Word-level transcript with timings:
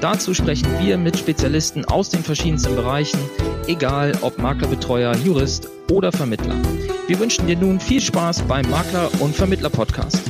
Dazu 0.00 0.32
sprechen 0.32 0.66
wir 0.80 0.96
mit 0.96 1.18
Spezialisten 1.18 1.84
aus 1.84 2.08
den 2.08 2.22
verschiedensten 2.22 2.74
Bereichen, 2.74 3.20
egal 3.66 4.12
ob 4.22 4.38
Maklerbetreuer, 4.38 5.14
Jurist 5.16 5.68
oder 5.92 6.10
Vermittler. 6.10 6.54
Wir 7.06 7.20
wünschen 7.20 7.46
dir 7.46 7.58
nun 7.58 7.78
viel 7.78 8.00
Spaß 8.00 8.40
beim 8.44 8.64
Makler- 8.70 9.10
und 9.20 9.36
Vermittler-Podcast. 9.36 10.22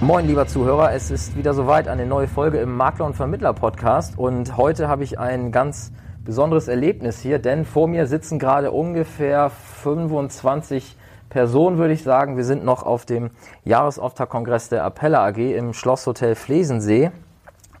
Moin, 0.00 0.28
lieber 0.28 0.46
Zuhörer, 0.46 0.92
es 0.92 1.10
ist 1.10 1.36
wieder 1.36 1.52
soweit 1.52 1.88
eine 1.88 2.06
neue 2.06 2.28
Folge 2.28 2.58
im 2.58 2.76
Makler- 2.76 3.06
und 3.06 3.16
Vermittler-Podcast 3.16 4.16
und 4.16 4.56
heute 4.56 4.86
habe 4.86 5.02
ich 5.02 5.18
ein 5.18 5.50
ganz 5.50 5.90
besonderes 6.24 6.68
Erlebnis 6.68 7.20
hier, 7.20 7.40
denn 7.40 7.64
vor 7.64 7.88
mir 7.88 8.06
sitzen 8.06 8.38
gerade 8.38 8.70
ungefähr 8.70 9.50
25 9.82 10.97
Personen, 11.28 11.78
würde 11.78 11.94
ich 11.94 12.02
sagen. 12.02 12.36
Wir 12.36 12.44
sind 12.44 12.64
noch 12.64 12.82
auf 12.82 13.04
dem 13.04 13.30
Jahresauftaktkongress 13.64 14.68
der 14.68 14.84
Appella 14.84 15.26
AG 15.26 15.38
im 15.38 15.72
Schlosshotel 15.72 16.34
Flesensee 16.34 17.10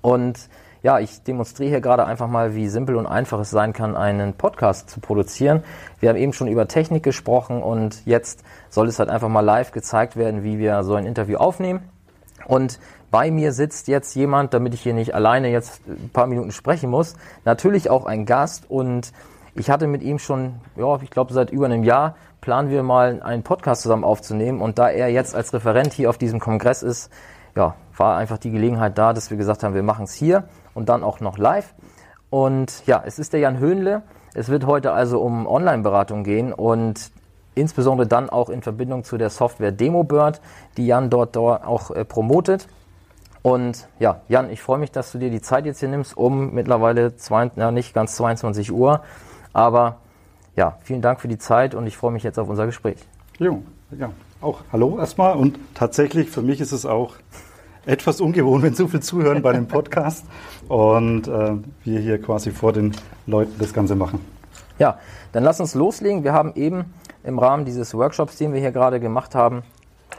und 0.00 0.48
ja, 0.82 1.00
ich 1.00 1.22
demonstriere 1.24 1.70
hier 1.70 1.80
gerade 1.80 2.06
einfach 2.06 2.28
mal, 2.28 2.54
wie 2.54 2.68
simpel 2.68 2.96
und 2.96 3.06
einfach 3.06 3.40
es 3.40 3.50
sein 3.50 3.72
kann, 3.72 3.96
einen 3.96 4.34
Podcast 4.34 4.88
zu 4.88 5.00
produzieren. 5.00 5.64
Wir 5.98 6.08
haben 6.08 6.16
eben 6.16 6.32
schon 6.32 6.46
über 6.46 6.68
Technik 6.68 7.02
gesprochen 7.02 7.62
und 7.62 8.06
jetzt 8.06 8.44
soll 8.70 8.86
es 8.86 8.98
halt 8.98 9.08
einfach 9.08 9.28
mal 9.28 9.40
live 9.40 9.72
gezeigt 9.72 10.16
werden, 10.16 10.44
wie 10.44 10.58
wir 10.58 10.84
so 10.84 10.94
ein 10.94 11.04
Interview 11.04 11.38
aufnehmen. 11.38 11.80
Und 12.46 12.78
bei 13.10 13.30
mir 13.30 13.52
sitzt 13.52 13.88
jetzt 13.88 14.14
jemand, 14.14 14.54
damit 14.54 14.74
ich 14.74 14.82
hier 14.82 14.94
nicht 14.94 15.14
alleine 15.14 15.50
jetzt 15.50 15.80
ein 15.88 16.10
paar 16.12 16.26
Minuten 16.26 16.52
sprechen 16.52 16.90
muss, 16.90 17.16
natürlich 17.44 17.90
auch 17.90 18.06
ein 18.06 18.24
Gast 18.24 18.70
und 18.70 19.12
ich 19.58 19.70
hatte 19.70 19.86
mit 19.86 20.02
ihm 20.02 20.18
schon, 20.18 20.60
ja, 20.76 20.98
ich 21.02 21.10
glaube 21.10 21.32
seit 21.32 21.50
über 21.50 21.66
einem 21.66 21.84
Jahr 21.84 22.14
planen 22.40 22.70
wir 22.70 22.82
mal 22.82 23.22
einen 23.22 23.42
Podcast 23.42 23.82
zusammen 23.82 24.04
aufzunehmen 24.04 24.60
und 24.60 24.78
da 24.78 24.88
er 24.88 25.08
jetzt 25.08 25.34
als 25.34 25.52
Referent 25.52 25.92
hier 25.92 26.08
auf 26.10 26.18
diesem 26.18 26.40
Kongress 26.40 26.82
ist, 26.82 27.10
ja, 27.56 27.74
war 27.96 28.16
einfach 28.16 28.38
die 28.38 28.50
Gelegenheit 28.50 28.96
da, 28.96 29.12
dass 29.12 29.30
wir 29.30 29.36
gesagt 29.36 29.64
haben, 29.64 29.74
wir 29.74 29.82
machen 29.82 30.04
es 30.04 30.14
hier 30.14 30.44
und 30.74 30.88
dann 30.88 31.02
auch 31.02 31.20
noch 31.20 31.38
live. 31.38 31.74
Und 32.30 32.86
ja, 32.86 33.02
es 33.04 33.18
ist 33.18 33.32
der 33.32 33.40
Jan 33.40 33.58
Höhnle. 33.58 34.02
Es 34.34 34.48
wird 34.48 34.66
heute 34.66 34.92
also 34.92 35.20
um 35.20 35.46
Online-Beratung 35.46 36.22
gehen 36.22 36.52
und 36.52 37.10
insbesondere 37.54 38.06
dann 38.06 38.30
auch 38.30 38.50
in 38.50 38.62
Verbindung 38.62 39.02
zu 39.02 39.18
der 39.18 39.30
Software 39.30 39.72
DemoBird, 39.72 40.40
die 40.76 40.86
Jan 40.86 41.10
dort, 41.10 41.34
dort 41.34 41.64
auch 41.64 41.90
äh, 41.90 42.04
promotet. 42.04 42.68
Und 43.42 43.88
ja, 43.98 44.20
Jan, 44.28 44.50
ich 44.50 44.60
freue 44.60 44.78
mich, 44.78 44.92
dass 44.92 45.10
du 45.10 45.18
dir 45.18 45.30
die 45.30 45.40
Zeit 45.40 45.64
jetzt 45.64 45.80
hier 45.80 45.88
nimmst, 45.88 46.16
um 46.16 46.54
mittlerweile, 46.54 47.16
zwei, 47.16 47.50
ja, 47.56 47.70
nicht 47.70 47.94
ganz 47.94 48.14
22 48.16 48.72
Uhr, 48.72 49.00
aber 49.58 49.96
ja, 50.54 50.78
vielen 50.84 51.02
Dank 51.02 51.20
für 51.20 51.26
die 51.26 51.36
Zeit 51.36 51.74
und 51.74 51.84
ich 51.88 51.96
freue 51.96 52.12
mich 52.12 52.22
jetzt 52.22 52.38
auf 52.38 52.48
unser 52.48 52.64
Gespräch. 52.66 52.98
Jo, 53.40 53.62
ja, 53.98 54.12
auch 54.40 54.60
hallo 54.72 54.98
erstmal 55.00 55.36
und 55.36 55.58
tatsächlich 55.74 56.30
für 56.30 56.42
mich 56.42 56.60
ist 56.60 56.70
es 56.70 56.86
auch 56.86 57.16
etwas 57.84 58.20
ungewohnt, 58.20 58.62
wenn 58.62 58.74
so 58.74 58.86
viel 58.86 59.00
zuhören 59.00 59.42
bei 59.42 59.52
dem 59.52 59.66
Podcast 59.66 60.24
und 60.68 61.26
äh, 61.26 61.56
wir 61.82 61.98
hier 61.98 62.22
quasi 62.22 62.52
vor 62.52 62.72
den 62.72 62.94
Leuten 63.26 63.52
das 63.58 63.72
Ganze 63.72 63.96
machen. 63.96 64.20
Ja, 64.78 64.98
dann 65.32 65.42
lass 65.42 65.58
uns 65.58 65.74
loslegen. 65.74 66.22
Wir 66.22 66.34
haben 66.34 66.52
eben 66.54 66.94
im 67.24 67.40
Rahmen 67.40 67.64
dieses 67.64 67.94
Workshops, 67.94 68.36
den 68.36 68.52
wir 68.52 68.60
hier 68.60 68.70
gerade 68.70 69.00
gemacht 69.00 69.34
haben, 69.34 69.64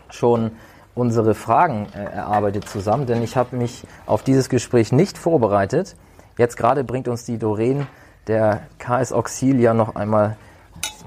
schon 0.09 0.52
unsere 0.96 1.34
Fragen 1.34 1.88
äh, 1.96 2.03
erarbeitet 2.03 2.68
zusammen, 2.68 3.06
denn 3.06 3.24
ich 3.24 3.38
habe 3.38 3.56
mich 3.56 3.85
auf 4.06 4.22
dieses 4.22 4.50
Gespräch 4.50 4.91
nicht 4.91 5.18
vorbereitet. 5.18 5.96
Jetzt 6.38 6.58
gerade 6.58 6.84
bringt 6.84 7.08
uns 7.08 7.24
die 7.24 7.38
Doreen 7.38 7.88
der 8.29 8.62
KS 8.78 9.12
Auxilia 9.12 9.73
noch 9.73 9.95
einmal 9.95 10.38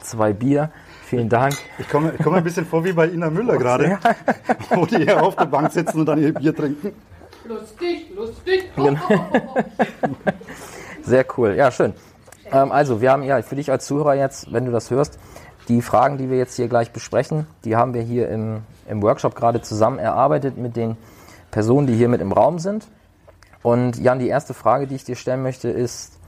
zwei 0.00 0.32
Bier. 0.32 0.70
Vielen 1.06 1.28
Dank. 1.28 1.54
Ich 1.78 1.88
komme, 1.88 2.12
ich 2.18 2.22
komme 2.22 2.38
ein 2.38 2.44
bisschen 2.44 2.66
vor 2.66 2.84
wie 2.84 2.92
bei 2.92 3.06
Ina 3.06 3.30
Müller 3.30 3.58
gerade, 3.58 3.98
wo 4.70 4.84
die 4.86 4.96
hier 4.96 5.22
auf 5.22 5.36
der 5.36 5.44
Bank 5.44 5.70
sitzen 5.72 6.00
und 6.00 6.06
dann 6.06 6.20
ihr 6.20 6.34
Bier 6.34 6.54
trinken. 6.54 6.92
Lustig, 7.44 8.10
lustig. 8.14 8.70
Sehr 11.02 11.24
cool. 11.36 11.54
Ja, 11.54 11.70
schön. 11.70 11.94
Ähm, 12.50 12.72
also, 12.72 13.00
wir 13.00 13.12
haben 13.12 13.22
ja 13.22 13.40
für 13.42 13.56
dich 13.56 13.70
als 13.70 13.86
Zuhörer 13.86 14.14
jetzt, 14.14 14.52
wenn 14.52 14.64
du 14.64 14.72
das 14.72 14.90
hörst, 14.90 15.18
die 15.68 15.80
Fragen, 15.80 16.18
die 16.18 16.28
wir 16.28 16.38
jetzt 16.38 16.56
hier 16.56 16.68
gleich 16.68 16.92
besprechen, 16.92 17.46
die 17.64 17.76
haben 17.76 17.94
wir 17.94 18.02
hier 18.02 18.28
im, 18.28 18.62
im 18.88 19.02
Workshop 19.02 19.36
gerade 19.36 19.60
zusammen 19.60 19.98
erarbeitet 19.98 20.56
mit 20.56 20.76
den 20.76 20.96
Personen, 21.50 21.86
die 21.86 21.94
hier 21.94 22.08
mit 22.08 22.20
im 22.20 22.32
Raum 22.32 22.58
sind. 22.58 22.88
Und 23.62 23.98
Jan, 23.98 24.18
die 24.18 24.28
erste 24.28 24.54
Frage, 24.54 24.86
die 24.88 24.96
ich 24.96 25.04
dir 25.04 25.14
stellen 25.14 25.42
möchte, 25.42 25.68
ist, 25.68 26.18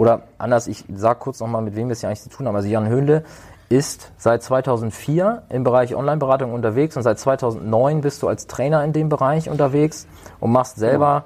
oder 0.00 0.22
anders, 0.38 0.66
ich 0.66 0.86
sage 0.94 1.18
kurz 1.18 1.40
nochmal, 1.40 1.60
mit 1.60 1.76
wem 1.76 1.88
wir 1.88 1.92
es 1.92 2.00
hier 2.00 2.08
eigentlich 2.08 2.22
zu 2.22 2.30
tun 2.30 2.48
haben. 2.48 2.56
Also 2.56 2.68
Jan 2.68 2.88
Höhnle 2.88 3.22
ist 3.68 4.10
seit 4.16 4.42
2004 4.42 5.42
im 5.50 5.62
Bereich 5.62 5.94
Online-Beratung 5.94 6.54
unterwegs 6.54 6.96
und 6.96 7.02
seit 7.02 7.18
2009 7.18 8.00
bist 8.00 8.22
du 8.22 8.28
als 8.28 8.46
Trainer 8.46 8.82
in 8.82 8.94
dem 8.94 9.10
Bereich 9.10 9.50
unterwegs 9.50 10.06
und 10.40 10.52
machst 10.52 10.76
selber, 10.76 11.24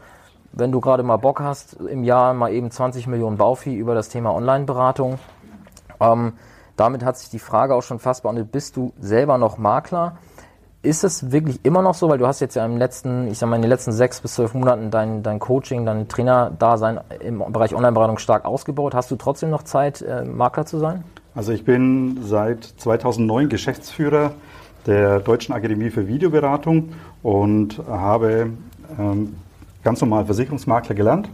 wenn 0.50 0.72
du 0.72 0.80
gerade 0.80 1.04
mal 1.04 1.18
Bock 1.18 1.38
hast, 1.38 1.74
im 1.74 2.02
Jahr 2.02 2.34
mal 2.34 2.52
eben 2.52 2.72
20 2.72 3.06
Millionen 3.06 3.36
Bauvieh 3.36 3.76
über 3.76 3.94
das 3.94 4.08
Thema 4.08 4.34
Online-Beratung. 4.34 5.20
Ähm, 6.00 6.32
damit 6.74 7.04
hat 7.04 7.16
sich 7.16 7.30
die 7.30 7.38
Frage 7.38 7.76
auch 7.76 7.82
schon 7.84 8.00
fast 8.00 8.24
beantwortet, 8.24 8.50
bist 8.50 8.76
du 8.76 8.92
selber 8.98 9.38
noch 9.38 9.56
Makler? 9.56 10.16
Ist 10.84 11.03
es 11.03 11.33
wirklich 11.33 11.61
immer 11.65 11.81
noch 11.81 11.95
so, 11.95 12.11
weil 12.11 12.19
du 12.19 12.27
hast 12.27 12.41
jetzt 12.41 12.56
ja 12.56 12.65
im 12.67 12.77
letzten, 12.77 13.27
ich 13.28 13.39
sag 13.39 13.49
mal, 13.49 13.56
in 13.56 13.62
den 13.62 13.71
letzten 13.71 13.91
sechs 13.91 14.21
bis 14.21 14.34
zwölf 14.34 14.53
Monaten 14.53 14.91
dein, 14.91 15.22
dein 15.22 15.39
Coaching, 15.39 15.87
dein 15.87 16.09
Trainer-Dasein 16.09 17.00
im 17.21 17.43
Bereich 17.50 17.75
Online-Beratung 17.75 18.19
stark 18.19 18.45
ausgebaut. 18.45 18.95
Hast 18.95 19.11
du 19.11 19.17
trotzdem 19.17 19.49
noch 19.49 19.62
Zeit, 19.62 20.03
äh, 20.03 20.25
Makler 20.25 20.67
zu 20.67 20.78
sein? 20.78 21.03
Also 21.34 21.53
ich 21.53 21.65
bin 21.65 22.19
seit 22.22 22.65
2009 22.65 23.49
Geschäftsführer 23.49 24.33
der 24.87 25.21
Deutschen 25.21 25.55
Akademie 25.55 25.89
für 25.89 26.06
Videoberatung 26.06 26.91
und 27.22 27.81
habe 27.89 28.51
ähm, 28.99 29.37
ganz 29.83 30.03
normal 30.03 30.27
Versicherungsmakler 30.27 30.95
gelernt. 30.95 31.31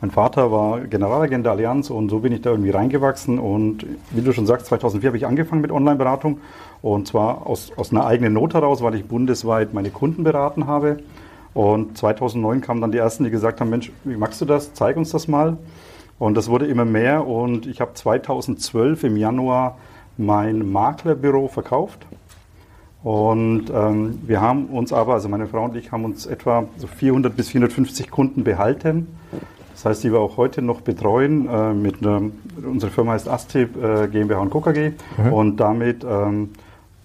Mein 0.00 0.12
Vater 0.12 0.52
war 0.52 0.80
Generalagent 0.82 1.44
der 1.44 1.52
Allianz 1.52 1.90
und 1.90 2.08
so 2.08 2.20
bin 2.20 2.32
ich 2.32 2.40
da 2.40 2.50
irgendwie 2.50 2.70
reingewachsen. 2.70 3.40
Und 3.40 3.84
wie 4.12 4.22
du 4.22 4.32
schon 4.32 4.46
sagst, 4.46 4.66
2004 4.66 5.08
habe 5.08 5.16
ich 5.16 5.26
angefangen 5.26 5.60
mit 5.60 5.72
Online-Beratung 5.72 6.38
und 6.82 7.08
zwar 7.08 7.48
aus, 7.48 7.72
aus 7.76 7.90
einer 7.90 8.06
eigenen 8.06 8.32
Not 8.32 8.54
heraus, 8.54 8.80
weil 8.80 8.94
ich 8.94 9.06
bundesweit 9.06 9.74
meine 9.74 9.90
Kunden 9.90 10.22
beraten 10.22 10.68
habe. 10.68 10.98
Und 11.52 11.98
2009 11.98 12.60
kamen 12.60 12.80
dann 12.80 12.92
die 12.92 12.98
ersten, 12.98 13.24
die 13.24 13.30
gesagt 13.30 13.60
haben, 13.60 13.70
Mensch, 13.70 13.90
wie 14.04 14.16
magst 14.16 14.40
du 14.40 14.44
das? 14.44 14.72
Zeig 14.72 14.96
uns 14.96 15.10
das 15.10 15.26
mal. 15.26 15.56
Und 16.20 16.36
das 16.36 16.48
wurde 16.48 16.66
immer 16.66 16.84
mehr 16.84 17.26
und 17.26 17.66
ich 17.66 17.80
habe 17.80 17.94
2012 17.94 19.02
im 19.04 19.16
Januar 19.16 19.78
mein 20.16 20.70
Maklerbüro 20.70 21.48
verkauft. 21.48 22.06
Und 23.02 23.70
ähm, 23.72 24.20
wir 24.26 24.40
haben 24.40 24.66
uns 24.66 24.92
aber, 24.92 25.14
also 25.14 25.28
meine 25.28 25.46
Frau 25.48 25.64
und 25.64 25.76
ich, 25.76 25.90
haben 25.90 26.04
uns 26.04 26.26
etwa 26.26 26.66
so 26.76 26.86
400 26.86 27.36
bis 27.36 27.48
450 27.48 28.10
Kunden 28.10 28.44
behalten. 28.44 29.08
Das 29.78 29.84
heißt, 29.84 30.04
die 30.04 30.12
wir 30.12 30.18
auch 30.18 30.36
heute 30.36 30.60
noch 30.60 30.80
betreuen. 30.80 31.48
Äh, 31.48 31.72
mit 31.72 32.02
einer, 32.02 32.20
unsere 32.68 32.90
Firma 32.90 33.12
heißt 33.12 33.28
Astip 33.28 33.76
äh, 33.80 34.08
GmbH 34.08 34.40
und 34.40 34.50
Co. 34.50 34.60
KG. 34.60 34.90
Mhm. 35.16 35.32
Und 35.32 35.56
damit 35.58 36.04
ähm, 36.04 36.50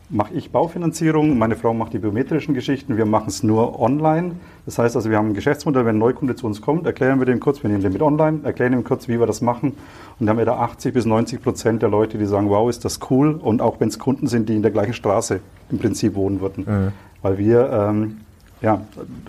mache 0.10 0.34
ich 0.34 0.52
Baufinanzierung, 0.52 1.38
meine 1.38 1.56
Frau 1.56 1.76
macht 1.76 1.94
die 1.94 2.00
biometrischen 2.00 2.56
Geschichten, 2.56 2.98
wir 2.98 3.06
machen 3.06 3.28
es 3.28 3.44
nur 3.44 3.80
online. 3.80 4.32
Das 4.66 4.80
heißt 4.80 4.96
also, 4.96 5.12
wir 5.12 5.18
haben 5.18 5.30
ein 5.30 5.34
Geschäftsmodell, 5.36 5.86
wenn 5.86 5.98
ein 5.98 6.00
Neukunde 6.00 6.36
zu 6.36 6.48
uns 6.48 6.62
kommt, 6.62 6.88
erklären 6.88 7.20
wir 7.20 7.28
dem 7.28 7.40
kurz, 7.40 7.62
wir 7.62 7.70
nehmen 7.70 7.84
den 7.84 7.94
mit 7.94 8.02
online, 8.02 8.40
erklären 8.44 8.74
ihm 8.74 8.84
kurz, 8.84 9.08
wie 9.08 9.20
wir 9.20 9.28
das 9.28 9.42
machen. 9.42 9.74
Und 10.20 10.28
haben 10.28 10.40
wir 10.40 10.46
da 10.46 10.58
80 10.58 10.96
bis 10.96 11.06
90 11.06 11.44
Prozent 11.44 11.84
der 11.84 11.90
Leute, 11.90 12.18
die 12.18 12.26
sagen, 12.26 12.50
wow, 12.50 12.68
ist 12.68 12.84
das 12.86 13.00
cool. 13.12 13.36
Und 13.36 13.62
auch 13.62 13.80
wenn 13.82 13.90
es 13.90 14.00
Kunden 14.00 14.26
sind, 14.26 14.50
die 14.50 14.56
in 14.56 14.64
der 14.64 14.72
gleichen 14.72 14.94
Straße 14.94 15.42
im 15.70 15.78
Prinzip 15.78 16.16
wohnen 16.16 16.42
würden. 16.42 16.66
Mhm. 16.68 16.92
Weil 17.22 17.38
wir 17.38 17.70
ähm, 17.72 18.18
ja, 18.64 18.82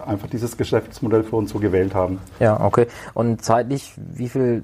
einfach 0.06 0.28
dieses 0.28 0.56
Geschäftsmodell 0.56 1.24
für 1.24 1.36
uns 1.36 1.50
so 1.50 1.58
gewählt 1.58 1.94
haben. 1.94 2.20
Ja, 2.38 2.64
okay. 2.64 2.86
Und 3.14 3.44
zeitlich, 3.44 3.92
wie 3.96 4.28
viel 4.28 4.62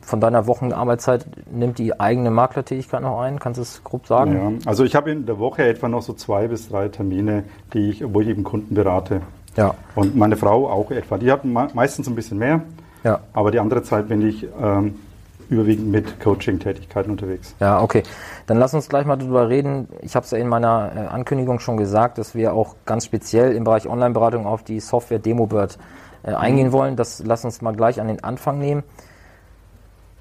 von 0.00 0.20
deiner 0.20 0.48
Wochenarbeitszeit 0.48 1.24
nimmt 1.50 1.78
die 1.78 1.98
eigene 2.00 2.32
Maklertätigkeit 2.32 3.00
noch 3.00 3.20
ein? 3.20 3.38
Kannst 3.38 3.58
du 3.58 3.62
es 3.62 3.84
grob 3.84 4.08
sagen? 4.08 4.34
Ja, 4.34 4.68
also 4.68 4.82
ich 4.82 4.96
habe 4.96 5.12
in 5.12 5.24
der 5.24 5.38
Woche 5.38 5.64
etwa 5.64 5.88
noch 5.88 6.02
so 6.02 6.12
zwei 6.14 6.48
bis 6.48 6.68
drei 6.68 6.88
Termine, 6.88 7.44
die 7.72 7.90
ich, 7.90 8.12
wo 8.12 8.20
ich 8.20 8.26
eben 8.26 8.42
Kunden 8.42 8.74
berate. 8.74 9.22
Ja. 9.56 9.74
Und 9.94 10.16
meine 10.16 10.36
Frau 10.36 10.68
auch 10.68 10.90
etwa. 10.90 11.16
Die 11.18 11.30
hat 11.30 11.44
meistens 11.44 12.08
ein 12.08 12.16
bisschen 12.16 12.38
mehr, 12.38 12.62
ja. 13.04 13.20
aber 13.32 13.52
die 13.52 13.60
andere 13.60 13.84
Zeit 13.84 14.08
bin 14.08 14.26
ich 14.26 14.48
ähm, 14.60 14.96
überwiegend 15.52 15.88
mit 15.88 16.20
Coaching-Tätigkeiten 16.20 17.10
unterwegs. 17.10 17.54
Ja, 17.60 17.80
okay. 17.80 18.02
Dann 18.46 18.58
lass 18.58 18.74
uns 18.74 18.88
gleich 18.88 19.06
mal 19.06 19.16
darüber 19.16 19.48
reden. 19.48 19.88
Ich 20.00 20.16
habe 20.16 20.24
es 20.24 20.30
ja 20.30 20.38
in 20.38 20.48
meiner 20.48 20.92
äh, 20.94 20.98
Ankündigung 21.06 21.60
schon 21.60 21.76
gesagt, 21.76 22.18
dass 22.18 22.34
wir 22.34 22.54
auch 22.54 22.74
ganz 22.86 23.04
speziell 23.04 23.52
im 23.52 23.64
Bereich 23.64 23.88
Online-Beratung 23.88 24.46
auf 24.46 24.62
die 24.62 24.80
Software 24.80 25.18
DemoBird 25.18 25.78
äh, 26.22 26.34
eingehen 26.34 26.68
mhm. 26.68 26.72
wollen. 26.72 26.96
Das 26.96 27.22
lass 27.24 27.44
uns 27.44 27.62
mal 27.62 27.74
gleich 27.74 28.00
an 28.00 28.08
den 28.08 28.24
Anfang 28.24 28.58
nehmen. 28.58 28.82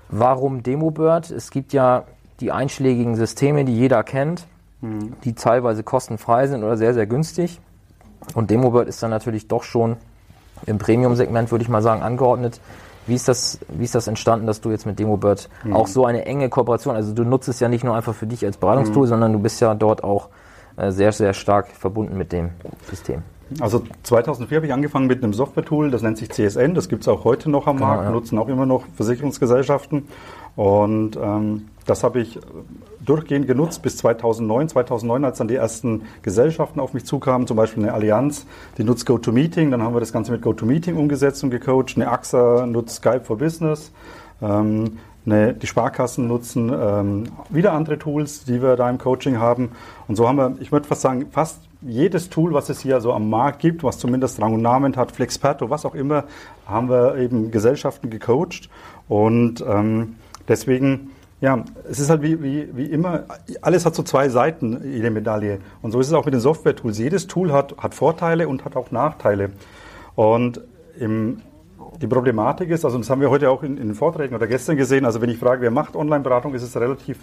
Warum 0.10 0.62
DemoBird? 0.62 1.32
Es 1.32 1.52
gibt 1.52 1.74
ja 1.74 2.04
die 2.42 2.52
einschlägigen 2.52 3.16
Systeme, 3.16 3.66
die 3.66 3.78
jeder 3.78 4.04
kennt, 4.04 4.48
die 5.24 5.34
teilweise 5.34 5.84
kostenfrei 5.84 6.48
sind 6.48 6.64
oder 6.64 6.76
sehr, 6.76 6.94
sehr 6.94 7.06
günstig. 7.06 7.60
Und 8.34 8.50
Demobird 8.50 8.88
ist 8.88 9.02
dann 9.04 9.12
natürlich 9.12 9.48
doch 9.48 9.64
schon 9.64 9.98
im 10.66 10.78
Premium-Segment, 10.78 11.52
würde 11.52 11.64
ich 11.64 11.70
mal 11.70 11.82
sagen, 11.82 12.02
angeordnet. 12.02 12.60
Wie 13.08 13.16
ist, 13.16 13.28
das, 13.28 13.60
wie 13.68 13.84
ist 13.84 13.96
das 13.96 14.08
entstanden, 14.08 14.46
dass 14.46 14.62
du 14.62 14.70
jetzt 14.70 14.86
mit 14.86 15.00
Demobird 15.00 15.50
auch 15.74 15.88
so 15.88 16.06
eine 16.06 16.26
enge 16.26 16.50
Kooperation, 16.50 16.96
also 16.96 17.14
du 17.14 17.24
nutzt 17.24 17.50
es 17.50 17.60
ja 17.60 17.68
nicht 17.68 17.84
nur 17.84 17.96
einfach 17.96 18.14
für 18.14 18.28
dich 18.28 18.46
als 18.46 18.58
Beratungstool, 18.58 19.08
sondern 19.08 19.34
du 19.34 19.40
bist 19.40 19.60
ja 19.60 19.74
dort 19.74 20.04
auch 20.04 20.30
äh, 20.78 20.92
sehr, 20.92 21.12
sehr 21.12 21.34
stark 21.34 21.68
verbunden 21.68 22.18
mit 22.18 22.32
dem 22.32 22.52
System. 22.90 23.24
Also 23.60 23.84
2004 24.04 24.58
habe 24.58 24.66
ich 24.68 24.74
angefangen 24.74 25.08
mit 25.08 25.24
einem 25.24 25.34
Software-Tool, 25.34 25.92
das 25.92 26.02
nennt 26.02 26.18
sich 26.18 26.32
CSN, 26.32 26.74
das 26.74 26.88
gibt 26.90 27.02
es 27.02 27.08
auch 27.08 27.24
heute 27.26 27.50
noch 27.50 27.68
am 27.68 27.78
Genau, 27.78 27.88
Markt, 27.88 28.04
ja. 28.06 28.12
nutzen 28.12 28.38
auch 28.38 28.48
immer 28.48 28.66
noch 28.66 28.86
Versicherungsgesellschaften. 28.96 30.08
Und 30.56 31.18
ähm, 31.22 31.68
das 31.86 32.04
habe 32.04 32.22
ich 32.22 32.40
durchgehend 33.04 33.48
genutzt 33.48 33.82
bis 33.82 33.98
2009. 33.98 34.70
2009, 34.70 35.26
als 35.26 35.38
dann 35.38 35.48
die 35.48 35.56
ersten 35.56 36.04
Gesellschaften 36.22 36.80
auf 36.80 36.94
mich 36.94 37.06
zukamen, 37.06 37.48
zum 37.48 37.58
Beispiel 37.58 37.84
eine 37.84 37.94
Allianz, 37.94 38.46
die 38.78 38.84
nutzt 38.84 39.06
GoToMeeting, 39.06 39.72
dann 39.72 39.82
haben 39.82 39.96
wir 39.96 40.00
das 40.00 40.14
Ganze 40.14 40.32
mit 40.32 40.42
GoToMeeting 40.42 40.96
umgesetzt 40.96 41.44
und 41.44 41.50
gecoacht. 41.50 41.94
Eine 41.96 42.10
AXA 42.10 42.66
nutzt 42.66 42.98
Skype 42.98 43.22
for 43.22 43.38
Business. 43.38 43.92
Ähm, 44.42 44.98
eine, 45.26 45.54
die 45.54 45.68
Sparkassen 45.68 46.28
nutzen 46.28 46.72
ähm, 46.74 47.24
wieder 47.50 47.74
andere 47.74 48.00
Tools, 48.00 48.44
die 48.44 48.62
wir 48.62 48.76
da 48.76 48.90
im 48.90 48.98
Coaching 48.98 49.38
haben. 49.38 49.72
Und 50.08 50.16
so 50.16 50.28
haben 50.28 50.38
wir, 50.38 50.56
ich 50.60 50.72
würde 50.72 50.88
fast 50.88 51.02
sagen, 51.02 51.28
fast 51.32 51.60
jedes 51.82 52.30
Tool, 52.30 52.54
was 52.54 52.70
es 52.70 52.80
hier 52.82 53.02
so 53.02 53.14
am 53.14 53.30
Markt 53.30 53.60
gibt, 53.60 53.84
was 53.84 53.98
zumindest 53.98 54.42
Rang 54.42 54.54
und 54.54 54.62
Namen 54.62 54.96
hat, 54.96 55.12
Flexperto, 55.12 55.70
was 55.70 55.86
auch 55.86 55.96
immer, 55.96 56.26
haben 56.66 56.90
wir 56.90 57.18
eben 57.18 57.52
Gesellschaften 57.52 58.10
gecoacht. 58.10 58.70
Und 59.08 59.64
ähm, 59.68 60.16
deswegen, 60.48 61.12
ja, 61.42 61.64
es 61.90 62.00
ist 62.00 62.10
halt 62.10 62.22
wie, 62.22 62.42
wie, 62.44 62.70
wie 62.74 62.86
immer, 62.86 63.24
alles 63.62 63.86
hat 63.86 63.96
so 63.96 64.04
zwei 64.04 64.30
Seiten, 64.30 64.80
jede 64.84 65.10
Medaille. 65.10 65.60
Und 65.82 65.92
so 65.92 66.00
ist 66.00 66.08
es 66.08 66.14
auch 66.14 66.26
mit 66.26 66.34
den 66.34 66.42
Software-Tools. 66.42 67.00
Jedes 67.00 67.28
Tool 67.28 67.52
hat, 67.52 67.76
hat 67.80 67.96
Vorteile 67.96 68.48
und 68.48 68.64
hat 68.64 68.76
auch 68.76 68.92
Nachteile. 68.92 69.50
Und 70.16 70.62
im, 71.00 71.42
die 72.00 72.08
Problematik 72.08 72.70
ist, 72.70 72.86
also 72.86 72.98
das 72.98 73.10
haben 73.10 73.22
wir 73.22 73.32
heute 73.32 73.50
auch 73.50 73.64
in, 73.64 73.78
in 73.78 73.88
den 73.88 73.96
Vorträgen 73.96 74.36
oder 74.36 74.46
gestern 74.48 74.78
gesehen, 74.78 75.06
also 75.06 75.22
wenn 75.22 75.30
ich 75.30 75.38
frage, 75.38 75.62
wer 75.62 75.72
macht 75.72 75.96
Online-Beratung, 75.96 76.54
ist 76.54 76.64
es 76.64 76.76
relativ 76.80 77.18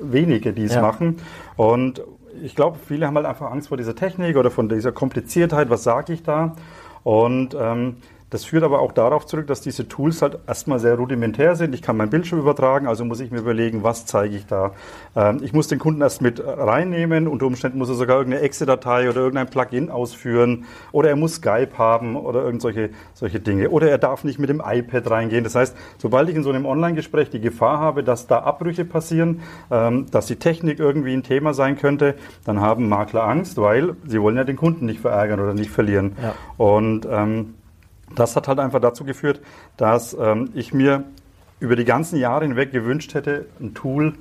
wenige, 0.00 0.52
die 0.52 0.64
es 0.64 0.74
Ja. 0.74 0.82
machen. 0.82 1.16
Und 1.56 2.02
ich 2.42 2.54
glaube, 2.54 2.78
viele 2.78 3.06
haben 3.06 3.16
halt 3.16 3.26
einfach 3.26 3.50
Angst 3.50 3.68
vor 3.68 3.76
dieser 3.76 3.94
Technik 3.94 4.36
oder 4.36 4.50
von 4.50 4.68
dieser 4.68 4.92
Kompliziertheit, 4.92 5.70
was 5.70 5.82
sage 5.84 6.12
ich 6.12 6.22
da? 6.22 6.56
Und 7.02 7.56
ähm, 7.58 7.96
das 8.30 8.44
führt 8.44 8.64
aber 8.64 8.80
auch 8.80 8.90
darauf 8.90 9.24
zurück, 9.26 9.46
dass 9.46 9.60
diese 9.60 9.86
Tools 9.86 10.20
halt 10.20 10.38
erstmal 10.48 10.80
sehr 10.80 10.96
rudimentär 10.96 11.54
sind. 11.54 11.74
Ich 11.74 11.82
kann 11.82 11.96
meinen 11.96 12.10
Bildschirm 12.10 12.40
übertragen, 12.40 12.88
also 12.88 13.04
muss 13.04 13.20
ich 13.20 13.30
mir 13.30 13.38
überlegen, 13.38 13.84
was 13.84 14.04
zeige 14.04 14.34
ich 14.36 14.46
da. 14.46 14.72
Ähm, 15.14 15.40
ich 15.42 15.52
muss 15.52 15.68
den 15.68 15.78
Kunden 15.78 16.00
erst 16.00 16.22
mit 16.22 16.42
reinnehmen. 16.44 17.28
Unter 17.28 17.46
Umständen 17.46 17.78
muss 17.78 17.88
er 17.88 17.94
sogar 17.94 18.16
irgendeine 18.18 18.42
Exe-Datei 18.42 19.08
oder 19.08 19.20
irgendein 19.20 19.46
Plugin 19.46 19.90
ausführen. 19.90 20.64
Oder 20.90 21.10
er 21.10 21.16
muss 21.16 21.36
Skype 21.36 21.78
haben 21.78 22.16
oder 22.16 22.42
irgend 22.42 22.62
solche, 22.62 22.90
solche 23.14 23.38
Dinge. 23.38 23.70
Oder 23.70 23.90
er 23.90 23.98
darf 23.98 24.24
nicht 24.24 24.40
mit 24.40 24.50
dem 24.50 24.60
iPad 24.64 25.08
reingehen. 25.08 25.44
Das 25.44 25.54
heißt, 25.54 25.76
sobald 25.98 26.28
ich 26.28 26.34
in 26.34 26.42
so 26.42 26.50
einem 26.50 26.66
Online-Gespräch 26.66 27.30
die 27.30 27.40
Gefahr 27.40 27.78
habe, 27.78 28.02
dass 28.02 28.26
da 28.26 28.40
Abbrüche 28.40 28.84
passieren, 28.84 29.42
ähm, 29.70 30.06
dass 30.10 30.26
die 30.26 30.36
Technik 30.36 30.80
irgendwie 30.80 31.12
ein 31.12 31.22
Thema 31.22 31.54
sein 31.54 31.78
könnte, 31.78 32.16
dann 32.44 32.60
haben 32.60 32.88
Makler 32.88 33.22
Angst, 33.22 33.56
weil 33.58 33.94
sie 34.04 34.20
wollen 34.20 34.36
ja 34.36 34.44
den 34.44 34.56
Kunden 34.56 34.86
nicht 34.86 35.00
verärgern 35.00 35.38
oder 35.38 35.54
nicht 35.54 35.70
verlieren. 35.70 36.16
Ja. 36.20 36.34
Und 36.56 37.06
ähm, 37.08 37.54
das 38.14 38.36
hat 38.36 38.48
halt 38.48 38.58
einfach 38.58 38.80
dazu 38.80 39.04
geführt, 39.04 39.40
dass 39.76 40.16
ähm, 40.18 40.50
ich 40.54 40.72
mir 40.72 41.04
über 41.60 41.76
die 41.76 41.84
ganzen 41.84 42.18
Jahre 42.18 42.44
hinweg 42.44 42.72
gewünscht 42.72 43.14
hätte, 43.14 43.46
ein 43.60 43.74
Tool 43.74 44.14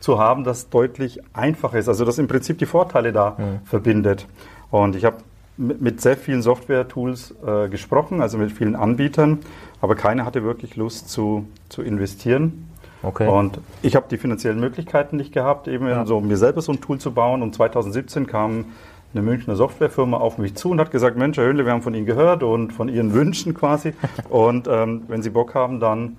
zu 0.00 0.18
haben, 0.18 0.44
das 0.44 0.70
deutlich 0.70 1.20
einfacher 1.34 1.78
ist, 1.78 1.88
also 1.88 2.04
das 2.04 2.18
im 2.18 2.26
Prinzip 2.26 2.58
die 2.58 2.66
Vorteile 2.66 3.12
da 3.12 3.36
verbindet. 3.64 4.26
Und 4.70 4.96
ich 4.96 5.04
habe 5.04 5.18
mit, 5.56 5.80
mit 5.80 6.00
sehr 6.00 6.16
vielen 6.16 6.42
Software-Tools 6.42 7.34
äh, 7.46 7.68
gesprochen, 7.68 8.22
also 8.22 8.38
mit 8.38 8.50
vielen 8.50 8.74
Anbietern, 8.74 9.40
aber 9.80 9.94
keiner 9.94 10.24
hatte 10.24 10.42
wirklich 10.42 10.76
Lust 10.76 11.10
zu, 11.10 11.46
zu 11.68 11.82
investieren. 11.82 12.66
Okay. 13.02 13.28
Und 13.28 13.60
ich 13.82 13.96
habe 13.96 14.06
die 14.10 14.18
finanziellen 14.18 14.60
Möglichkeiten 14.60 15.16
nicht 15.16 15.32
gehabt, 15.32 15.68
eben 15.68 15.86
Ja. 15.86 16.04
so 16.04 16.20
mir 16.20 16.36
selber 16.36 16.60
so 16.60 16.72
ein 16.72 16.80
Tool 16.80 16.98
zu 16.98 17.12
bauen. 17.12 17.42
Und 17.42 17.54
2017 17.54 18.26
kam 18.26 18.66
eine 19.12 19.22
Münchner 19.22 19.56
Softwarefirma 19.56 20.16
auf 20.18 20.38
mich 20.38 20.54
zu 20.54 20.70
und 20.70 20.78
hat 20.80 20.90
gesagt, 20.90 21.16
Mensch, 21.16 21.36
Herr 21.36 21.44
Höhnle, 21.44 21.64
wir 21.64 21.72
haben 21.72 21.82
von 21.82 21.94
Ihnen 21.94 22.06
gehört 22.06 22.42
und 22.42 22.72
von 22.72 22.88
Ihren 22.88 23.12
Wünschen 23.12 23.54
quasi. 23.54 23.94
und 24.28 24.68
ähm, 24.68 25.02
wenn 25.08 25.22
Sie 25.22 25.30
Bock 25.30 25.54
haben, 25.54 25.80
dann 25.80 26.16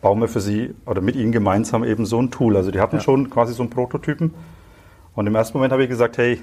bauen 0.00 0.20
wir 0.20 0.28
für 0.28 0.40
Sie 0.40 0.74
oder 0.86 1.00
mit 1.00 1.16
Ihnen 1.16 1.32
gemeinsam 1.32 1.84
eben 1.84 2.06
so 2.06 2.20
ein 2.20 2.30
Tool. 2.30 2.56
Also 2.56 2.70
die 2.70 2.80
hatten 2.80 2.96
Ja. 2.96 3.02
schon 3.02 3.30
quasi 3.30 3.52
so 3.54 3.62
einen 3.62 3.70
Prototypen. 3.70 4.32
Und 5.14 5.26
im 5.26 5.34
ersten 5.34 5.58
Moment 5.58 5.72
habe 5.72 5.82
ich 5.82 5.88
gesagt, 5.88 6.18
hey, 6.18 6.40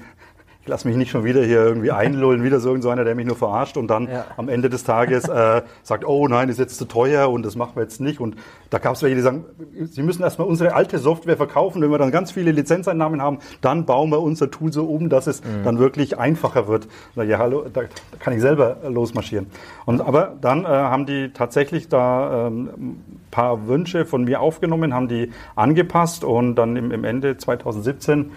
ich 0.62 0.68
lasse 0.68 0.86
mich 0.86 0.96
nicht 0.96 1.10
schon 1.10 1.24
wieder 1.24 1.42
hier 1.42 1.64
irgendwie 1.64 1.90
einlullen, 2.02 2.42
wieder 2.42 2.60
so 2.60 2.72
einer, 2.90 3.04
der 3.04 3.14
mich 3.14 3.26
nur 3.26 3.36
verarscht 3.36 3.76
und 3.76 3.88
dann 3.88 4.08
Ja. 4.08 4.26
am 4.36 4.48
Ende 4.48 4.68
des 4.68 4.84
Tages 4.84 5.26
äh, 5.28 5.62
sagt, 5.82 6.06
oh 6.06 6.28
nein, 6.28 6.48
ist 6.48 6.58
jetzt 6.58 6.76
zu 6.76 6.84
teuer 6.84 7.30
und 7.30 7.44
das 7.44 7.56
machen 7.56 7.72
wir 7.76 7.82
jetzt 7.82 8.00
nicht. 8.00 8.20
Und 8.20 8.36
da 8.68 8.78
gab 8.78 8.94
es 8.94 9.02
welche, 9.02 9.16
die 9.16 9.22
sagen, 9.22 9.44
Sie 9.84 10.02
müssen 10.02 10.22
erstmal 10.22 10.46
unsere 10.46 10.74
alte 10.74 10.98
Software 10.98 11.36
verkaufen. 11.36 11.80
Wenn 11.80 11.90
wir 11.90 11.98
dann 11.98 12.10
ganz 12.10 12.30
viele 12.30 12.52
Lizenzeinnahmen 12.52 13.22
haben, 13.22 13.38
dann 13.62 13.86
bauen 13.86 14.10
wir 14.10 14.20
unser 14.20 14.50
Tool 14.50 14.72
so 14.72 14.84
um, 14.84 15.08
dass 15.08 15.26
es 15.26 15.42
dann 15.64 15.78
wirklich 15.78 16.18
einfacher 16.18 16.68
wird. 16.68 16.88
Na 17.14 17.22
ja, 17.24 17.38
hallo, 17.38 17.64
da, 17.72 17.82
kann 18.18 18.34
ich 18.34 18.40
selber 18.40 18.76
losmarschieren. 18.86 19.46
Und 19.86 20.00
aber 20.02 20.34
dann 20.40 20.64
äh, 20.64 20.68
haben 20.68 21.06
die 21.06 21.30
tatsächlich 21.32 21.88
da 21.88 22.46
ähm, 22.48 22.68
ein 22.78 23.20
paar 23.30 23.66
Wünsche 23.66 24.04
von 24.04 24.24
mir 24.24 24.40
aufgenommen, 24.40 24.92
haben 24.92 25.08
die 25.08 25.30
angepasst 25.56 26.22
und 26.22 26.54
dann 26.56 26.76
im, 26.76 26.90
im 26.92 27.04
Ende 27.04 27.36
2017 27.38 28.30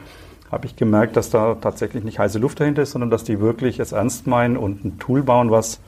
habe 0.53 0.67
ich 0.67 0.75
gemerkt, 0.75 1.17
dass 1.17 1.29
da 1.29 1.55
tatsächlich 1.55 2.03
nicht 2.03 2.19
heiße 2.19 2.39
Luft 2.39 2.59
dahinter 2.59 2.83
ist, 2.83 2.91
sondern 2.91 3.09
dass 3.09 3.23
die 3.23 3.39
wirklich 3.39 3.79
es 3.79 3.91
ernst 3.91 4.27
meinen 4.27 4.55
und 4.55 4.85
ein 4.85 4.99
Tool 4.99 5.23
bauen, 5.23 5.51
was 5.51 5.79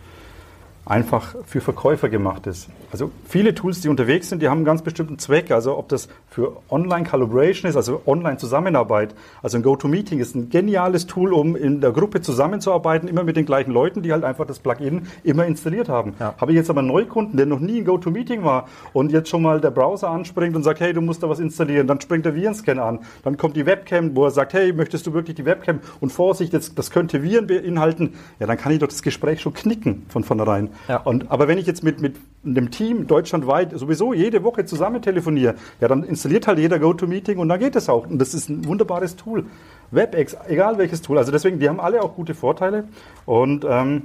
einfach 0.85 1.35
für 1.45 1.61
Verkäufer 1.61 2.09
gemacht 2.09 2.45
ist. 2.47 2.69
Also 2.91 3.11
viele 3.27 3.55
Tools, 3.55 3.81
die 3.81 3.89
unterwegs 3.89 4.29
sind, 4.29 4.41
die 4.41 4.47
haben 4.47 4.59
einen 4.59 4.65
ganz 4.65 4.83
bestimmten 4.83 5.17
Zweck. 5.17 5.51
Also 5.51 5.77
ob 5.77 5.89
das 5.89 6.07
für 6.29 6.57
Online-Calibration 6.69 7.69
ist, 7.69 7.75
also 7.75 8.01
Online-Zusammenarbeit. 8.05 9.15
Also 9.41 9.57
ein 9.57 9.63
GoToMeeting 9.63 10.19
ist 10.19 10.35
ein 10.35 10.49
geniales 10.49 11.07
Tool, 11.07 11.33
um 11.33 11.55
in 11.55 11.81
der 11.81 11.91
Gruppe 11.91 12.21
zusammenzuarbeiten, 12.21 13.09
immer 13.09 13.23
mit 13.23 13.35
den 13.35 13.45
gleichen 13.45 13.71
Leuten, 13.71 14.03
die 14.03 14.13
halt 14.13 14.23
einfach 14.23 14.45
das 14.45 14.59
Plugin 14.59 15.07
immer 15.23 15.45
installiert 15.45 15.89
haben. 15.89 16.13
Ja. 16.19 16.35
Habe 16.37 16.51
ich 16.51 16.55
jetzt 16.55 16.69
aber 16.69 16.79
einen 16.79 16.89
Neukunden, 16.89 17.35
der 17.35 17.47
noch 17.47 17.59
nie 17.59 17.79
in 17.79 17.85
GoToMeeting 17.85 18.43
war 18.43 18.67
und 18.93 19.11
jetzt 19.11 19.29
schon 19.29 19.41
mal 19.41 19.59
der 19.59 19.71
Browser 19.71 20.09
anspringt 20.09 20.55
und 20.55 20.63
sagt, 20.63 20.79
hey, 20.81 20.93
du 20.93 21.01
musst 21.01 21.23
da 21.23 21.29
was 21.29 21.39
installieren, 21.39 21.87
dann 21.87 21.99
springt 21.99 22.25
der 22.25 22.35
Virenscan 22.35 22.79
an, 22.79 22.99
dann 23.23 23.37
kommt 23.37 23.55
die 23.55 23.65
Webcam, 23.65 24.15
wo 24.15 24.25
er 24.25 24.31
sagt, 24.31 24.53
hey, 24.53 24.71
möchtest 24.71 25.07
du 25.07 25.13
wirklich 25.13 25.35
die 25.35 25.45
Webcam 25.45 25.79
und 25.99 26.11
Vorsicht, 26.11 26.53
jetzt, 26.53 26.77
das 26.77 26.91
könnte 26.91 27.23
Viren 27.23 27.47
beinhalten, 27.47 28.13
ja, 28.39 28.45
dann 28.45 28.57
kann 28.57 28.71
ich 28.71 28.79
doch 28.79 28.87
das 28.87 29.01
Gespräch 29.01 29.41
schon 29.41 29.53
knicken 29.53 30.05
von 30.09 30.23
vornherein. 30.23 30.69
Ja. 30.87 30.97
Und, 30.97 31.31
aber 31.31 31.47
wenn 31.47 31.57
ich 31.57 31.65
jetzt 31.65 31.83
mit, 31.83 32.01
mit 32.01 32.15
einem 32.45 32.71
Team 32.71 33.07
deutschlandweit 33.07 33.77
sowieso 33.77 34.13
jede 34.13 34.43
Woche 34.43 34.65
zusammen 34.65 35.01
telefoniere, 35.01 35.55
ja, 35.81 35.87
dann 35.87 36.03
installiert 36.03 36.47
halt 36.47 36.59
jeder 36.59 36.79
GoToMeeting 36.79 37.37
und 37.37 37.49
dann 37.49 37.59
geht 37.59 37.75
es 37.75 37.89
auch. 37.89 38.07
Und 38.07 38.19
das 38.19 38.33
ist 38.33 38.49
ein 38.49 38.65
wunderbares 38.65 39.15
Tool. 39.15 39.45
WebEx, 39.91 40.35
egal 40.47 40.77
welches 40.77 41.01
Tool. 41.01 41.17
Also 41.17 41.31
deswegen, 41.31 41.59
die 41.59 41.69
haben 41.69 41.79
alle 41.79 42.01
auch 42.01 42.15
gute 42.15 42.33
Vorteile. 42.33 42.85
Und 43.25 43.65
ähm, 43.67 44.03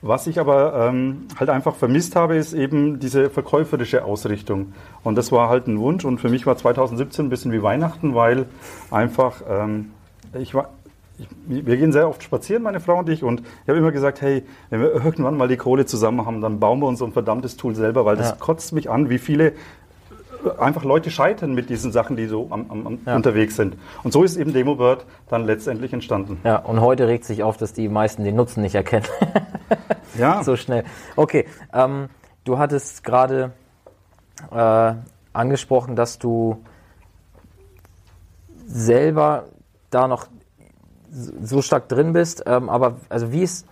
was 0.00 0.28
ich 0.28 0.38
aber 0.38 0.88
ähm, 0.88 1.26
halt 1.38 1.50
einfach 1.50 1.74
vermisst 1.74 2.14
habe, 2.14 2.36
ist 2.36 2.52
eben 2.52 3.00
diese 3.00 3.30
verkäuferische 3.30 4.04
Ausrichtung. 4.04 4.72
Und 5.02 5.16
das 5.16 5.32
war 5.32 5.48
halt 5.48 5.66
ein 5.66 5.80
Wunsch. 5.80 6.04
Und 6.04 6.20
für 6.20 6.28
mich 6.28 6.46
war 6.46 6.56
2017 6.56 7.26
ein 7.26 7.28
bisschen 7.28 7.52
wie 7.52 7.62
Weihnachten, 7.62 8.14
weil 8.14 8.46
einfach 8.90 9.42
ähm, 9.48 9.90
ich 10.38 10.54
war. 10.54 10.70
Ich, 11.18 11.28
wir 11.66 11.76
gehen 11.76 11.92
sehr 11.92 12.08
oft 12.08 12.22
spazieren, 12.22 12.62
meine 12.62 12.80
Frau 12.80 12.98
und 12.98 13.08
ich, 13.08 13.24
und 13.24 13.40
ich 13.40 13.68
habe 13.68 13.78
immer 13.78 13.90
gesagt, 13.92 14.20
hey, 14.20 14.44
wenn 14.70 14.80
wir 14.80 14.92
irgendwann 14.92 15.36
mal 15.36 15.48
die 15.48 15.56
Kohle 15.56 15.84
zusammen 15.86 16.24
haben, 16.24 16.40
dann 16.40 16.60
bauen 16.60 16.78
wir 16.80 16.86
uns 16.86 17.00
so 17.00 17.04
ein 17.06 17.12
verdammtes 17.12 17.56
Tool 17.56 17.74
selber, 17.74 18.04
weil 18.04 18.16
das 18.16 18.30
Ja. 18.30 18.36
kotzt 18.36 18.72
mich 18.72 18.88
an, 18.88 19.10
wie 19.10 19.18
viele 19.18 19.48
äh, 19.48 19.54
einfach 20.60 20.84
Leute 20.84 21.10
scheitern 21.10 21.54
mit 21.54 21.70
diesen 21.70 21.90
Sachen, 21.90 22.16
die 22.16 22.26
so 22.26 22.46
am, 22.50 22.66
am, 22.70 22.86
am 22.86 22.98
Ja. 23.04 23.16
unterwegs 23.16 23.56
sind. 23.56 23.76
Und 24.04 24.12
so 24.12 24.22
ist 24.22 24.36
eben 24.36 24.52
DemoBird 24.52 25.04
dann 25.28 25.44
letztendlich 25.44 25.92
entstanden. 25.92 26.38
Ja, 26.44 26.56
und 26.58 26.80
heute 26.80 27.08
regt 27.08 27.24
sich 27.24 27.42
auf, 27.42 27.56
dass 27.56 27.72
die 27.72 27.88
meisten 27.88 28.22
den 28.22 28.36
Nutzen 28.36 28.62
nicht 28.62 28.74
erkennen. 28.74 29.06
Ja, 30.16 30.42
so 30.44 30.56
schnell. 30.56 30.84
Okay, 31.16 31.44
ähm, 31.72 32.08
du 32.44 32.58
hattest 32.58 33.04
gerade 33.04 33.52
äh, 34.50 34.94
angesprochen, 35.34 35.94
dass 35.96 36.18
du 36.18 36.64
selber 38.66 39.44
da 39.90 40.08
noch 40.08 40.26
so 41.10 41.62
stark 41.62 41.88
drin 41.88 42.12
bist, 42.12 42.44
ähm, 42.46 42.68
aber 42.68 42.96
also 43.08 43.32
wie 43.32 43.42
ist, 43.42 43.66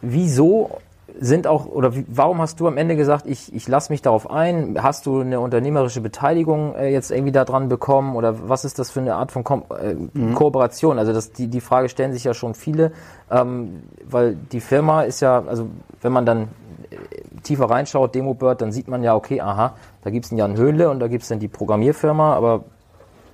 wieso 0.00 0.78
sind 1.20 1.46
auch, 1.46 1.66
oder 1.66 1.94
wie, 1.94 2.04
warum 2.08 2.40
hast 2.40 2.60
du 2.60 2.66
am 2.66 2.76
Ende 2.76 2.96
gesagt, 2.96 3.26
ich, 3.26 3.54
ich 3.54 3.68
lasse 3.68 3.92
mich 3.92 4.02
darauf 4.02 4.30
ein? 4.30 4.76
Hast 4.82 5.06
du 5.06 5.20
eine 5.20 5.38
unternehmerische 5.40 6.00
Beteiligung 6.00 6.74
äh, 6.74 6.92
jetzt 6.92 7.10
irgendwie 7.10 7.32
da 7.32 7.44
dran 7.44 7.68
bekommen 7.68 8.16
oder 8.16 8.48
was 8.48 8.64
ist 8.64 8.78
das 8.78 8.90
für 8.90 9.00
eine 9.00 9.14
Art 9.14 9.30
von 9.30 9.44
Kom 9.44 9.64
äh, 9.70 10.34
Kooperation? 10.34 10.98
Also 10.98 11.12
das, 11.12 11.32
die, 11.32 11.48
die 11.48 11.60
Frage 11.60 11.88
stellen 11.88 12.12
sich 12.12 12.24
ja 12.24 12.34
schon 12.34 12.54
viele, 12.54 12.92
ähm, 13.30 13.82
weil 14.04 14.34
die 14.34 14.60
Firma 14.60 15.02
ist 15.02 15.20
ja, 15.20 15.44
also 15.46 15.68
wenn 16.00 16.12
man 16.12 16.26
dann 16.26 16.48
äh, 16.90 16.96
tiefer 17.42 17.70
reinschaut, 17.70 18.14
Demobird, 18.14 18.60
dann 18.60 18.72
sieht 18.72 18.88
man 18.88 19.02
ja, 19.02 19.14
okay, 19.14 19.40
aha, 19.40 19.74
da 20.02 20.10
gibt 20.10 20.24
es 20.24 20.32
einen 20.32 20.38
Jan 20.38 20.56
Höhle 20.56 20.90
und 20.90 21.00
da 21.00 21.08
gibt 21.08 21.22
es 21.22 21.28
dann 21.28 21.38
die 21.38 21.48
Programmierfirma, 21.48 22.34
aber 22.34 22.64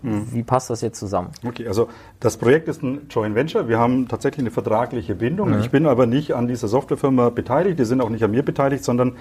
wie 0.02 0.42
passt 0.42 0.70
das 0.70 0.80
jetzt 0.80 0.98
zusammen? 0.98 1.30
Okay, 1.46 1.66
also 1.66 1.88
das 2.20 2.36
Projekt 2.36 2.68
ist 2.68 2.82
ein 2.82 3.02
Joint 3.10 3.34
Venture. 3.34 3.68
Wir 3.68 3.78
haben 3.78 4.08
tatsächlich 4.08 4.40
eine 4.40 4.50
vertragliche 4.50 5.14
Bindung. 5.14 5.58
Ich 5.60 5.70
bin 5.70 5.86
aber 5.86 6.06
nicht 6.06 6.34
an 6.34 6.48
dieser 6.48 6.68
Softwarefirma 6.68 7.30
beteiligt. 7.30 7.78
Die 7.78 7.84
sind 7.84 8.00
auch 8.00 8.08
nicht 8.08 8.24
an 8.24 8.30
mir 8.30 8.42
beteiligt, 8.42 8.84
sondern 8.84 9.16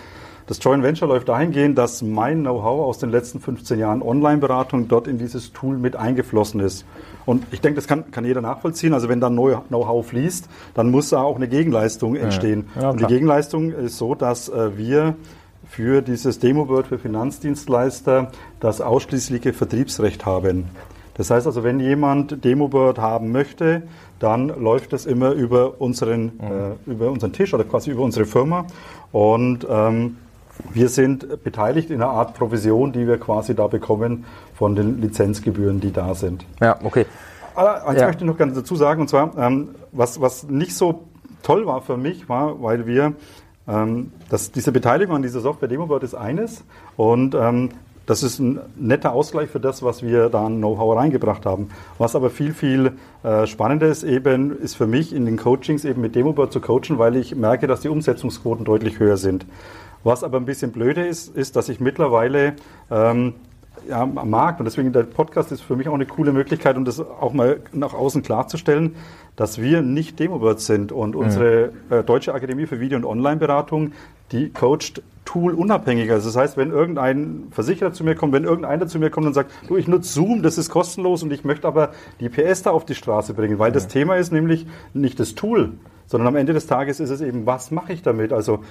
das 0.48 0.58
Joint 0.64 0.84
Venture 0.84 1.08
läuft 1.08 1.30
dahingehend, 1.30 1.78
dass 1.78 2.02
mein 2.02 2.42
Know-how 2.42 2.88
aus 2.88 2.98
den 2.98 3.12
letzten 3.12 3.40
15 3.40 3.78
Jahren 3.78 4.02
Online-Beratung 4.02 4.88
dort 4.88 5.08
in 5.08 5.20
dieses 5.20 5.54
Tool 5.54 5.78
mit 5.78 5.96
eingeflossen 5.96 6.60
ist. 6.60 6.86
Und 7.28 7.46
ich 7.52 7.62
denke, 7.62 7.76
das 7.76 7.88
kann, 7.88 8.10
kann 8.10 8.26
jeder 8.26 8.42
nachvollziehen. 8.42 8.94
Also 8.94 9.10
wenn 9.10 9.20
da 9.20 9.30
Know-how 9.30 10.04
fließt, 10.08 10.50
dann 10.74 10.90
muss 10.90 11.10
da 11.10 11.22
auch 11.22 11.36
eine 11.36 11.48
Gegenleistung 11.48 12.16
entstehen. 12.16 12.68
Ja, 12.82 12.90
Und 12.90 13.02
die. 13.02 13.06
Gegenleistung 13.06 13.72
ist 13.72 14.00
so, 14.00 14.16
dass 14.16 14.50
äh, 14.50 14.76
wir 14.76 15.16
für 15.70 16.02
dieses 16.02 16.40
Demobird 16.40 16.88
für 16.88 16.98
Finanzdienstleister 17.00 18.32
das 18.60 18.82
ausschließliche 18.82 19.54
Vertriebsrecht 19.54 20.26
haben. 20.26 20.66
Das 21.16 21.30
heißt 21.32 21.46
also, 21.48 21.64
wenn 21.64 21.80
jemand 21.80 22.44
Demobird 22.44 22.98
haben 22.98 23.32
möchte, 23.32 23.84
dann 24.20 24.48
läuft 24.48 24.94
das 24.94 25.06
immer 25.06 25.32
über 25.32 25.80
unseren, 25.80 26.40
äh, 26.40 26.90
über 26.90 27.12
unseren 27.12 27.34
Tisch 27.34 27.54
oder 27.54 27.64
quasi 27.66 27.92
über 27.92 28.04
unsere 28.04 28.26
Firma. 28.26 28.66
Und 29.12 29.66
ähm, 29.70 30.18
wir 30.74 30.90
sind 30.90 31.44
beteiligt 31.44 31.90
in 31.90 32.02
einer 32.02 32.12
Art 32.12 32.36
Provision, 32.36 32.92
die 32.92 33.08
wir 33.08 33.18
quasi 33.18 33.56
da 33.56 33.68
bekommen 33.68 34.26
von 34.56 34.76
den 34.76 35.02
Lizenzgebühren, 35.02 35.80
die 35.80 35.92
da 35.92 36.16
sind. 36.16 36.46
Ja, 36.60 36.78
okay. 36.84 37.06
Aber 37.56 37.86
eins 37.88 38.00
Ja. 38.00 38.08
möchte 38.08 38.24
ich 38.24 38.30
noch 38.30 38.38
ganz 38.38 38.56
dazu 38.56 38.76
sagen, 38.76 39.02
und 39.02 39.10
zwar, 39.10 39.38
ähm, 39.38 39.70
was, 39.92 40.20
was 40.22 40.44
nicht 40.44 40.76
so 40.76 41.04
toll 41.44 41.66
war 41.66 41.82
für 41.82 41.98
mich, 41.98 42.28
war, 42.30 42.62
weil 42.62 42.86
wir, 42.86 43.14
ähm, 43.70 44.12
dass 44.30 44.52
diese 44.52 44.72
Beteiligung 44.72 45.16
an 45.16 45.22
dieser 45.22 45.42
Software 45.42 45.70
Demobird 45.70 46.04
ist 46.04 46.16
eines 46.16 46.64
und 46.98 47.36
ähm, 47.36 47.70
das 48.10 48.24
ist 48.24 48.40
ein 48.40 48.60
netter 48.76 49.14
Ausgleich 49.14 49.52
für 49.52 49.60
das, 49.60 49.84
was 49.84 50.02
wir 50.02 50.30
da 50.30 50.48
an 50.48 50.58
Know-how 50.58 50.98
reingebracht 50.98 51.46
haben. 51.46 51.70
Was 52.00 52.16
aber 52.16 52.32
viel, 52.32 52.56
viel 52.56 52.94
äh, 53.22 53.46
spannender 53.46 53.88
ist 53.88 54.04
eben, 54.04 54.58
ist 54.58 54.74
für 54.74 54.88
mich 54.88 55.14
in 55.14 55.28
den 55.28 55.38
Coachings 55.38 55.86
eben 55.86 56.02
mit 56.02 56.16
Demobird 56.16 56.52
zu 56.52 56.60
coachen, 56.60 56.98
weil 56.98 57.16
ich 57.16 57.36
merke, 57.36 57.68
dass 57.68 57.82
die 57.82 57.90
Umsetzungsquoten 57.90 58.66
deutlich 58.66 58.98
höher 58.98 59.18
sind. 59.18 59.46
Was 60.04 60.24
aber 60.24 60.38
ein 60.38 60.46
bisschen 60.46 60.72
blöde 60.72 61.06
ist, 61.06 61.36
ist, 61.38 61.56
dass 61.56 61.70
ich 61.70 61.80
mittlerweile 61.80 62.56
ähm, 62.90 63.36
ja, 63.88 64.02
am 64.02 64.30
Markt. 64.30 64.60
Und 64.60 64.66
deswegen 64.66 64.92
der 64.92 65.04
Podcast 65.04 65.52
ist 65.52 65.62
für 65.62 65.76
mich 65.76 65.88
auch 65.88 65.94
eine 65.94 66.06
coole 66.06 66.32
Möglichkeit, 66.34 66.78
um 66.78 66.86
das 66.86 67.00
auch 67.00 67.34
mal 67.34 67.62
nach 67.72 67.94
außen 67.94 68.22
klarzustellen, 68.22 68.96
dass 69.36 69.62
wir 69.62 69.82
nicht 69.82 70.20
Demobirds 70.20 70.66
sind 70.66 70.92
und 70.92 71.16
unsere 71.16 71.72
äh, 71.90 72.04
Deutsche 72.04 72.34
Akademie 72.34 72.66
für 72.66 72.80
Video- 72.80 72.98
und 72.98 73.06
Online-Beratung, 73.06 73.94
die 74.32 74.50
coacht 74.50 75.02
Tool 75.26 75.54
unabhängiger. 75.54 76.16
Also 76.16 76.30
das 76.30 76.36
heißt, 76.36 76.58
wenn 76.58 76.72
irgendein 76.72 77.50
Versicherer 77.52 77.94
zu 77.94 78.04
mir 78.04 78.16
kommt, 78.16 78.34
wenn 78.34 78.46
irgendeiner 78.46 78.88
zu 78.88 78.98
mir 78.98 79.12
kommt 79.12 79.28
und 79.28 79.34
sagt, 79.34 79.52
du, 79.68 79.78
ich 79.78 79.88
nutze 79.88 80.12
Zoom, 80.12 80.42
das 80.42 80.58
ist 80.58 80.70
kostenlos 80.72 81.22
und 81.22 81.32
ich 81.32 81.44
möchte 81.44 81.68
aber 81.68 81.92
die 82.20 82.30
PS 82.30 82.64
da 82.64 82.72
auf 82.72 82.84
die 82.84 82.96
Straße 82.96 83.36
bringen, 83.36 83.60
weil 83.60 83.72
das 83.72 83.88
Thema 83.88 84.16
ist 84.16 84.34
nämlich 84.34 84.66
nicht 84.94 85.20
das 85.20 85.36
Tool, 85.36 85.74
sondern 86.08 86.30
am 86.30 86.36
Ende 86.36 86.54
des 86.54 86.66
Tages 86.66 87.00
ist 87.00 87.12
es 87.12 87.22
eben, 87.22 87.46
was 87.46 87.70
mache 87.70 87.94
ich 87.94 88.02
damit? 88.02 88.34
Also 88.34 88.62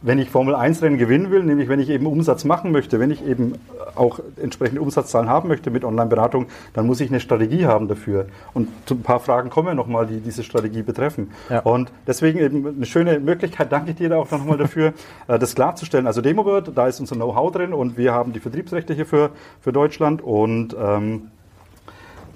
wenn 0.00 0.18
ich 0.18 0.30
Formel 0.30 0.54
1 0.54 0.82
Rennen 0.82 0.96
gewinnen 0.96 1.30
will, 1.30 1.42
nämlich 1.42 1.68
wenn 1.68 1.80
ich 1.80 1.88
eben 1.90 2.06
Umsatz 2.06 2.44
machen 2.44 2.70
möchte, 2.70 3.00
wenn 3.00 3.10
ich 3.10 3.24
eben 3.26 3.54
auch 3.96 4.20
entsprechende 4.40 4.80
Umsatzzahlen 4.80 5.28
haben 5.28 5.48
möchte 5.48 5.70
mit 5.70 5.84
Online-Beratung, 5.84 6.46
dann 6.72 6.86
muss 6.86 7.00
ich 7.00 7.10
eine 7.10 7.18
Strategie 7.18 7.66
haben 7.66 7.88
dafür. 7.88 8.26
Und 8.54 8.68
zu 8.86 8.94
ein 8.94 9.02
paar 9.02 9.18
Fragen 9.18 9.50
kommen 9.50 9.76
nochmal, 9.76 10.06
die 10.06 10.20
diese 10.20 10.44
Strategie 10.44 10.82
betreffen. 10.82 11.32
Ja. 11.50 11.60
Und 11.60 11.90
deswegen 12.06 12.38
eben 12.38 12.66
eine 12.66 12.86
schöne 12.86 13.18
Möglichkeit, 13.18 13.72
danke 13.72 13.90
ich 13.90 13.96
dir 13.96 14.08
da 14.08 14.16
auch 14.18 14.30
nochmal 14.30 14.56
dafür, 14.56 14.92
äh, 15.28 15.38
das 15.38 15.56
klarzustellen. 15.56 16.06
Also 16.06 16.20
Demobird, 16.20 16.70
da 16.76 16.86
ist 16.86 17.00
unser 17.00 17.16
Know-how 17.16 17.50
drin 17.50 17.72
und 17.72 17.96
wir 17.98 18.12
haben 18.12 18.32
die 18.32 18.40
Vertriebsrechte 18.40 18.94
hier 18.94 19.06
für, 19.06 19.30
für 19.60 19.72
Deutschland 19.72 20.22
und 20.22 20.76
ähm, 20.80 21.28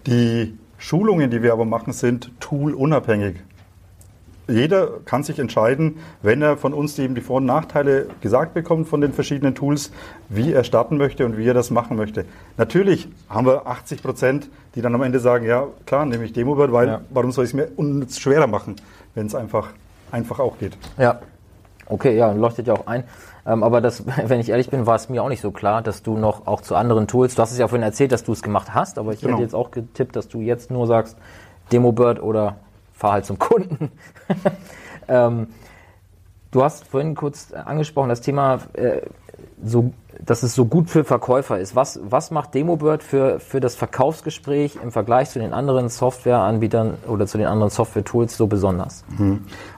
die 0.07 0.59
Schulungen, 0.79 1.31
die 1.31 1.43
wir 1.45 1.53
aber 1.53 1.65
machen, 1.65 1.93
sind 1.93 2.33
toolunabhängig. 2.41 3.37
Jeder 4.49 4.89
kann 5.05 5.23
sich 5.23 5.39
entscheiden, 5.39 5.99
wenn 6.21 6.43
er 6.43 6.57
von 6.57 6.75
uns 6.75 6.99
eben 6.99 7.15
die 7.15 7.21
Vor- 7.21 7.37
und 7.37 7.47
Nachteile 7.47 8.07
gesagt 8.21 8.55
bekommt 8.55 8.89
von 8.89 9.01
den 9.01 9.13
verschiedenen 9.13 9.55
Tools, 9.55 9.93
wie 10.29 10.53
er 10.53 10.65
starten 10.65 10.97
möchte 10.97 11.25
und 11.25 11.37
wie 11.39 11.47
er 11.47 11.55
das 11.55 11.71
machen 11.71 11.97
möchte. 11.97 12.25
Natürlich 12.57 13.09
haben 13.29 13.47
wir 13.47 13.67
80 13.67 14.03
Prozent, 14.03 14.51
die 14.75 14.83
dann 14.83 14.95
am 14.95 15.03
Ende 15.03 15.21
sagen, 15.21 15.47
ja 15.47 15.67
klar, 15.87 16.05
nehme 16.07 16.25
ich 16.25 16.33
Demobird, 16.33 16.73
weil 16.73 16.89
Ja. 16.89 17.01
warum 17.11 17.31
soll 17.31 17.45
ich 17.45 17.51
es 17.51 17.55
mir 17.55 17.69
unnütz 17.77 18.19
schwerer 18.19 18.47
machen, 18.49 18.77
wenn 19.15 19.27
es 19.27 19.35
einfach, 19.35 19.69
einfach 20.11 20.41
auch 20.41 20.59
geht. 20.59 20.77
Ja. 20.99 21.21
Okay, 21.87 22.17
ja, 22.17 22.33
leuchtet 22.33 22.67
ja 22.67 22.75
auch 22.75 22.87
ein. 22.87 23.05
Ähm, 23.47 23.63
aber 23.63 23.81
das, 23.81 24.05
wenn 24.27 24.41
ich 24.41 24.49
ehrlich 24.49 24.71
bin, 24.71 24.87
war 24.87 24.97
es 24.97 25.09
mir 25.09 25.23
auch 25.23 25.29
nicht 25.29 25.41
so 25.43 25.51
klar, 25.53 25.83
dass 25.83 26.03
du 26.03 26.17
noch 26.17 26.47
auch 26.47 26.61
zu 26.63 26.75
anderen 26.75 27.07
Tools, 27.07 27.35
du 27.37 27.43
hast 27.43 27.53
es 27.53 27.59
ja 27.59 27.69
vorhin 27.69 27.85
erzählt, 27.85 28.11
dass 28.13 28.25
du 28.25 28.33
es 28.33 28.43
gemacht 28.43 28.75
hast, 28.75 28.99
aber 28.99 29.13
ich 29.13 29.21
Genau. 29.21 29.35
hätte 29.35 29.43
jetzt 29.43 29.55
auch 29.55 29.71
getippt, 29.71 30.17
dass 30.17 30.29
du 30.29 30.41
jetzt 30.41 30.71
nur 30.71 30.87
sagst, 30.87 31.17
Demobird 31.71 32.21
oder 32.23 32.57
fahr 33.03 33.15
halt 33.15 33.25
zum 33.27 33.37
Kunden. 33.37 33.91
ähm, 35.09 35.49
du 36.53 36.63
hast 36.63 36.87
vorhin 36.87 37.17
kurz 37.17 37.53
angesprochen, 37.53 38.09
das 38.09 38.21
Thema, 38.21 38.61
äh, 38.75 39.01
so, 39.65 39.93
dass 40.25 40.43
es 40.43 40.55
so 40.55 40.67
gut 40.67 40.91
für 40.91 41.05
Verkäufer 41.05 41.59
ist. 41.59 41.75
Was, 41.75 42.01
was 42.03 42.31
macht 42.31 42.55
Demobird 42.55 43.03
für, 43.03 43.41
für 43.41 43.61
das 43.61 43.75
Verkaufsgespräch 43.75 44.79
im 44.83 44.93
Vergleich 44.93 45.31
zu 45.31 45.39
den 45.39 45.53
anderen 45.53 45.89
Softwareanbietern 45.89 46.95
oder 47.09 47.27
zu 47.27 47.39
den 47.39 47.47
anderen 47.47 47.71
Software-Tools 47.71 48.37
so 48.37 48.47
besonders? 48.47 49.05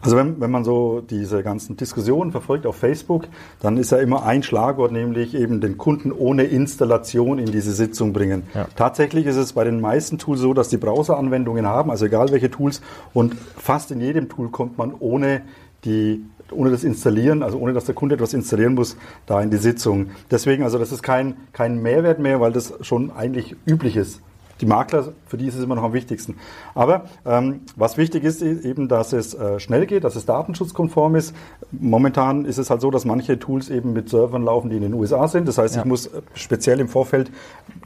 Also 0.02 0.16
wenn, 0.16 0.40
wenn 0.40 0.50
man 0.50 0.64
so 0.64 1.00
diese 1.00 1.42
ganzen 1.42 1.76
Diskussionen 1.76 2.33
verfolgt 2.33 2.66
auf 2.66 2.76
Facebook, 2.76 3.25
dann 3.61 3.76
ist 3.76 3.90
ja 3.90 3.99
immer 3.99 4.25
ein 4.25 4.42
Schlagwort, 4.42 4.92
nämlich 4.92 5.35
eben 5.35 5.61
den 5.61 5.78
Kunden 5.78 6.12
ohne 6.12 6.44
Installation 6.44 7.38
in 7.38 7.50
diese 7.52 7.73
Sitzung 7.73 8.12
bringen. 8.12 8.44
Ja. 8.54 8.66
Tatsächlich 8.76 9.26
ist 9.26 9.37
es 9.37 9.52
bei 9.52 9.64
den 9.64 9.80
meisten 9.80 10.18
Tools 10.18 10.40
so, 10.40 10.54
dass 10.54 10.68
die 10.68 10.78
Browser-Anwendungen 10.78 11.66
haben, 11.66 11.90
also 11.90 12.06
egal 12.06 12.30
welche 12.30 12.50
Tools, 12.50 12.80
und 13.12 13.35
fast 13.56 13.90
in 13.90 14.00
jedem 14.00 14.28
Tool 14.28 14.49
kommt 14.50 14.78
man 14.78 14.92
ohne 14.99 15.42
die 15.85 16.25
ohne 16.52 16.70
das 16.70 16.84
Installieren, 16.84 17.42
also 17.42 17.58
ohne 17.58 17.72
dass 17.72 17.84
der 17.84 17.94
Kunde 17.94 18.14
etwas 18.14 18.34
installieren 18.34 18.74
muss, 18.74 18.96
da 19.26 19.40
in 19.40 19.50
die 19.50 19.56
Sitzung. 19.56 20.10
Deswegen, 20.30 20.62
also 20.62 20.78
das 20.78 20.92
ist 20.92 21.02
kein, 21.02 21.36
kein 21.52 21.80
Mehrwert 21.82 22.18
mehr, 22.18 22.40
weil 22.40 22.52
das 22.52 22.74
schon 22.82 23.10
eigentlich 23.10 23.56
üblich 23.66 23.96
ist. 23.96 24.20
Die 24.60 24.66
Makler, 24.66 25.08
für 25.26 25.36
die 25.36 25.48
ist 25.48 25.56
es 25.56 25.64
immer 25.64 25.74
noch 25.74 25.82
am 25.82 25.92
wichtigsten. 25.94 26.36
Aber 26.76 27.06
ähm, 27.26 27.62
was 27.74 27.96
wichtig 27.96 28.22
ist, 28.22 28.40
ist 28.40 28.64
eben, 28.64 28.86
dass 28.86 29.12
es 29.12 29.34
äh, 29.34 29.58
schnell 29.58 29.84
geht, 29.84 30.04
dass 30.04 30.14
es 30.14 30.26
datenschutzkonform 30.26 31.16
ist. 31.16 31.34
Momentan 31.72 32.44
ist 32.44 32.58
es 32.58 32.70
halt 32.70 32.80
so, 32.80 32.92
dass 32.92 33.04
manche 33.04 33.36
Tools 33.40 33.68
eben 33.68 33.92
mit 33.92 34.08
Servern 34.08 34.44
laufen, 34.44 34.70
die 34.70 34.76
in 34.76 34.82
den 34.82 34.94
USA 34.94 35.26
sind. 35.26 35.48
Das 35.48 35.58
heißt, 35.58 35.74
Ja. 35.74 35.80
ich 35.82 35.86
muss 35.88 36.06
äh, 36.06 36.22
speziell 36.34 36.78
im 36.78 36.86
Vorfeld 36.88 37.32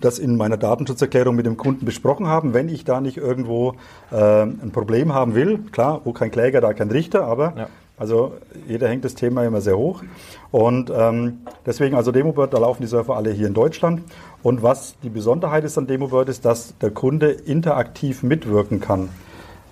das 0.03 0.19
in 0.19 0.37
meiner 0.37 0.59
Datenschutzerklärung 0.59 1.35
mit 1.35 1.47
dem 1.47 1.57
Kunden 1.57 1.87
besprochen 1.87 2.27
haben, 2.27 2.53
wenn 2.53 2.69
ich 2.69 2.85
da 2.85 3.01
nicht 3.01 3.17
irgendwo 3.17 3.75
äh, 4.13 4.43
ein 4.43 4.71
Problem 4.71 5.15
haben 5.15 5.35
will. 5.35 5.61
Klar, 5.73 6.03
wo 6.05 6.13
kein 6.13 6.31
Kläger, 6.31 6.61
da 6.61 6.75
kein 6.75 6.91
Richter, 6.91 7.25
aber 7.25 7.55
Ja. 7.57 7.67
Also 7.99 8.35
jeder 8.67 8.89
hängt 8.89 9.05
das 9.05 9.15
Thema 9.15 9.45
immer 9.45 9.61
sehr 9.61 9.77
hoch. 9.77 10.03
Und 10.51 10.91
ähm, 10.95 11.39
deswegen, 11.67 11.97
also 11.97 12.13
Demobird, 12.13 12.55
da 12.55 12.59
laufen 12.59 12.83
die 12.83 12.89
Server 12.89 13.17
alle 13.17 13.31
hier 13.33 13.47
in 13.47 13.55
Deutschland. 13.55 14.03
Und 14.43 14.63
was 14.63 14.95
die 15.03 15.11
Besonderheit 15.11 15.65
ist 15.65 15.77
an 15.79 15.87
Demobird, 15.87 16.29
ist, 16.29 16.45
dass 16.45 16.77
der 16.79 16.91
Kunde 16.91 17.31
interaktiv 17.31 18.23
mitwirken 18.23 18.81
kann. 18.81 19.09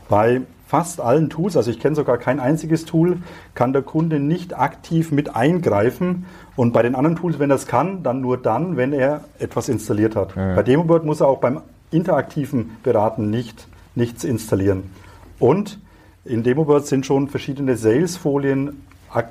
Bei 0.08 0.42
fast 0.66 1.00
allen 1.00 1.30
Tools, 1.30 1.56
also 1.56 1.70
ich 1.70 1.78
kenne 1.78 1.94
sogar 1.94 2.18
kein 2.18 2.40
einziges 2.40 2.84
Tool, 2.84 3.18
kann 3.54 3.72
der 3.72 3.82
Kunde 3.82 4.18
nicht 4.18 4.58
aktiv 4.58 5.12
mit 5.12 5.36
eingreifen. 5.36 6.26
Und 6.56 6.72
bei 6.72 6.82
den 6.82 6.94
anderen 6.94 7.16
Tools, 7.16 7.38
wenn 7.38 7.50
er 7.50 7.56
es 7.56 7.66
kann, 7.66 8.02
dann 8.02 8.20
nur 8.20 8.38
dann, 8.38 8.76
wenn 8.76 8.92
er 8.92 9.22
etwas 9.38 9.68
installiert 9.68 10.16
hat. 10.16 10.34
Bei 10.56 10.62
Demobird 10.62 11.04
muss 11.04 11.20
er 11.20 11.28
auch 11.28 11.38
beim 11.38 11.60
interaktiven 11.92 12.76
Beraten 12.82 13.30
nicht, 13.30 13.68
nichts 13.94 14.24
installieren. 14.24 14.90
Und 15.38 15.78
in 16.26 16.42
Demobird 16.42 16.86
sind 16.86 17.06
schon 17.06 17.28
verschiedene 17.28 17.76
Sales-Folien 17.76 18.82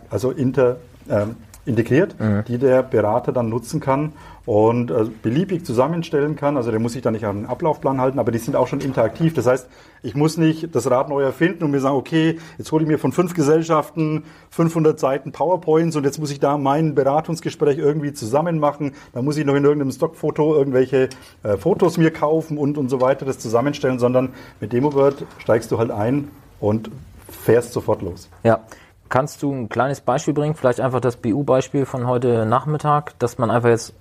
also 0.09 0.31
inter, 0.31 0.77
ähm, 1.09 1.35
integriert, 1.65 2.15
die 2.47 2.57
der 2.57 2.83
Berater 2.83 3.31
dann 3.31 3.49
nutzen 3.49 3.79
kann 3.79 4.13
und 4.45 4.91
äh, 4.91 5.05
beliebig 5.23 5.65
zusammenstellen 5.65 6.35
kann. 6.35 6.57
Also 6.57 6.69
der 6.69 6.79
muss 6.79 6.93
sich 6.93 7.01
da 7.01 7.09
nicht 7.09 7.25
an 7.25 7.37
den 7.37 7.45
Ablaufplan 7.47 7.99
halten, 7.99 8.19
aber 8.19 8.31
die 8.31 8.37
sind 8.37 8.55
auch 8.55 8.67
schon 8.67 8.79
interaktiv. 8.79 9.33
Das 9.33 9.47
heißt, 9.47 9.67
ich 10.03 10.15
muss 10.15 10.37
nicht 10.37 10.75
das 10.75 10.89
Rad 10.89 11.09
neu 11.09 11.23
erfinden 11.23 11.63
und 11.63 11.71
mir 11.71 11.79
sagen, 11.79 11.95
okay, 11.95 12.37
jetzt 12.57 12.71
hole 12.71 12.83
ich 12.83 12.87
mir 12.87 12.99
von 12.99 13.11
fünf 13.11 13.33
Gesellschaften 13.33 14.23
500 14.51 14.99
Seiten 14.99 15.31
PowerPoints 15.31 15.95
und 15.95 16.03
jetzt 16.03 16.19
muss 16.19 16.31
ich 16.31 16.39
da 16.39 16.57
mein 16.57 16.93
Beratungsgespräch 16.93 17.79
irgendwie 17.79 18.13
zusammen 18.13 18.59
machen. 18.59 18.93
Dann 19.13 19.25
muss 19.25 19.37
ich 19.37 19.45
noch 19.45 19.55
in 19.55 19.63
irgendeinem 19.63 19.91
Stockfoto 19.91 20.55
irgendwelche 20.55 21.09
äh, 21.41 21.57
Fotos 21.57 21.97
mir 21.97 22.11
kaufen 22.11 22.59
und, 22.59 22.77
und 22.77 22.89
so 22.89 23.01
weiter, 23.01 23.25
das 23.25 23.39
zusammenstellen, 23.39 23.97
sondern 23.97 24.33
mit 24.59 24.73
DemoWord 24.73 25.25
steigst 25.39 25.71
du 25.71 25.79
halt 25.79 25.89
ein 25.89 26.29
und 26.59 26.91
fährst 27.29 27.73
sofort 27.73 28.01
los. 28.01 28.29
Ja. 28.43 28.59
Kannst 29.07 29.43
du 29.43 29.51
ein 29.53 29.69
kleines 29.69 30.01
Beispiel 30.01 30.33
bringen? 30.33 30.55
Vielleicht 30.55 30.79
einfach 30.79 30.99
das 30.99 31.17
BU-Beispiel 31.17 31.85
von 31.85 32.07
heute 32.07 32.45
Nachmittag, 32.45 33.17
dass 33.19 33.37
man 33.37 33.51
einfach 33.51 33.69
jetzt 33.69 33.93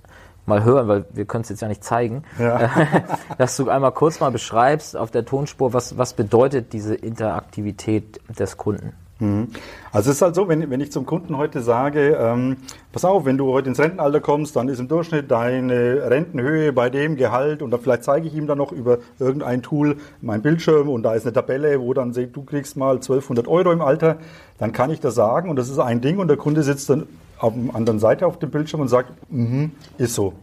mal 0.47 0.63
hören, 0.63 0.87
weil 0.87 1.05
wir 1.11 1.25
können 1.25 1.43
es 1.43 1.49
jetzt 1.49 1.61
ja 1.61 1.67
nicht 1.67 1.83
zeigen, 1.83 2.23
Ja. 2.39 2.69
dass 3.37 3.55
du 3.57 3.69
einmal 3.69 3.91
kurz 3.91 4.19
mal 4.19 4.31
beschreibst 4.31 4.95
auf 4.97 5.11
der 5.11 5.25
Tonspur, 5.25 5.73
was, 5.73 5.97
was 5.97 6.13
bedeutet 6.13 6.73
diese 6.73 6.95
Interaktivität 6.95 8.19
des 8.37 8.57
Kunden? 8.57 8.93
Mhm. 9.19 9.47
Also 9.93 10.11
es 10.11 10.17
ist 10.17 10.21
halt 10.21 10.35
so, 10.35 10.49
wenn, 10.49 10.69
wenn 10.69 10.81
ich 10.81 10.91
zum 10.91 11.05
Kunden 11.05 11.37
heute 11.37 11.61
sage, 11.61 12.17
ähm, 12.19 12.57
pass 12.91 13.05
auf, 13.05 13.23
wenn 13.23 13.37
du 13.37 13.53
heute 13.53 13.69
ins 13.69 13.79
Rentenalter 13.79 14.19
kommst, 14.19 14.55
dann 14.57 14.67
ist 14.67 14.79
im 14.79 14.89
Durchschnitt 14.89 15.31
deine 15.31 16.09
Rentenhöhe 16.09 16.73
bei 16.73 16.89
dem 16.89 17.15
Gehalt 17.15 17.61
und 17.61 17.71
dann 17.71 17.79
vielleicht 17.79 18.03
zeige 18.03 18.27
ich 18.27 18.35
ihm 18.35 18.45
dann 18.45 18.57
noch 18.57 18.73
über 18.73 18.97
irgendein 19.17 19.61
Tool 19.61 19.97
mein 20.21 20.41
Bildschirm 20.41 20.89
und 20.89 21.03
da 21.03 21.13
ist 21.13 21.25
eine 21.25 21.31
Tabelle, 21.31 21.79
wo 21.79 21.93
dann 21.93 22.11
sagt, 22.11 22.35
du 22.35 22.43
kriegst 22.43 22.75
mal 22.75 22.95
1200 22.95 23.47
Euro 23.47 23.71
im 23.71 23.81
Alter, 23.81 24.17
dann 24.57 24.73
kann 24.73 24.89
ich 24.89 24.99
das 24.99 25.15
sagen 25.15 25.49
und 25.49 25.55
das 25.55 25.69
ist 25.69 25.79
ein 25.79 26.01
Ding 26.01 26.17
und 26.17 26.27
der 26.27 26.37
Kunde 26.37 26.63
sitzt 26.63 26.89
dann 26.89 27.07
auf 27.39 27.53
der 27.53 27.75
anderen 27.75 27.99
Seite 27.99 28.27
auf 28.27 28.37
dem 28.39 28.51
Bildschirm 28.51 28.81
und 28.81 28.89
sagt, 28.89 29.11
mm 29.29 29.65
ist 29.97 30.15
so. 30.15 30.33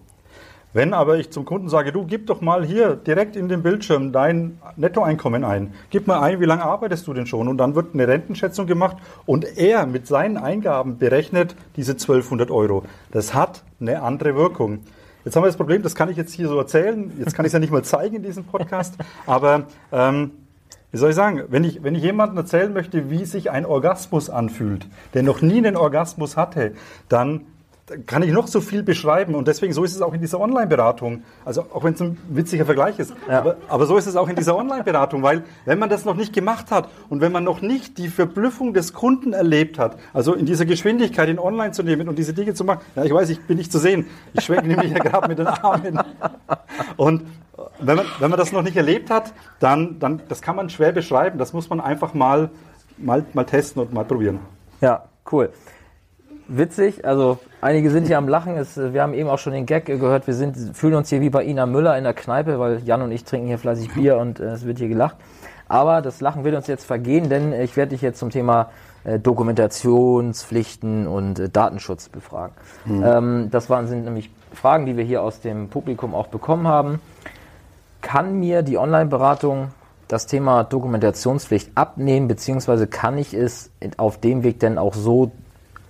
Wenn 0.74 0.94
aber 0.94 1.18
ich 1.18 1.30
zum 1.30 1.44
Kunden 1.44 1.68
sage, 1.68 1.92
du 1.92 2.06
gib 2.06 2.26
doch 2.26 2.40
mal 2.40 2.64
hier 2.64 2.96
direkt 2.96 3.36
in 3.36 3.48
den 3.48 3.62
Bildschirm 3.62 4.10
dein 4.10 4.58
Nettoeinkommen 4.76 5.44
ein, 5.44 5.74
gib 5.90 6.06
mal 6.06 6.20
ein, 6.20 6.40
wie 6.40 6.46
lange 6.46 6.62
arbeitest 6.62 7.06
du 7.06 7.12
denn 7.12 7.26
schon? 7.26 7.48
Und 7.48 7.58
dann 7.58 7.74
wird 7.74 7.92
eine 7.92 8.08
Rentenschätzung 8.08 8.66
gemacht 8.66 8.96
und 9.26 9.58
er 9.58 9.84
mit 9.86 10.06
seinen 10.06 10.38
Eingaben 10.38 10.96
berechnet 10.96 11.56
diese 11.76 11.92
1200 11.92 12.50
Euro. 12.50 12.84
Das 13.10 13.34
hat 13.34 13.64
eine 13.80 14.00
andere 14.00 14.34
Wirkung. 14.34 14.80
Jetzt 15.26 15.36
haben 15.36 15.42
wir 15.42 15.48
das 15.48 15.58
Problem, 15.58 15.82
das 15.82 15.94
kann 15.94 16.08
ich 16.08 16.16
jetzt 16.16 16.32
hier 16.32 16.48
so 16.48 16.58
erzählen, 16.58 17.12
jetzt 17.18 17.34
kann 17.34 17.44
ich 17.44 17.50
es 17.50 17.52
ja 17.52 17.58
nicht 17.58 17.70
mal 17.70 17.84
zeigen 17.84 18.16
in 18.16 18.22
diesem 18.22 18.44
Podcast, 18.44 18.94
aber 19.26 19.64
ähm, 19.92 20.32
wie 20.90 20.98
soll 20.98 21.10
ich 21.10 21.16
sagen, 21.16 21.44
wenn 21.48 21.64
ich, 21.64 21.82
wenn 21.82 21.94
ich 21.94 22.02
jemandem 22.02 22.38
erzählen 22.38 22.72
möchte, 22.72 23.08
wie 23.08 23.24
sich 23.24 23.50
ein 23.50 23.64
Orgasmus 23.64 24.30
anfühlt, 24.30 24.86
der 25.14 25.22
noch 25.22 25.40
nie 25.40 25.58
einen 25.58 25.76
Orgasmus 25.76 26.36
hatte, 26.36 26.72
dann 27.08 27.46
kann 28.06 28.22
ich 28.22 28.30
noch 28.30 28.46
so 28.46 28.60
viel 28.60 28.82
beschreiben 28.82 29.34
und 29.34 29.48
deswegen 29.48 29.72
so 29.72 29.82
ist 29.82 29.94
es 29.94 30.02
auch 30.02 30.14
in 30.14 30.20
dieser 30.20 30.40
Online-Beratung. 30.40 31.24
Also 31.44 31.62
auch 31.72 31.82
wenn 31.82 31.94
es 31.94 32.00
ein 32.00 32.16
witziger 32.28 32.64
Vergleich 32.64 32.98
ist, 32.98 33.12
ja. 33.28 33.40
aber, 33.40 33.56
aber 33.68 33.86
so 33.86 33.96
ist 33.96 34.06
es 34.06 34.14
auch 34.14 34.28
in 34.28 34.36
dieser 34.36 34.56
Online-Beratung, 34.56 35.22
weil 35.22 35.42
wenn 35.64 35.78
man 35.78 35.90
das 35.90 36.04
noch 36.04 36.14
nicht 36.14 36.32
gemacht 36.32 36.70
hat 36.70 36.88
und 37.08 37.20
wenn 37.20 37.32
man 37.32 37.42
noch 37.42 37.60
nicht 37.60 37.98
die 37.98 38.08
Verblüffung 38.08 38.72
des 38.72 38.92
Kunden 38.92 39.32
erlebt 39.32 39.78
hat, 39.78 39.98
also 40.12 40.34
in 40.34 40.46
dieser 40.46 40.64
Geschwindigkeit 40.64 41.28
in 41.28 41.38
Online 41.38 41.72
zu 41.72 41.82
nehmen 41.82 42.08
und 42.08 42.18
diese 42.18 42.32
Dinge 42.34 42.54
zu 42.54 42.64
machen, 42.64 42.80
ja 42.94 43.04
ich 43.04 43.12
weiß, 43.12 43.28
ich 43.30 43.40
bin 43.42 43.56
nicht 43.56 43.72
zu 43.72 43.78
sehen, 43.78 44.06
ich 44.32 44.44
schwenke 44.44 44.68
nämlich 44.68 44.92
ja 44.92 44.98
gerade 44.98 45.28
mit 45.28 45.38
den 45.38 45.48
Armen 45.48 45.98
und 46.96 47.26
wenn 47.80 47.96
man, 47.96 48.06
wenn 48.20 48.30
man 48.30 48.38
das 48.38 48.52
noch 48.52 48.62
nicht 48.62 48.76
erlebt 48.76 49.10
hat, 49.10 49.32
dann, 49.58 49.98
dann 49.98 50.22
das 50.28 50.40
kann 50.40 50.54
man 50.54 50.70
schwer 50.70 50.92
beschreiben, 50.92 51.38
das 51.38 51.52
muss 51.52 51.68
man 51.68 51.80
einfach 51.80 52.14
mal, 52.14 52.50
mal, 52.96 53.24
mal 53.34 53.44
testen 53.44 53.82
und 53.82 53.92
mal 53.92 54.04
probieren. 54.04 54.38
Ja, 54.80 55.04
cool 55.30 55.50
witzig. 56.56 57.04
Also 57.04 57.38
einige 57.60 57.90
sind 57.90 58.06
hier 58.06 58.18
am 58.18 58.28
Lachen. 58.28 58.56
Es, 58.56 58.76
wir 58.76 59.02
haben 59.02 59.14
eben 59.14 59.28
auch 59.28 59.38
schon 59.38 59.52
den 59.52 59.66
Gag 59.66 59.86
gehört. 59.86 60.26
Wir 60.26 60.34
sind, 60.34 60.56
fühlen 60.76 60.94
uns 60.94 61.08
hier 61.08 61.20
wie 61.20 61.30
bei 61.30 61.44
Ina 61.44 61.66
Müller 61.66 61.96
in 61.96 62.04
der 62.04 62.14
Kneipe, 62.14 62.58
weil 62.58 62.82
Jan 62.84 63.02
und 63.02 63.12
ich 63.12 63.24
trinken 63.24 63.46
hier 63.46 63.58
fleißig 63.58 63.94
Bier 63.94 64.18
und 64.18 64.40
äh, 64.40 64.44
es 64.44 64.66
wird 64.66 64.78
hier 64.78 64.88
gelacht. 64.88 65.16
Aber 65.68 66.02
das 66.02 66.20
Lachen 66.20 66.44
wird 66.44 66.54
uns 66.54 66.66
jetzt 66.66 66.84
vergehen, 66.84 67.28
denn 67.28 67.52
ich 67.52 67.76
werde 67.76 67.90
dich 67.90 68.02
jetzt 68.02 68.18
zum 68.18 68.30
Thema 68.30 68.70
äh, 69.04 69.18
Dokumentationspflichten 69.18 71.06
und 71.06 71.38
äh, 71.38 71.48
Datenschutz 71.48 72.08
befragen. 72.08 72.54
Mhm. 72.84 73.02
Ähm, 73.04 73.48
das 73.50 73.70
waren, 73.70 73.86
sind 73.86 74.04
nämlich 74.04 74.30
Fragen, 74.52 74.86
die 74.86 74.96
wir 74.96 75.04
hier 75.04 75.22
aus 75.22 75.40
dem 75.40 75.68
Publikum 75.68 76.14
auch 76.14 76.26
bekommen 76.26 76.68
haben. 76.68 77.00
Kann 78.02 78.38
mir 78.38 78.62
die 78.62 78.78
Online-Beratung 78.78 79.68
das 80.08 80.26
Thema 80.26 80.64
Dokumentationspflicht 80.64 81.70
abnehmen, 81.74 82.28
beziehungsweise 82.28 82.86
kann 82.86 83.16
ich 83.16 83.32
es 83.32 83.70
auf 83.96 84.18
dem 84.18 84.42
Weg 84.42 84.60
denn 84.60 84.76
auch 84.76 84.92
so 84.92 85.32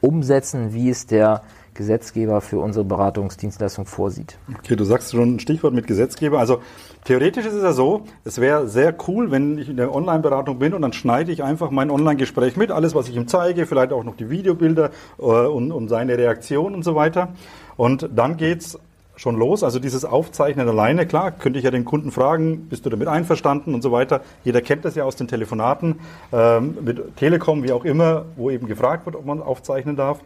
umsetzen, 0.02 0.74
wie 0.74 0.90
es 0.90 1.06
der 1.06 1.40
Gesetzgeber 1.74 2.42
für 2.42 2.58
unsere 2.58 2.84
Beratungsdienstleistung 2.84 3.86
vorsieht. 3.86 4.36
Okay, 4.58 4.76
du 4.76 4.84
sagst 4.84 5.12
schon 5.12 5.36
ein 5.36 5.40
Stichwort 5.40 5.72
mit 5.72 5.86
Gesetzgeber. 5.86 6.38
Also 6.38 6.60
theoretisch 7.04 7.46
ist 7.46 7.54
es 7.54 7.62
ja 7.62 7.72
so, 7.72 8.04
es 8.24 8.38
wäre 8.40 8.68
sehr 8.68 8.94
cool, 9.08 9.30
wenn 9.30 9.56
ich 9.56 9.70
in 9.70 9.78
der 9.78 9.94
Online-Beratung 9.94 10.58
bin 10.58 10.74
und 10.74 10.82
dann 10.82 10.92
schneide 10.92 11.32
ich 11.32 11.42
einfach 11.42 11.70
mein 11.70 11.90
Online-Gespräch 11.90 12.56
mit, 12.56 12.70
alles, 12.70 12.94
was 12.94 13.08
ich 13.08 13.16
ihm 13.16 13.26
zeige, 13.26 13.64
vielleicht 13.64 13.92
auch 13.92 14.04
noch 14.04 14.16
die 14.16 14.28
Videobilder 14.28 14.90
äh, 15.18 15.22
und, 15.22 15.72
und 15.72 15.88
seine 15.88 16.18
Reaktion 16.18 16.74
und 16.74 16.82
so 16.82 16.94
weiter. 16.94 17.28
Und 17.76 18.10
dann 18.14 18.36
geht's 18.36 18.78
schon 19.22 19.36
los. 19.36 19.62
Also 19.62 19.78
dieses 19.78 20.04
Aufzeichnen 20.04 20.68
alleine, 20.68 21.06
klar, 21.06 21.30
könnte 21.30 21.58
ich 21.58 21.64
ja 21.64 21.70
den 21.70 21.84
Kunden 21.84 22.10
fragen, 22.10 22.66
bist 22.68 22.84
du 22.84 22.90
damit 22.90 23.06
einverstanden 23.06 23.72
und 23.72 23.80
so 23.80 23.92
weiter. 23.92 24.20
Jeder 24.42 24.60
kennt 24.60 24.84
das 24.84 24.96
ja 24.96 25.04
aus 25.04 25.14
den 25.14 25.28
Telefonaten 25.28 26.00
ähm, 26.32 26.76
mit 26.84 27.16
Telekom, 27.16 27.62
wie 27.62 27.70
auch 27.72 27.84
immer, 27.84 28.24
wo 28.36 28.50
eben 28.50 28.66
gefragt 28.66 29.06
wird, 29.06 29.14
ob 29.14 29.24
man 29.24 29.40
aufzeichnen 29.40 29.94
darf. 29.94 30.18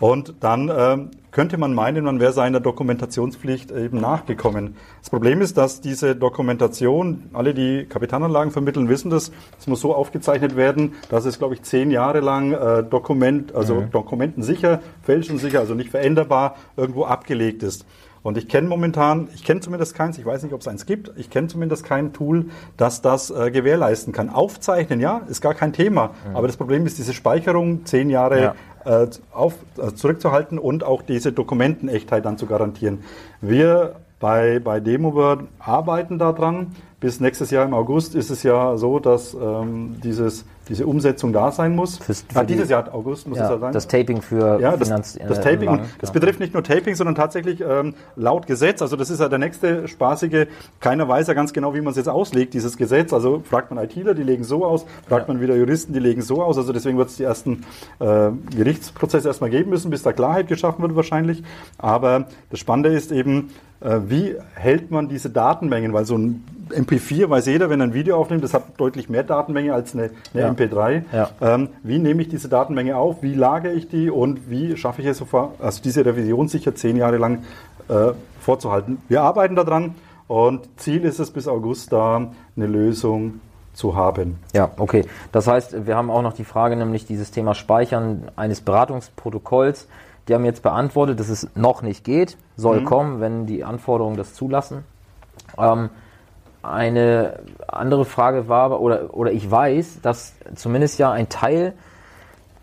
Und 0.00 0.34
dann 0.40 0.70
ähm, 0.72 1.10
könnte 1.32 1.58
man 1.58 1.74
meinen, 1.74 2.04
man 2.04 2.20
wäre 2.20 2.32
seiner 2.32 2.60
Dokumentationspflicht 2.60 3.72
eben 3.72 4.00
nachgekommen. 4.00 4.76
Das 5.00 5.10
Problem 5.10 5.40
ist, 5.40 5.56
dass 5.56 5.80
diese 5.80 6.14
Dokumentation, 6.14 7.30
alle, 7.32 7.52
die 7.52 7.84
Kapitalanlagen 7.84 8.52
vermitteln, 8.52 8.88
wissen 8.88 9.10
das, 9.10 9.32
es 9.58 9.66
muss 9.66 9.80
so 9.80 9.94
aufgezeichnet 9.94 10.56
werden, 10.56 10.94
dass 11.08 11.24
es, 11.24 11.38
glaube 11.38 11.54
ich, 11.54 11.62
zehn 11.62 11.90
Jahre 11.90 12.20
lang 12.20 12.52
äh, 12.52 12.84
Dokument, 12.84 13.54
also 13.54 13.76
mhm. 13.76 13.90
dokumentensicher, 13.90 14.80
fälschensicher, 15.02 15.60
also 15.60 15.74
nicht 15.74 15.90
veränderbar, 15.90 16.56
irgendwo 16.76 17.04
abgelegt 17.04 17.62
ist. 17.64 17.84
Und 18.22 18.36
ich 18.36 18.48
kenne 18.48 18.68
momentan, 18.68 19.28
ich 19.34 19.44
kenne 19.44 19.60
zumindest 19.60 19.94
keins, 19.94 20.18
ich 20.18 20.26
weiß 20.26 20.42
nicht, 20.42 20.52
ob 20.52 20.60
es 20.60 20.68
eins 20.68 20.86
gibt, 20.86 21.12
ich 21.16 21.30
kenne 21.30 21.48
zumindest 21.48 21.84
kein 21.84 22.12
Tool, 22.12 22.46
das 22.76 23.00
das 23.02 23.30
äh, 23.30 23.50
gewährleisten 23.50 24.12
kann. 24.12 24.30
Aufzeichnen, 24.30 25.00
ja, 25.00 25.22
ist 25.28 25.40
gar 25.40 25.54
kein 25.54 25.72
Thema. 25.72 26.10
Mhm. 26.28 26.36
Aber 26.36 26.46
das 26.46 26.56
Problem 26.56 26.86
ist 26.86 26.98
diese 26.98 27.14
Speicherung, 27.14 27.84
zehn 27.84 28.10
Jahre 28.10 28.54
ja. 28.84 29.02
äh, 29.02 29.08
auf, 29.32 29.54
äh, 29.78 29.92
zurückzuhalten 29.94 30.58
und 30.58 30.84
auch 30.84 31.02
diese 31.02 31.32
Dokumentenechtheit 31.32 32.24
dann 32.24 32.38
zu 32.38 32.46
garantieren. 32.46 33.04
Wir 33.40 33.94
bei, 34.20 34.58
bei 34.58 34.80
DemoWord 34.80 35.44
arbeiten 35.58 36.18
daran. 36.18 36.74
Bis 37.00 37.20
nächstes 37.20 37.50
Jahr 37.50 37.64
im 37.64 37.74
August 37.74 38.16
ist 38.16 38.30
es 38.30 38.42
ja 38.42 38.76
so, 38.76 38.98
dass 38.98 39.34
ähm, 39.34 40.00
dieses 40.02 40.44
diese 40.68 40.86
Umsetzung 40.86 41.32
da 41.32 41.50
sein 41.50 41.74
muss. 41.74 41.98
Fürs, 41.98 42.24
für 42.28 42.40
ah, 42.40 42.44
dieses 42.44 42.68
Jahr 42.68 42.92
August 42.94 43.26
muss 43.26 43.38
ja, 43.38 43.44
es 43.44 43.50
ja 43.50 43.58
sein. 43.58 43.72
Das 43.72 43.88
Taping 43.88 44.22
für 44.22 44.60
ja, 44.60 44.76
das, 44.76 44.88
Finanz, 44.88 45.18
das 45.26 45.40
Taping. 45.40 45.66
Lang, 45.68 45.80
das 46.00 46.12
betrifft 46.12 46.40
nicht 46.40 46.54
nur 46.54 46.62
Taping, 46.62 46.94
sondern 46.94 47.14
tatsächlich 47.14 47.60
ähm, 47.60 47.94
laut 48.16 48.46
Gesetz. 48.46 48.82
Also 48.82 48.96
das 48.96 49.10
ist 49.10 49.20
ja 49.20 49.28
der 49.28 49.38
nächste 49.38 49.88
spaßige. 49.88 50.46
Keiner 50.80 51.08
weiß 51.08 51.26
ja 51.28 51.34
ganz 51.34 51.52
genau, 51.52 51.74
wie 51.74 51.80
man 51.80 51.92
es 51.92 51.96
jetzt 51.96 52.08
auslegt, 52.08 52.54
dieses 52.54 52.76
Gesetz. 52.76 53.12
Also 53.12 53.42
fragt 53.44 53.70
man 53.70 53.82
ITler, 53.82 54.14
die 54.14 54.22
legen 54.22 54.44
so 54.44 54.64
aus. 54.64 54.84
Fragt 55.08 55.28
ja. 55.28 55.34
man 55.34 55.42
wieder 55.42 55.56
Juristen, 55.56 55.92
die 55.92 56.00
legen 56.00 56.22
so 56.22 56.42
aus. 56.42 56.58
Also 56.58 56.72
deswegen 56.72 56.98
wird 56.98 57.08
es 57.08 57.16
die 57.16 57.24
ersten 57.24 57.64
äh, 58.00 58.30
Gerichtsprozesse 58.54 59.28
erstmal 59.28 59.50
geben 59.50 59.70
müssen, 59.70 59.90
bis 59.90 60.02
da 60.02 60.12
Klarheit 60.12 60.48
geschaffen 60.48 60.82
wird 60.82 60.94
wahrscheinlich. 60.96 61.42
Aber 61.78 62.26
das 62.50 62.60
Spannende 62.60 62.90
ist 62.90 63.12
eben, 63.12 63.50
äh, 63.80 64.00
wie 64.06 64.36
hält 64.54 64.90
man 64.90 65.08
diese 65.08 65.30
Datenmengen? 65.30 65.92
Weil 65.92 66.04
so 66.04 66.16
ein 66.16 66.44
MP4 66.70 67.30
weiß 67.30 67.46
jeder, 67.46 67.70
wenn 67.70 67.80
er 67.80 67.86
ein 67.86 67.94
Video 67.94 68.16
aufnimmt, 68.16 68.44
das 68.44 68.54
hat 68.54 68.78
deutlich 68.78 69.08
mehr 69.08 69.22
Datenmenge 69.22 69.72
als 69.72 69.94
eine, 69.94 70.10
eine 70.34 70.42
ja. 70.42 70.48
MP3. 70.58 71.02
Ja. 71.12 71.30
Ähm, 71.40 71.68
wie 71.82 71.98
nehme 71.98 72.22
ich 72.22 72.28
diese 72.28 72.48
Datenmenge 72.48 72.96
auf? 72.96 73.22
Wie 73.22 73.34
lagere 73.34 73.72
ich 73.72 73.88
die? 73.88 74.10
Und 74.10 74.50
wie 74.50 74.76
schaffe 74.76 75.02
ich 75.02 75.08
es, 75.08 75.22
also 75.22 75.82
diese 75.82 76.04
Revision 76.04 76.48
sicher 76.48 76.74
zehn 76.74 76.96
Jahre 76.96 77.18
lang 77.18 77.44
äh, 77.88 78.12
vorzuhalten? 78.40 78.98
Wir 79.08 79.22
arbeiten 79.22 79.56
daran 79.56 79.94
und 80.26 80.68
Ziel 80.76 81.04
ist 81.04 81.18
es, 81.18 81.30
bis 81.30 81.48
August 81.48 81.92
da 81.92 82.30
eine 82.56 82.66
Lösung 82.66 83.40
zu 83.72 83.96
haben. 83.96 84.38
Ja, 84.52 84.70
okay. 84.76 85.06
Das 85.32 85.46
heißt, 85.46 85.86
wir 85.86 85.96
haben 85.96 86.10
auch 86.10 86.22
noch 86.22 86.32
die 86.32 86.44
Frage, 86.44 86.76
nämlich 86.76 87.06
dieses 87.06 87.30
Thema 87.30 87.54
Speichern 87.54 88.24
eines 88.36 88.60
Beratungsprotokolls. 88.60 89.88
Die 90.26 90.34
haben 90.34 90.44
jetzt 90.44 90.62
beantwortet, 90.62 91.20
dass 91.20 91.28
es 91.30 91.48
noch 91.54 91.80
nicht 91.80 92.04
geht, 92.04 92.36
soll 92.56 92.80
mhm. 92.80 92.84
kommen, 92.84 93.20
wenn 93.20 93.46
die 93.46 93.64
Anforderungen 93.64 94.16
das 94.16 94.34
zulassen. 94.34 94.84
Ähm, 95.56 95.88
eine 96.62 97.40
andere 97.66 98.04
Frage 98.04 98.48
war, 98.48 98.80
oder, 98.80 99.14
oder 99.14 99.32
ich 99.32 99.50
weiß, 99.50 100.00
dass 100.02 100.34
zumindest 100.54 100.98
ja 100.98 101.10
ein 101.10 101.28
Teil 101.28 101.74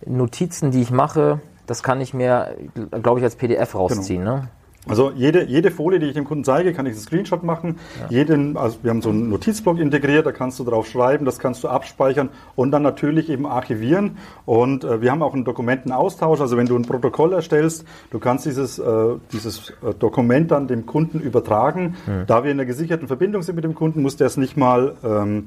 Notizen, 0.06 0.72
die 0.72 0.82
ich 0.82 0.92
mache, 0.92 1.40
das 1.66 1.82
kann 1.82 2.02
ich 2.02 2.14
mir, 2.14 2.56
glaube 3.02 3.20
ich, 3.20 3.24
als 3.24 3.36
PDF 3.36 3.76
rausziehen. 3.76 4.22
Genau. 4.22 4.38
Ne? 4.38 4.48
Also 4.88 5.12
jede, 5.16 5.46
jede 5.46 5.72
Folie, 5.72 6.00
die 6.00 6.08
ich 6.08 6.14
dem 6.14 6.26
Kunden 6.26 6.44
zeige, 6.44 6.74
kann 6.74 6.86
ich 6.86 6.94
einen 6.94 7.02
Screenshot 7.02 7.44
machen. 7.44 7.78
Ja. 8.02 8.18
Jeden, 8.18 8.58
also 8.58 8.78
wir 8.84 8.92
haben 8.92 9.02
so 9.02 9.10
einen 9.10 9.30
Notizblock 9.30 9.80
integriert, 9.80 10.26
da 10.26 10.32
kannst 10.32 10.60
du 10.60 10.64
drauf 10.64 10.88
schreiben, 10.88 11.26
das 11.26 11.40
kannst 11.40 11.64
du 11.64 11.68
abspeichern 11.68 12.30
und 12.56 12.72
dann 12.72 12.84
natürlich 12.84 13.30
eben 13.30 13.46
archivieren. 13.46 14.18
Und 14.46 14.84
äh, 14.84 15.02
wir 15.02 15.12
haben 15.12 15.24
auch 15.24 15.34
einen 15.34 15.46
Dokumentenaustausch. 15.46 16.40
Also 16.40 16.58
wenn 16.58 16.68
du 16.68 16.76
ein 16.76 16.84
Protokoll 16.84 17.34
erstellst, 17.34 17.86
du 18.12 18.20
kannst 18.20 18.46
dieses, 18.46 18.80
äh, 18.80 19.16
dieses 19.32 19.70
äh, 19.70 19.94
Dokument 19.98 20.52
dann 20.52 20.68
dem 20.68 20.86
Kunden 20.86 21.20
übertragen. 21.20 21.96
Mhm. 22.06 22.26
Da 22.28 22.44
wir 22.44 22.52
in 22.52 22.60
einer 22.60 22.66
gesicherten 22.66 23.08
Verbindung 23.08 23.42
sind 23.42 23.56
mit 23.56 23.64
dem 23.64 23.76
Kunden, 23.76 24.02
muss 24.02 24.18
der 24.18 24.28
es 24.28 24.38
nicht 24.38 24.58
mal 24.58 24.96
ähm, 25.04 25.46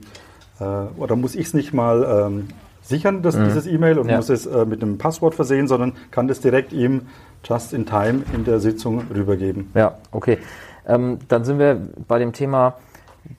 äh, 0.60 0.64
oder 0.96 1.16
muss 1.16 1.34
ich 1.34 1.46
es 1.46 1.54
nicht 1.54 1.72
mal 1.72 2.26
ähm, 2.26 2.48
sichern, 2.88 3.22
das, 3.22 3.36
mhm. 3.36 3.44
dieses 3.44 3.66
E-Mail 3.66 3.98
und 3.98 4.08
ja. 4.08 4.16
muss 4.16 4.28
es 4.28 4.46
äh, 4.46 4.64
mit 4.64 4.82
einem 4.82 4.98
Passwort 4.98 5.34
versehen, 5.34 5.68
sondern 5.68 5.92
kann 6.10 6.26
das 6.26 6.40
direkt 6.40 6.72
ihm 6.72 7.02
just 7.44 7.72
in 7.72 7.86
time 7.86 8.22
in 8.32 8.44
der 8.44 8.58
Sitzung 8.60 9.02
rübergeben. 9.14 9.70
Ja, 9.74 9.98
okay. 10.10 10.38
Ähm, 10.86 11.18
dann 11.28 11.44
sind 11.44 11.58
wir 11.58 11.80
bei 12.08 12.18
dem 12.18 12.32
Thema, 12.32 12.76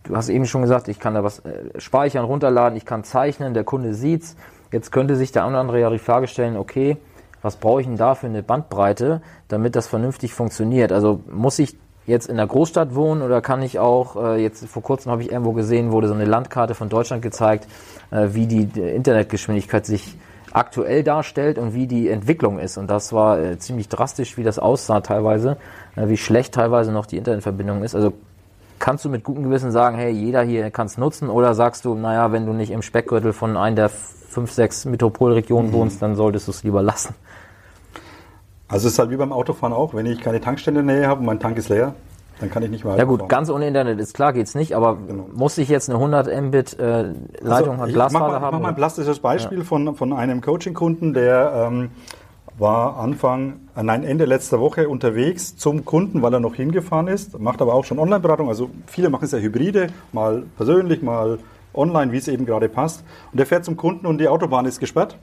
du 0.04 0.16
hast 0.16 0.30
eben 0.30 0.46
schon 0.46 0.62
gesagt, 0.62 0.88
ich 0.88 1.00
kann 1.00 1.16
da 1.16 1.24
was 1.24 1.40
äh, 1.40 1.80
speichern, 1.80 2.26
runterladen, 2.26 2.78
ich 2.78 2.86
kann 2.86 3.04
zeichnen, 3.04 3.54
der 3.54 3.64
Kunde 3.64 3.94
sieht's. 3.94 4.36
Jetzt 4.72 4.92
könnte 4.92 5.16
sich 5.16 5.32
der 5.32 5.44
eine 5.44 5.54
oder 5.54 5.62
andere 5.62 5.80
ja 5.82 5.90
die 5.90 5.98
Frage 5.98 6.28
stellen, 6.28 6.56
okay, 6.56 6.98
was 7.42 7.56
brauche 7.56 7.82
ich 7.82 7.88
denn 7.88 7.98
da 7.98 8.16
für 8.16 8.28
eine 8.28 8.44
Bandbreite, 8.44 9.22
damit 9.48 9.76
das 9.76 9.88
vernünftig 9.88 10.34
funktioniert? 10.34 10.92
Also 10.92 11.22
muss 11.32 11.58
ich 11.58 11.78
jetzt 12.10 12.28
in 12.28 12.38
der 12.38 12.48
Großstadt 12.48 12.96
wohnen 12.96 13.22
oder 13.22 13.42
kann 13.42 13.62
ich 13.62 13.80
auch, 13.80 14.16
äh, 14.16 14.42
jetzt 14.42 14.66
vor 14.66 14.82
kurzem 14.82 15.12
habe 15.12 15.22
ich 15.22 15.32
irgendwo 15.32 15.54
gesehen, 15.54 15.92
wurde 15.92 16.08
so 16.08 16.14
eine 16.14 16.26
Landkarte 16.26 16.74
von 16.74 16.90
Deutschland 16.90 17.22
gezeigt, 17.22 17.68
äh, 18.12 18.30
wie 18.32 18.48
die 18.48 18.64
Internetgeschwindigkeit 18.80 19.86
sich 19.86 20.18
aktuell 20.52 21.04
darstellt 21.04 21.60
und 21.60 21.74
wie 21.74 21.88
die 21.88 22.10
Entwicklung 22.10 22.60
ist. 22.60 22.78
Und 22.78 22.90
das 22.90 23.14
war 23.14 23.40
äh, 23.40 23.60
ziemlich 23.60 23.88
drastisch, 23.88 24.38
wie 24.38 24.44
das 24.44 24.58
aussah 24.60 25.02
teilweise, 25.02 25.58
äh, 25.96 26.08
wie 26.08 26.18
schlecht 26.18 26.56
teilweise 26.56 26.92
noch 26.92 27.06
die 27.06 27.18
Internetverbindung 27.18 27.84
ist. 27.84 27.96
Also 27.96 28.14
kannst 28.80 29.06
du 29.06 29.10
mit 29.10 29.24
gutem 29.24 29.44
Gewissen 29.44 29.72
sagen, 29.72 29.98
hey, 29.98 30.12
jeder 30.12 30.42
hier 30.42 30.72
kann 30.72 30.88
es 30.88 30.98
nutzen 30.98 31.30
oder 31.30 31.54
sagst 31.54 31.86
du, 31.86 31.96
naja, 31.96 32.32
wenn 32.32 32.46
du 32.46 32.54
nicht 32.54 32.72
im 32.72 32.82
Speckgürtel 32.82 33.34
von 33.34 33.58
einer 33.58 33.76
der 33.76 33.90
fünf, 33.90 34.52
sechs 34.52 34.86
Metropolregionen 34.86 35.72
mhm. 35.72 35.76
wohnst, 35.76 36.02
dann 36.02 36.16
solltest 36.16 36.48
du 36.48 36.52
es 36.52 36.64
lieber 36.64 36.82
lassen? 36.82 37.14
Also 38.70 38.88
es 38.88 38.94
ist 38.94 39.00
halt 39.00 39.10
wie 39.10 39.18
beim 39.18 39.34
Autofahren 39.34 39.74
auch, 39.74 39.96
wenn 39.96 40.06
ich 40.06 40.22
keine 40.22 40.40
Tankstelle 40.40 40.80
in 40.80 40.88
der 40.88 40.96
Nähe 40.98 41.08
habe 41.08 41.22
und 41.22 41.26
mein 41.26 41.40
Tank 41.40 41.58
ist 41.58 41.70
leer, 41.70 41.96
dann 42.40 42.52
kann 42.52 42.62
ich 42.62 42.70
nicht 42.70 42.86
weiter. 42.86 43.00
Ja 43.00 43.04
gut, 43.04 43.28
ganz 43.28 43.50
ohne 43.50 43.68
Internet 43.68 44.00
ist 44.00 44.14
klar, 44.14 44.32
geht's 44.32 44.54
nicht, 44.54 44.76
aber 44.76 44.98
genau. 45.08 45.28
muss 45.34 45.58
ich 45.58 45.70
jetzt 45.70 45.90
eine 45.90 45.98
100 45.98 46.28
Mbit 46.42 46.80
äh, 46.80 47.12
Leitung 47.42 47.82
also, 47.82 47.94
Glasfaser 47.94 48.26
mach 48.26 48.32
mal, 48.32 48.42
haben? 48.42 48.46
Ich 48.46 48.52
mach 48.52 48.60
mal 48.60 48.70
ein 48.70 48.76
plastisches 48.76 49.20
Beispiel 49.20 49.58
ja. 49.58 49.64
von, 49.64 49.96
von 49.96 50.14
einem 50.14 50.42
Coaching-Kunden, 50.42 51.16
der 51.16 51.68
ähm, 51.68 51.90
war 52.60 52.98
Anfang, 52.98 53.60
äh, 53.76 53.82
nein, 53.82 54.04
Ende 54.04 54.26
letzter 54.26 54.60
Woche 54.60 54.88
unterwegs 54.88 55.58
zum 55.58 55.84
Kunden, 55.84 56.22
weil 56.22 56.32
er 56.32 56.40
noch 56.40 56.54
hingefahren 56.54 57.08
ist, 57.08 57.40
macht 57.40 57.64
aber 57.64 57.74
auch 57.74 57.86
schon 57.86 57.98
Online-Beratung, 57.98 58.50
also 58.50 58.70
viele 58.86 59.10
machen 59.10 59.26
es 59.26 59.32
ja 59.32 59.40
hybride, 59.40 59.88
mal 60.14 60.44
persönlich, 60.58 61.02
mal 61.02 61.40
online, 61.74 62.12
wie 62.12 62.18
es 62.18 62.28
eben 62.28 62.46
gerade 62.46 62.70
passt. 62.70 63.04
Und 63.32 63.40
der 63.40 63.48
fährt 63.48 63.66
zum 63.66 63.78
Kunden 63.78 64.06
und 64.06 64.20
die 64.20 64.28
Autobahn 64.28 64.66
ist 64.66 64.80
gesperrt 64.80 65.18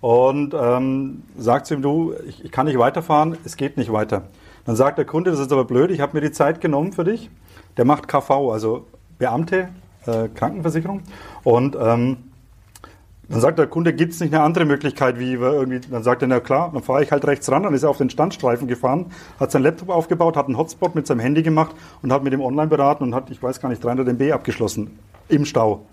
und 0.00 0.54
ähm, 0.54 1.22
sagt 1.36 1.66
zu 1.66 1.74
ihm, 1.74 1.82
du, 1.82 2.14
ich, 2.26 2.44
ich 2.44 2.52
kann 2.52 2.66
nicht 2.66 2.78
weiterfahren, 2.78 3.36
es 3.44 3.56
geht 3.56 3.76
nicht 3.76 3.92
weiter. 3.92 4.22
Dann 4.64 4.76
sagt 4.76 4.98
der 4.98 5.04
Kunde, 5.04 5.30
das 5.30 5.40
ist 5.40 5.52
aber 5.52 5.64
blöd, 5.64 5.90
ich 5.90 6.00
habe 6.00 6.16
mir 6.16 6.20
die 6.20 6.32
Zeit 6.32 6.60
genommen 6.60 6.92
für 6.92 7.04
dich. 7.04 7.30
Der 7.76 7.84
macht 7.84 8.08
KV, 8.08 8.50
also 8.52 8.86
Beamte, 9.18 9.68
äh, 10.06 10.28
Krankenversicherung. 10.28 11.02
Und 11.44 11.76
ähm, 11.80 12.18
dann 13.28 13.40
sagt 13.40 13.60
der 13.60 13.68
Kunde, 13.68 13.92
gibt 13.92 14.12
es 14.12 14.20
nicht 14.20 14.34
eine 14.34 14.42
andere 14.42 14.64
Möglichkeit, 14.64 15.20
wie 15.20 15.40
wir 15.40 15.52
irgendwie, 15.52 15.78
dann 15.88 16.02
sagt 16.02 16.22
er, 16.22 16.28
na 16.28 16.40
klar, 16.40 16.70
dann 16.72 16.82
fahre 16.82 17.04
ich 17.04 17.12
halt 17.12 17.24
rechts 17.26 17.48
ran, 17.50 17.62
dann 17.62 17.74
ist 17.74 17.84
er 17.84 17.90
auf 17.90 17.98
den 17.98 18.10
Standstreifen 18.10 18.66
gefahren, 18.66 19.06
hat 19.38 19.52
seinen 19.52 19.62
Laptop 19.62 19.88
aufgebaut, 19.90 20.36
hat 20.36 20.46
einen 20.46 20.58
Hotspot 20.58 20.96
mit 20.96 21.06
seinem 21.06 21.20
Handy 21.20 21.44
gemacht 21.44 21.76
und 22.02 22.12
hat 22.12 22.24
mit 22.24 22.32
dem 22.32 22.40
online 22.40 22.66
beraten 22.66 23.04
und 23.04 23.14
hat, 23.14 23.30
ich 23.30 23.40
weiß 23.40 23.60
gar 23.60 23.68
nicht, 23.68 23.84
300 23.84 24.08
MB 24.08 24.32
abgeschlossen 24.32 24.98
im 25.28 25.44
Stau. 25.44 25.86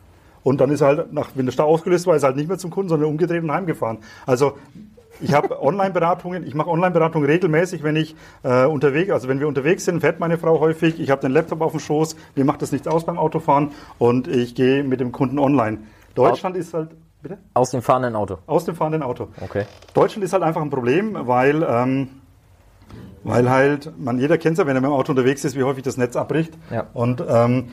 Und 0.47 0.61
dann 0.61 0.71
ist 0.71 0.79
er 0.79 0.87
halt, 0.87 1.07
wenn 1.35 1.45
der 1.45 1.51
Stau 1.51 1.65
ausgelöst 1.65 2.07
war, 2.07 2.15
ist 2.15 2.23
er 2.23 2.27
halt 2.27 2.37
nicht 2.37 2.47
mehr 2.47 2.57
zum 2.57 2.71
Kunden, 2.71 2.87
sondern 2.87 3.09
umgedreht 3.09 3.43
und 3.43 3.51
heimgefahren. 3.51 3.97
Also 4.25 4.53
ich 5.19 5.33
habe 5.33 5.61
Online-Beratungen, 5.61 6.47
ich 6.47 6.55
mache 6.55 6.69
Online-Beratungen 6.69 7.29
regelmäßig, 7.29 7.83
wenn 7.83 7.97
ich 7.97 8.15
äh, 8.43 8.63
unterwegs, 8.63 9.11
also 9.11 9.27
wenn 9.27 9.41
wir 9.41 9.49
unterwegs 9.49 9.83
sind, 9.83 9.99
fährt 9.99 10.21
meine 10.21 10.37
Frau 10.37 10.61
häufig, 10.61 11.01
ich 11.01 11.09
habe 11.11 11.19
den 11.19 11.31
Laptop 11.31 11.59
auf 11.59 11.71
dem 11.71 11.81
Schoß, 11.81 12.15
mir 12.35 12.45
macht 12.45 12.61
das 12.61 12.71
nichts 12.71 12.87
aus 12.87 13.05
beim 13.05 13.17
Autofahren 13.17 13.71
und 13.97 14.29
ich 14.29 14.55
gehe 14.55 14.85
mit 14.85 15.01
dem 15.01 15.11
Kunden 15.11 15.37
online. 15.37 15.79
Deutschland 16.15 16.55
ist 16.55 16.73
halt, 16.73 16.91
bitte? 17.21 17.39
Aus 17.53 17.71
dem 17.71 17.81
fahrenden 17.81 18.15
Auto. 18.15 18.37
Aus 18.47 18.63
dem 18.63 18.75
fahrenden 18.75 19.03
Auto. 19.03 19.27
Okay. 19.41 19.65
Deutschland 19.93 20.23
ist 20.23 20.31
halt 20.31 20.43
einfach 20.43 20.61
ein 20.61 20.69
Problem, 20.69 21.27
weil, 21.27 21.61
ähm, 21.61 22.07
weil 23.25 23.49
halt, 23.49 23.91
man, 23.99 24.17
jeder 24.17 24.37
kennt 24.37 24.53
es 24.53 24.59
ja, 24.59 24.65
wenn 24.65 24.77
er 24.77 24.81
mit 24.81 24.91
dem 24.91 24.93
Auto 24.93 25.11
unterwegs 25.11 25.43
ist, 25.43 25.57
wie 25.57 25.63
häufig 25.63 25.83
das 25.83 25.97
Netz 25.97 26.15
abbricht. 26.15 26.53
Ja. 26.71 26.85
Und 26.93 27.21
ähm, 27.27 27.65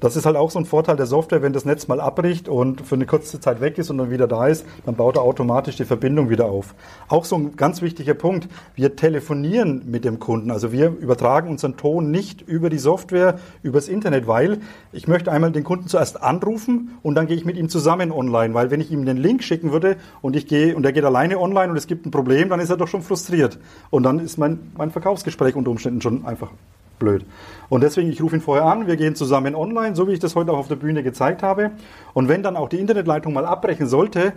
das 0.00 0.16
ist 0.16 0.26
halt 0.26 0.36
auch 0.36 0.50
so 0.50 0.58
ein 0.58 0.66
Vorteil 0.66 0.96
der 0.96 1.06
Software, 1.06 1.42
wenn 1.42 1.52
das 1.52 1.64
Netz 1.64 1.88
mal 1.88 2.00
abbricht 2.00 2.48
und 2.48 2.80
für 2.82 2.94
eine 2.94 3.06
kurze 3.06 3.40
Zeit 3.40 3.60
weg 3.60 3.78
ist 3.78 3.90
und 3.90 3.98
dann 3.98 4.10
wieder 4.10 4.26
da 4.26 4.46
ist, 4.46 4.66
dann 4.84 4.96
baut 4.96 5.16
er 5.16 5.22
automatisch 5.22 5.76
die 5.76 5.84
Verbindung 5.84 6.30
wieder 6.30 6.46
auf. 6.46 6.74
Auch 7.08 7.24
so 7.24 7.36
ein 7.36 7.56
ganz 7.56 7.82
wichtiger 7.82 8.14
Punkt, 8.14 8.48
wir 8.74 8.96
telefonieren 8.96 9.82
mit 9.86 10.04
dem 10.04 10.18
Kunden, 10.18 10.50
also 10.50 10.72
wir 10.72 10.88
übertragen 10.88 11.48
unseren 11.48 11.76
Ton 11.76 12.10
nicht 12.10 12.42
über 12.42 12.70
die 12.70 12.78
Software, 12.78 13.38
übers 13.62 13.88
Internet, 13.88 14.26
weil 14.26 14.58
ich 14.92 15.08
möchte 15.08 15.32
einmal 15.32 15.52
den 15.52 15.64
Kunden 15.64 15.88
zuerst 15.88 16.22
anrufen 16.22 16.98
und 17.02 17.14
dann 17.14 17.26
gehe 17.26 17.36
ich 17.36 17.44
mit 17.44 17.56
ihm 17.56 17.68
zusammen 17.68 18.12
online, 18.12 18.54
weil 18.54 18.70
wenn 18.70 18.80
ich 18.80 18.90
ihm 18.90 19.04
den 19.04 19.16
Link 19.16 19.42
schicken 19.42 19.72
würde 19.72 19.96
und 20.22 20.36
ich 20.36 20.46
gehe 20.46 20.76
und 20.76 20.84
er 20.84 20.92
geht 20.92 21.04
alleine 21.04 21.38
online 21.38 21.70
und 21.70 21.76
es 21.76 21.86
gibt 21.86 22.06
ein 22.06 22.10
Problem, 22.10 22.48
dann 22.48 22.60
ist 22.60 22.70
er 22.70 22.76
doch 22.76 22.88
schon 22.88 23.02
frustriert. 23.02 23.58
Und 23.90 24.02
dann 24.02 24.18
ist 24.18 24.38
mein, 24.38 24.72
mein 24.76 24.90
Verkaufsgespräch 24.90 25.56
unter 25.56 25.70
Umständen 25.70 26.00
schon 26.00 26.26
einfach 26.26 26.50
blöd. 26.98 27.24
Und 27.68 27.82
deswegen, 27.82 28.10
ich 28.10 28.22
rufe 28.22 28.36
ihn 28.36 28.42
vorher 28.42 28.66
an, 28.66 28.86
wir 28.86 28.96
gehen 28.96 29.14
zusammen 29.14 29.54
online, 29.54 29.96
so 29.96 30.08
wie 30.08 30.12
ich 30.12 30.20
das 30.20 30.36
heute 30.36 30.52
auch 30.52 30.58
auf 30.58 30.68
der 30.68 30.76
Bühne 30.76 31.02
gezeigt 31.02 31.42
habe. 31.42 31.72
Und 32.12 32.28
wenn 32.28 32.42
dann 32.42 32.56
auch 32.56 32.68
die 32.68 32.78
Internetleitung 32.78 33.32
mal 33.32 33.46
abbrechen 33.46 33.86
sollte, 33.86 34.34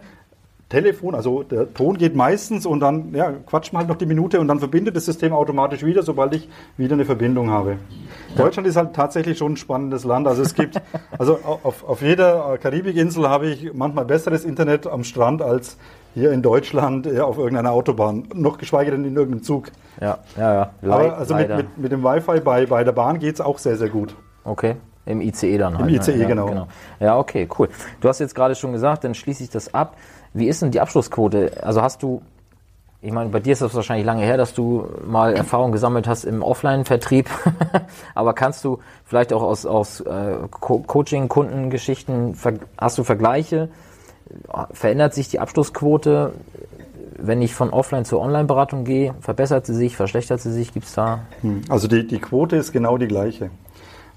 Telefon, 0.69 1.15
also 1.15 1.43
der 1.43 1.73
Ton 1.73 1.97
geht 1.97 2.13
meistens 2.13 2.65
und 2.65 2.81
dann 2.81 3.13
ja, 3.15 3.31
quatscht 3.31 3.71
man 3.71 3.81
halt 3.81 3.89
noch 3.89 3.95
die 3.95 4.05
Minute 4.05 4.41
und 4.41 4.49
dann 4.49 4.59
verbindet 4.59 4.97
das 4.97 5.05
System 5.05 5.31
automatisch 5.31 5.81
wieder, 5.83 6.03
sobald 6.03 6.35
ich 6.35 6.49
wieder 6.75 6.95
eine 6.95 7.05
Verbindung 7.05 7.49
habe. 7.49 7.77
Deutschland 8.35 8.67
ist 8.67 8.75
halt 8.75 8.93
tatsächlich 8.93 9.37
schon 9.37 9.53
ein 9.53 9.57
spannendes 9.57 10.03
Land. 10.03 10.27
Also 10.27 10.41
es 10.41 10.55
gibt, 10.55 10.81
also 11.17 11.39
auf, 11.63 11.87
auf 11.87 12.01
jeder 12.01 12.57
Karibikinsel 12.57 13.29
habe 13.29 13.47
ich 13.47 13.73
manchmal 13.73 14.03
besseres 14.03 14.43
Internet 14.43 14.87
am 14.87 15.05
Strand 15.05 15.41
als 15.41 15.77
hier 16.17 16.31
in 16.31 16.41
Deutschland 16.41 17.05
ja, 17.05 17.23
auf 17.23 17.37
irgendeiner 17.37 17.71
Autobahn, 17.71 18.27
noch 18.33 18.57
geschweige 18.57 18.91
denn 18.91 19.05
in 19.05 19.15
irgendeinem 19.15 19.43
Zug. 19.43 19.71
Ja, 20.01 20.17
ja, 20.35 20.53
ja. 20.53 20.69
Le 20.81 20.93
Aber 20.93 21.17
also 21.17 21.35
mit, 21.35 21.49
mit, 21.55 21.77
mit, 21.77 21.91
dem 21.91 22.03
Wi-Fi 22.03 22.39
bei, 22.39 22.65
bei 22.65 22.83
der 22.83 22.91
Bahn 22.91 23.19
geht 23.19 23.35
es 23.35 23.41
auch 23.41 23.59
sehr, 23.59 23.77
sehr 23.77 23.89
gut. 23.89 24.15
Okay. 24.43 24.75
Im 25.05 25.21
ICE 25.21 25.57
dann 25.57 25.77
halt. 25.77 25.89
Im 25.89 25.95
ICE, 25.95 26.11
ne? 26.11 26.21
ja, 26.23 26.27
genau. 26.27 26.47
genau. 26.47 26.67
Ja, 26.99 27.17
okay, 27.17 27.47
cool. 27.57 27.69
Du 28.01 28.09
hast 28.09 28.19
jetzt 28.19 28.35
gerade 28.35 28.55
schon 28.55 28.73
gesagt, 28.73 29.03
dann 29.03 29.13
schließe 29.13 29.43
ich 29.43 29.49
das 29.49 29.73
ab. 29.73 29.95
Wie 30.33 30.47
ist 30.47 30.61
denn 30.61 30.71
die 30.71 30.81
Abschlussquote? 30.81 31.63
Also 31.63 31.81
hast 31.81 32.03
du, 32.03 32.21
ich 33.01 33.11
meine, 33.11 33.29
bei 33.29 33.39
dir 33.39 33.53
ist 33.53 33.61
das 33.61 33.73
wahrscheinlich 33.73 34.05
lange 34.05 34.23
her, 34.23 34.37
dass 34.37 34.53
du 34.53 34.87
mal 35.05 35.33
Erfahrung 35.33 35.71
gesammelt 35.71 36.07
hast 36.07 36.25
im 36.25 36.41
Offline-Vertrieb. 36.41 37.29
Aber 38.15 38.33
kannst 38.33 38.65
du 38.65 38.79
vielleicht 39.05 39.31
auch 39.33 39.43
aus, 39.43 39.65
aus 39.65 40.01
äh, 40.01 40.37
Coaching-Kundengeschichten, 40.49 42.35
hast 42.77 42.97
du 42.97 43.03
Vergleiche? 43.03 43.69
Verändert 44.71 45.13
sich 45.13 45.29
die 45.29 45.39
Abschlussquote, 45.39 46.33
wenn 47.17 47.41
ich 47.41 47.53
von 47.53 47.69
Offline 47.71 48.05
zur 48.05 48.21
Online-Beratung 48.21 48.83
gehe? 48.83 49.15
Verbessert 49.21 49.65
sie 49.65 49.73
sich, 49.73 49.95
verschlechtert 49.95 50.41
sie 50.41 50.51
sich? 50.51 50.73
Gibt 50.73 50.85
es 50.85 50.93
da? 50.93 51.21
Hm, 51.41 51.61
also 51.69 51.87
die, 51.87 52.05
die 52.05 52.19
Quote 52.19 52.55
ist 52.55 52.71
genau 52.71 52.97
die 52.97 53.07
gleiche. 53.07 53.49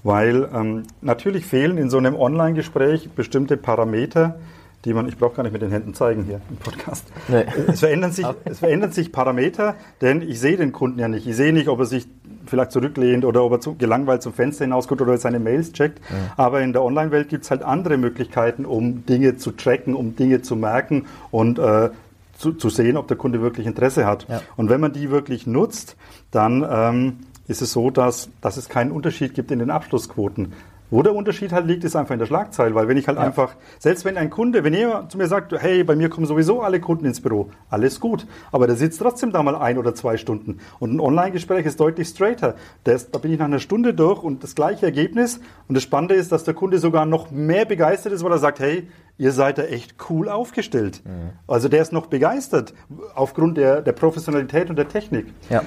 Weil 0.03 0.49
ähm, 0.53 0.83
natürlich 1.01 1.45
fehlen 1.45 1.77
in 1.77 1.89
so 1.89 1.97
einem 1.97 2.15
Online-Gespräch 2.15 3.11
bestimmte 3.11 3.57
Parameter, 3.57 4.39
die 4.85 4.93
man, 4.93 5.07
ich 5.07 5.17
brauche 5.17 5.35
gar 5.35 5.43
nicht 5.43 5.53
mit 5.53 5.61
den 5.61 5.71
Händen 5.71 5.93
zeigen 5.93 6.23
hier 6.23 6.41
im 6.49 6.57
Podcast. 6.57 7.05
Nee. 7.27 7.45
Es, 7.67 7.81
verändern 7.81 8.11
sich, 8.11 8.25
es 8.45 8.59
verändern 8.59 8.91
sich 8.91 9.11
Parameter, 9.11 9.75
denn 10.01 10.21
ich 10.21 10.39
sehe 10.39 10.57
den 10.57 10.71
Kunden 10.71 10.99
ja 10.99 11.07
nicht. 11.07 11.27
Ich 11.27 11.35
sehe 11.35 11.53
nicht, 11.53 11.67
ob 11.67 11.79
er 11.79 11.85
sich 11.85 12.07
vielleicht 12.45 12.71
zurücklehnt 12.71 13.23
oder 13.25 13.43
ob 13.43 13.51
er 13.53 13.59
zu, 13.59 13.75
gelangweilt 13.75 14.21
zum 14.21 14.33
Fenster 14.33 14.65
hinausguckt 14.65 15.01
oder 15.01 15.17
seine 15.17 15.39
Mails 15.39 15.71
checkt. 15.73 15.99
Ja. 16.09 16.33
Aber 16.37 16.61
in 16.61 16.73
der 16.73 16.83
Online-Welt 16.83 17.29
gibt 17.29 17.43
es 17.43 17.51
halt 17.51 17.61
andere 17.61 17.97
Möglichkeiten, 17.97 18.65
um 18.65 19.05
Dinge 19.05 19.37
zu 19.37 19.51
tracken, 19.51 19.95
um 19.95 20.15
Dinge 20.15 20.41
zu 20.41 20.55
merken 20.55 21.05
und 21.29 21.59
äh, 21.59 21.89
zu, 22.37 22.53
zu 22.53 22.69
sehen, 22.69 22.97
ob 22.97 23.07
der 23.07 23.17
Kunde 23.17 23.41
wirklich 23.41 23.67
Interesse 23.67 24.05
hat. 24.05 24.27
Ja. 24.27 24.41
Und 24.57 24.69
wenn 24.69 24.81
man 24.81 24.93
die 24.93 25.11
wirklich 25.11 25.45
nutzt, 25.45 25.95
dann 26.31 26.65
ähm, 26.67 27.17
ist 27.47 27.61
es 27.61 27.71
so, 27.71 27.91
dass, 27.91 28.29
dass 28.41 28.57
es 28.57 28.67
keinen 28.67 28.91
Unterschied 28.91 29.33
gibt 29.35 29.51
in 29.51 29.59
den 29.59 29.69
Abschlussquoten. 29.69 30.53
Wo 30.91 31.01
der 31.01 31.15
Unterschied 31.15 31.53
halt 31.53 31.65
liegt, 31.65 31.83
ist 31.85 31.95
einfach 31.95 32.13
in 32.13 32.19
der 32.19 32.25
Schlagzeile, 32.25 32.75
weil 32.75 32.87
wenn 32.87 32.97
ich 32.97 33.07
halt 33.07 33.17
ja. 33.17 33.23
einfach, 33.23 33.55
selbst 33.79 34.05
wenn 34.05 34.17
ein 34.17 34.29
Kunde, 34.29 34.63
wenn 34.63 34.73
jemand 34.73 35.11
zu 35.11 35.17
mir 35.17 35.27
sagt, 35.27 35.53
hey, 35.53 35.83
bei 35.83 35.95
mir 35.95 36.09
kommen 36.09 36.27
sowieso 36.27 36.61
alle 36.61 36.79
Kunden 36.79 37.05
ins 37.05 37.21
Büro, 37.21 37.49
alles 37.69 37.99
gut, 37.99 38.27
aber 38.51 38.67
der 38.67 38.75
sitzt 38.75 38.99
trotzdem 38.99 39.31
da 39.31 39.41
mal 39.41 39.55
ein 39.55 39.77
oder 39.77 39.95
zwei 39.95 40.17
Stunden 40.17 40.59
und 40.79 40.93
ein 40.93 40.99
Online-Gespräch 40.99 41.65
ist 41.65 41.79
deutlich 41.79 42.09
straighter. 42.09 42.55
Das, 42.83 43.09
da 43.09 43.19
bin 43.19 43.31
ich 43.31 43.39
nach 43.39 43.45
einer 43.45 43.59
Stunde 43.59 43.93
durch 43.93 44.21
und 44.21 44.43
das 44.43 44.53
gleiche 44.53 44.85
Ergebnis 44.85 45.39
und 45.67 45.75
das 45.75 45.83
Spannende 45.83 46.15
ist, 46.15 46.31
dass 46.31 46.43
der 46.43 46.53
Kunde 46.53 46.77
sogar 46.77 47.05
noch 47.05 47.31
mehr 47.31 47.65
begeistert 47.65 48.11
ist, 48.11 48.23
weil 48.23 48.31
er 48.33 48.39
sagt, 48.39 48.59
hey, 48.59 48.87
ihr 49.17 49.31
seid 49.31 49.59
da 49.59 49.63
echt 49.63 49.95
cool 50.09 50.27
aufgestellt. 50.27 51.03
Mhm. 51.05 51.29
Also 51.47 51.69
der 51.69 51.81
ist 51.81 51.93
noch 51.93 52.07
begeistert 52.07 52.73
aufgrund 53.15 53.55
der, 53.55 53.81
der 53.81 53.91
Professionalität 53.93 54.69
und 54.69 54.75
der 54.75 54.89
Technik. 54.89 55.27
Ja. 55.49 55.61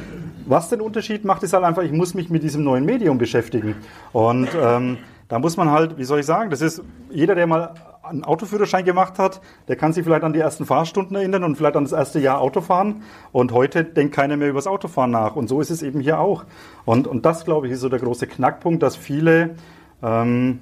Was 0.45 0.69
den 0.69 0.81
Unterschied 0.81 1.25
macht, 1.25 1.43
ist 1.45 1.53
halt 1.53 1.65
einfach, 1.65 1.83
ich 1.83 1.93
muss 1.93 2.15
mich 2.15 2.29
mit 2.31 2.43
diesem 2.43 2.65
neuen 2.65 2.85
Medium 2.85 3.17
beschäftigen 3.17 3.77
und 4.13 4.49
ähm, 4.61 4.99
da 5.29 5.39
muss 5.39 5.57
man 5.57 5.71
halt, 5.71 5.99
wie 5.99 6.05
soll 6.05 6.21
ich 6.21 6.27
sagen, 6.27 6.51
das 6.51 6.61
ist 6.61 6.83
jeder, 7.11 7.35
der 7.35 7.47
mal 7.47 7.75
einen 8.03 8.25
Autoführerschein 8.25 8.85
gemacht 8.85 9.19
hat, 9.19 9.41
der 9.69 9.77
kann 9.77 9.93
sich 9.93 10.05
vielleicht 10.05 10.25
an 10.25 10.33
die 10.33 10.39
ersten 10.39 10.67
Fahrstunden 10.67 11.17
erinnern 11.17 11.45
und 11.45 11.57
vielleicht 11.57 11.77
an 11.77 11.85
das 11.85 11.93
erste 11.93 12.21
Jahr 12.21 12.41
Autofahren. 12.41 13.03
Und 13.33 13.53
heute 13.53 13.85
denkt 13.85 14.15
keiner 14.15 14.37
mehr 14.37 14.51
über 14.51 14.59
das 14.59 14.67
Autofahren 14.67 15.11
nach. 15.11 15.37
Und 15.37 15.49
so 15.49 15.61
ist 15.61 15.71
es 15.71 15.83
eben 15.83 16.01
hier 16.01 16.21
auch. 16.21 16.45
Und, 16.85 17.07
und 17.07 17.25
das, 17.25 17.45
glaube 17.45 17.67
ich, 17.67 17.73
ist 17.73 17.81
so 17.81 17.89
der 17.89 18.01
große 18.01 18.27
Knackpunkt, 18.27 18.83
dass 18.83 18.97
viele, 18.97 19.57
ähm, 20.03 20.61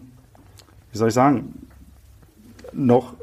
wie 0.93 0.99
soll 0.99 1.09
ich 1.09 1.15
sagen, 1.15 1.69
noch 2.73 3.15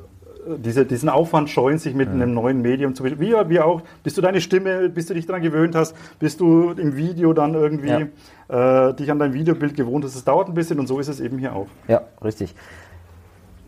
diese, 0.57 0.85
diesen 0.85 1.09
Aufwand 1.09 1.49
scheuen, 1.49 1.77
sich 1.77 1.93
mit 1.93 2.09
mhm. 2.09 2.21
einem 2.21 2.33
neuen 2.33 2.61
Medium 2.61 2.95
zu 2.95 3.03
wie, 3.03 3.19
wie 3.19 3.59
auch, 3.59 3.81
bis 4.03 4.15
du 4.15 4.21
deine 4.21 4.41
Stimme, 4.41 4.89
bis 4.89 5.05
du 5.07 5.13
dich 5.13 5.25
daran 5.25 5.41
gewöhnt 5.41 5.75
hast, 5.75 5.95
bis 6.19 6.37
du 6.37 6.71
im 6.71 6.95
Video 6.95 7.33
dann 7.33 7.53
irgendwie 7.53 8.07
ja. 8.49 8.89
äh, 8.89 8.93
dich 8.93 9.11
an 9.11 9.19
dein 9.19 9.33
Videobild 9.33 9.75
gewohnt 9.75 10.03
hast. 10.05 10.15
Es 10.15 10.23
dauert 10.23 10.47
ein 10.47 10.53
bisschen 10.53 10.79
und 10.79 10.87
so 10.87 10.99
ist 10.99 11.07
es 11.07 11.19
eben 11.19 11.37
hier 11.37 11.55
auch. 11.55 11.67
Ja, 11.87 12.01
richtig. 12.23 12.55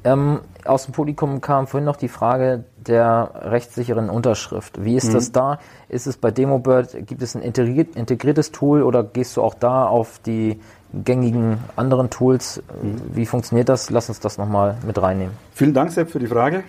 Ähm, 0.03 0.39
aus 0.65 0.85
dem 0.85 0.93
Publikum 0.93 1.41
kam 1.41 1.67
vorhin 1.67 1.85
noch 1.85 1.95
die 1.95 2.07
Frage 2.07 2.63
der 2.77 3.31
rechtssicheren 3.35 4.09
Unterschrift. 4.09 4.83
Wie 4.83 4.95
ist 4.95 5.09
mhm. 5.09 5.13
das 5.13 5.31
da? 5.31 5.59
Ist 5.89 6.07
es 6.07 6.17
bei 6.17 6.31
DemoBird, 6.31 7.05
gibt 7.05 7.21
es 7.21 7.35
ein 7.35 7.43
integriertes 7.43 8.51
Tool 8.51 8.81
oder 8.81 9.03
gehst 9.03 9.37
du 9.37 9.43
auch 9.43 9.53
da 9.53 9.85
auf 9.85 10.17
die 10.19 10.59
gängigen 10.93 11.57
anderen 11.75 12.09
Tools. 12.09 12.61
Mhm. 12.81 13.01
Wie 13.13 13.25
funktioniert 13.25 13.69
das? 13.69 13.89
Lass 13.89 14.09
uns 14.09 14.19
das 14.19 14.37
nochmal 14.37 14.77
mit 14.85 15.01
reinnehmen. 15.01 15.33
Vielen 15.53 15.73
Dank, 15.73 15.91
Sepp, 15.91 16.11
für 16.11 16.19
die 16.19 16.27
Frage. 16.27 16.63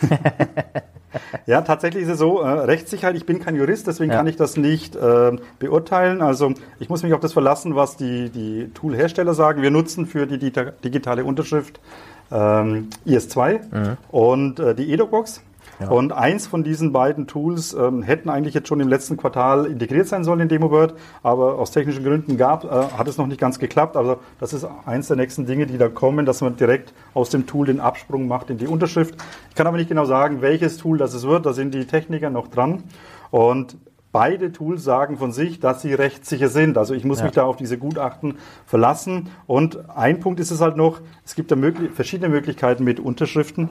Ja, 1.46 1.60
tatsächlich 1.62 2.04
ist 2.04 2.08
es 2.10 2.18
so, 2.18 2.40
äh, 2.40 2.48
Rechtssicherheit, 2.48 3.14
ich 3.16 3.24
bin 3.26 3.38
kein 3.38 3.54
Jurist, 3.54 3.86
deswegen 3.86 4.10
Ja. 4.10 4.18
kann 4.18 4.26
ich 4.26 4.36
das 4.36 4.56
nicht 4.56 4.96
äh, 4.96 5.32
beurteilen. 5.58 6.22
Also 6.22 6.54
ich 6.80 6.88
muss 6.88 7.02
mich 7.04 7.12
auf 7.14 7.20
das 7.20 7.32
verlassen, 7.32 7.76
was 7.76 7.96
die, 7.96 8.30
die 8.30 8.70
Tool-Hersteller 8.74 9.34
sagen. 9.34 9.62
Wir 9.62 9.70
nutzen 9.70 10.06
für 10.06 10.26
die 10.26 10.38
digitale 10.38 11.24
Unterschrift 11.24 11.78
ähm, 12.32 12.88
IS2 13.06 13.96
und 14.10 14.58
äh, 14.58 14.74
die 14.74 14.90
Und 15.88 16.12
eins 16.12 16.46
von 16.46 16.64
diesen 16.64 16.92
beiden 16.92 17.26
Tools 17.26 17.74
ähm, 17.74 18.02
hätten 18.02 18.28
eigentlich 18.28 18.54
jetzt 18.54 18.68
schon 18.68 18.80
im 18.80 18.88
letzten 18.88 19.16
Quartal 19.16 19.66
integriert 19.66 20.06
sein 20.06 20.24
sollen 20.24 20.40
in 20.40 20.48
DemoBird, 20.48 20.94
aber 21.22 21.58
aus 21.58 21.70
technischen 21.70 22.04
Gründen 22.04 22.36
gab, 22.36 22.64
äh, 22.64 22.68
hat 22.68 23.08
es 23.08 23.18
noch 23.18 23.26
nicht 23.26 23.40
ganz 23.40 23.58
geklappt. 23.58 23.96
Also 23.96 24.18
das 24.40 24.52
ist 24.52 24.66
eins 24.86 25.08
der 25.08 25.16
nächsten 25.16 25.46
Dinge, 25.46 25.66
die 25.66 25.78
da 25.78 25.88
kommen, 25.88 26.26
dass 26.26 26.40
man 26.40 26.56
direkt 26.56 26.92
aus 27.12 27.30
dem 27.30 27.46
Tool 27.46 27.66
den 27.66 27.80
Absprung 27.80 28.28
macht 28.28 28.50
in 28.50 28.58
die 28.58 28.66
Unterschrift. 28.66 29.16
Ich 29.50 29.54
kann 29.54 29.66
aber 29.66 29.76
nicht 29.76 29.88
genau 29.88 30.04
sagen, 30.04 30.42
welches 30.42 30.76
Tool 30.76 30.98
das 30.98 31.14
es 31.14 31.26
wird. 31.26 31.46
Da 31.46 31.52
sind 31.52 31.74
die 31.74 31.86
Techniker 31.86 32.30
noch 32.30 32.48
dran. 32.48 32.84
Und 33.30 33.76
Beide 34.14 34.52
Tools 34.52 34.84
sagen 34.84 35.18
von 35.18 35.32
sich, 35.32 35.58
dass 35.58 35.82
sie 35.82 35.92
rechtssicher 35.92 36.48
sind. 36.48 36.78
Also 36.78 36.94
ich 36.94 37.04
muss 37.04 37.18
Ja. 37.18 37.24
mich 37.24 37.34
da 37.34 37.42
auf 37.42 37.56
diese 37.56 37.78
Gutachten 37.78 38.38
verlassen. 38.64 39.28
Und 39.48 39.90
ein 39.90 40.20
Punkt 40.20 40.38
ist 40.38 40.52
es 40.52 40.60
halt 40.60 40.76
noch, 40.76 41.00
es 41.24 41.34
gibt 41.34 41.50
da 41.50 41.56
möglich, 41.56 41.90
verschiedene 41.90 42.28
Möglichkeiten 42.28 42.84
mit 42.84 43.00
Unterschriften, 43.00 43.70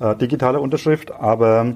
äh, 0.00 0.16
digitaler 0.16 0.62
Unterschrift, 0.62 1.12
aber 1.12 1.74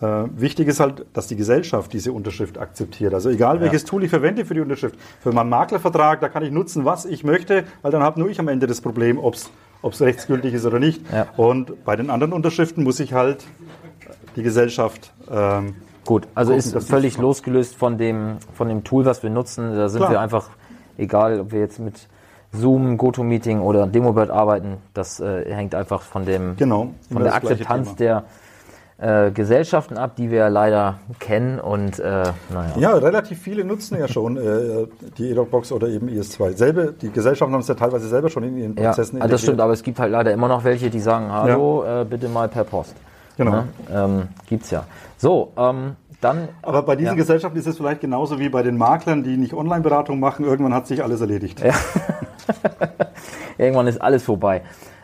äh, 0.00 0.06
wichtig 0.34 0.66
ist 0.68 0.80
halt, 0.80 1.04
dass 1.12 1.26
die 1.26 1.36
Gesellschaft 1.36 1.92
diese 1.92 2.12
Unterschrift 2.12 2.56
akzeptiert. 2.56 3.12
Also 3.12 3.28
egal 3.28 3.60
welches 3.60 3.84
Tool 3.84 4.02
ich 4.02 4.08
verwende 4.08 4.46
für 4.46 4.54
die 4.54 4.60
Unterschrift, 4.60 4.96
für 5.20 5.32
meinen 5.32 5.50
Maklervertrag, 5.50 6.20
da 6.22 6.30
kann 6.30 6.42
ich 6.42 6.50
nutzen, 6.50 6.86
was 6.86 7.04
ich 7.04 7.22
möchte, 7.22 7.64
weil 7.82 7.92
dann 7.92 8.02
habe 8.02 8.18
nur 8.18 8.30
ich 8.30 8.40
am 8.40 8.48
Ende 8.48 8.66
das 8.66 8.80
Problem, 8.80 9.18
ob 9.18 9.34
es 9.34 10.00
rechtsgültig 10.00 10.54
ist 10.54 10.64
oder 10.64 10.78
nicht. 10.78 11.02
Ja. 11.12 11.26
Und 11.36 11.84
bei 11.84 11.96
den 11.96 12.08
anderen 12.08 12.32
Unterschriften 12.32 12.82
muss 12.82 12.98
ich 12.98 13.12
halt 13.12 13.44
die 14.36 14.42
Gesellschaft 14.42 15.12
ähm, 15.30 15.74
Gut, 16.08 16.26
also 16.34 16.54
Gucken, 16.54 16.74
ist 16.78 16.88
völlig 16.88 17.16
machen. 17.18 17.22
losgelöst 17.22 17.76
von 17.76 17.98
dem, 17.98 18.38
von 18.54 18.66
dem 18.68 18.82
Tool, 18.82 19.04
was 19.04 19.22
wir 19.22 19.28
nutzen. 19.28 19.76
Da 19.76 19.90
sind 19.90 19.98
Klar. 20.00 20.12
wir 20.12 20.20
einfach, 20.20 20.48
egal 20.96 21.38
ob 21.40 21.52
wir 21.52 21.60
jetzt 21.60 21.78
mit 21.78 22.08
Zoom, 22.50 22.96
GoToMeeting 22.96 23.60
oder 23.60 23.86
Demobird 23.86 24.30
arbeiten, 24.30 24.78
das 24.94 25.20
äh, 25.20 25.44
hängt 25.54 25.74
einfach 25.74 26.00
von 26.00 26.24
dem 26.24 26.56
Genau, 26.56 26.94
von 27.12 27.22
der 27.24 27.34
Akzeptanz 27.34 27.94
der 27.96 28.24
äh, 28.96 29.30
Gesellschaften 29.32 29.98
ab, 29.98 30.16
die 30.16 30.30
wir 30.30 30.48
leider 30.48 30.98
kennen 31.18 31.60
und 31.60 31.98
äh, 31.98 32.02
naja. 32.02 32.72
Ja, 32.78 32.94
relativ 32.94 33.42
viele 33.42 33.66
nutzen 33.66 33.98
ja 33.98 34.08
schon 34.08 34.38
äh, 34.38 34.86
die 35.18 35.30
EDOC-Box 35.30 35.72
oder 35.72 35.88
eben 35.88 36.08
IS2. 36.08 36.56
Selbe, 36.56 36.94
die 36.98 37.10
Gesellschaften 37.10 37.52
haben 37.52 37.60
es 37.60 37.68
ja 37.68 37.74
teilweise 37.74 38.08
selber 38.08 38.30
schon 38.30 38.44
in 38.44 38.56
ihren 38.56 38.76
Ja, 38.78 38.92
Prozessen 38.92 39.20
also 39.20 39.30
das 39.30 39.42
stimmt, 39.42 39.56
integriert. 39.56 39.64
aber 39.64 39.72
es 39.74 39.82
gibt 39.82 39.98
halt 40.00 40.12
leider 40.12 40.32
immer 40.32 40.48
noch 40.48 40.64
welche, 40.64 40.88
die 40.88 41.00
sagen, 41.00 41.30
hallo, 41.30 41.84
äh, 41.84 42.06
bitte 42.08 42.30
mal 42.30 42.48
per 42.48 42.64
Post. 42.64 42.94
Genau. 43.38 43.52
Ne? 43.52 43.68
Ähm, 43.90 44.22
gibt's 44.46 44.70
ja. 44.70 44.84
So, 45.16 45.52
ähm, 45.56 45.96
dann 46.20 46.48
Aber 46.62 46.82
bei 46.82 46.96
diesen 46.96 47.12
Ja. 47.12 47.14
Gesellschaften 47.14 47.56
ist 47.58 47.66
es 47.66 47.76
vielleicht 47.78 48.00
genauso 48.02 48.38
wie 48.38 48.48
bei 48.50 48.62
den 48.62 48.76
Maklern, 48.76 49.22
die 49.22 49.36
nicht 49.38 49.54
Online-Beratung 49.54 50.18
machen. 50.20 50.44
Irgendwann 50.44 50.74
hat 50.74 50.86
sich 50.86 51.02
alles 51.02 51.20
erledigt. 51.22 51.62
Irgendwann 53.58 53.86
ist 53.86 54.00
alles 54.00 54.24
vorbei. 54.24 54.62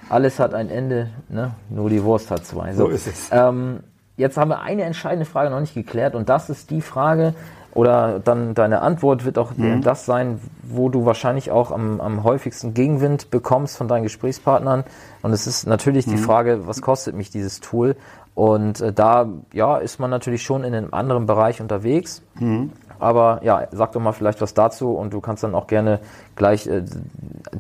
Alles 0.09 0.39
hat 0.39 0.55
ein 0.55 0.69
Ende, 0.69 1.09
ne? 1.29 1.53
nur 1.71 1.89
die 1.89 2.03
Wurst 2.05 2.31
hat 2.31 2.45
zwei. 2.45 2.75
So 2.75 2.89
ist 2.89 3.07
es. 3.07 3.29
Ähm, 3.33 3.81
jetzt 4.17 4.37
haben 4.37 4.49
wir 4.51 4.61
eine 4.61 4.83
entscheidende 4.83 5.25
Frage 5.25 5.51
noch 5.51 5.61
nicht 5.61 5.75
geklärt 5.75 6.15
und 6.15 6.29
das 6.29 6.51
ist 6.51 6.71
die 6.71 6.83
Frage, 6.83 7.35
oder 7.73 8.21
dann 8.21 8.55
deine 8.55 8.83
Antwort 8.83 9.25
wird 9.25 9.37
auch 9.37 9.53
Mhm. 9.57 9.83
das 9.83 10.07
sein, 10.07 10.41
wo 10.63 10.89
du 10.91 11.07
wahrscheinlich 11.07 11.51
auch 11.51 11.73
am, 11.73 12.01
am 12.01 12.23
häufigsten 12.23 12.73
Gegenwind 12.73 13.31
bekommst 13.31 13.77
von 13.77 13.89
deinen 13.89 14.05
Gesprächspartnern. 14.05 14.85
Und 15.23 15.33
es 15.33 15.49
ist 15.49 15.67
natürlich 15.67 16.07
Mhm. 16.07 16.11
die 16.13 16.17
Frage, 16.19 16.69
was 16.69 16.83
kostet 16.83 17.17
mich 17.17 17.31
dieses 17.31 17.59
Tool? 17.61 17.97
Und 18.35 18.81
äh, 18.81 18.93
da 18.93 19.29
ja, 19.53 19.77
ist 19.77 20.01
man 20.01 20.11
natürlich 20.11 20.43
schon 20.43 20.65
in 20.65 20.75
einem 20.75 20.93
anderen 20.93 21.27
Bereich 21.27 21.61
unterwegs. 21.61 22.23
Mhm. 22.39 22.73
Aber 22.99 23.41
ja, 23.45 23.67
sag 23.71 23.93
doch 23.93 24.01
mal 24.01 24.13
vielleicht 24.13 24.41
was 24.41 24.55
dazu 24.55 24.93
und 24.93 25.13
du 25.13 25.21
kannst 25.21 25.43
dann 25.43 25.55
auch 25.55 25.67
gerne 25.67 26.01
gleich 26.37 26.67
äh, 26.67 26.83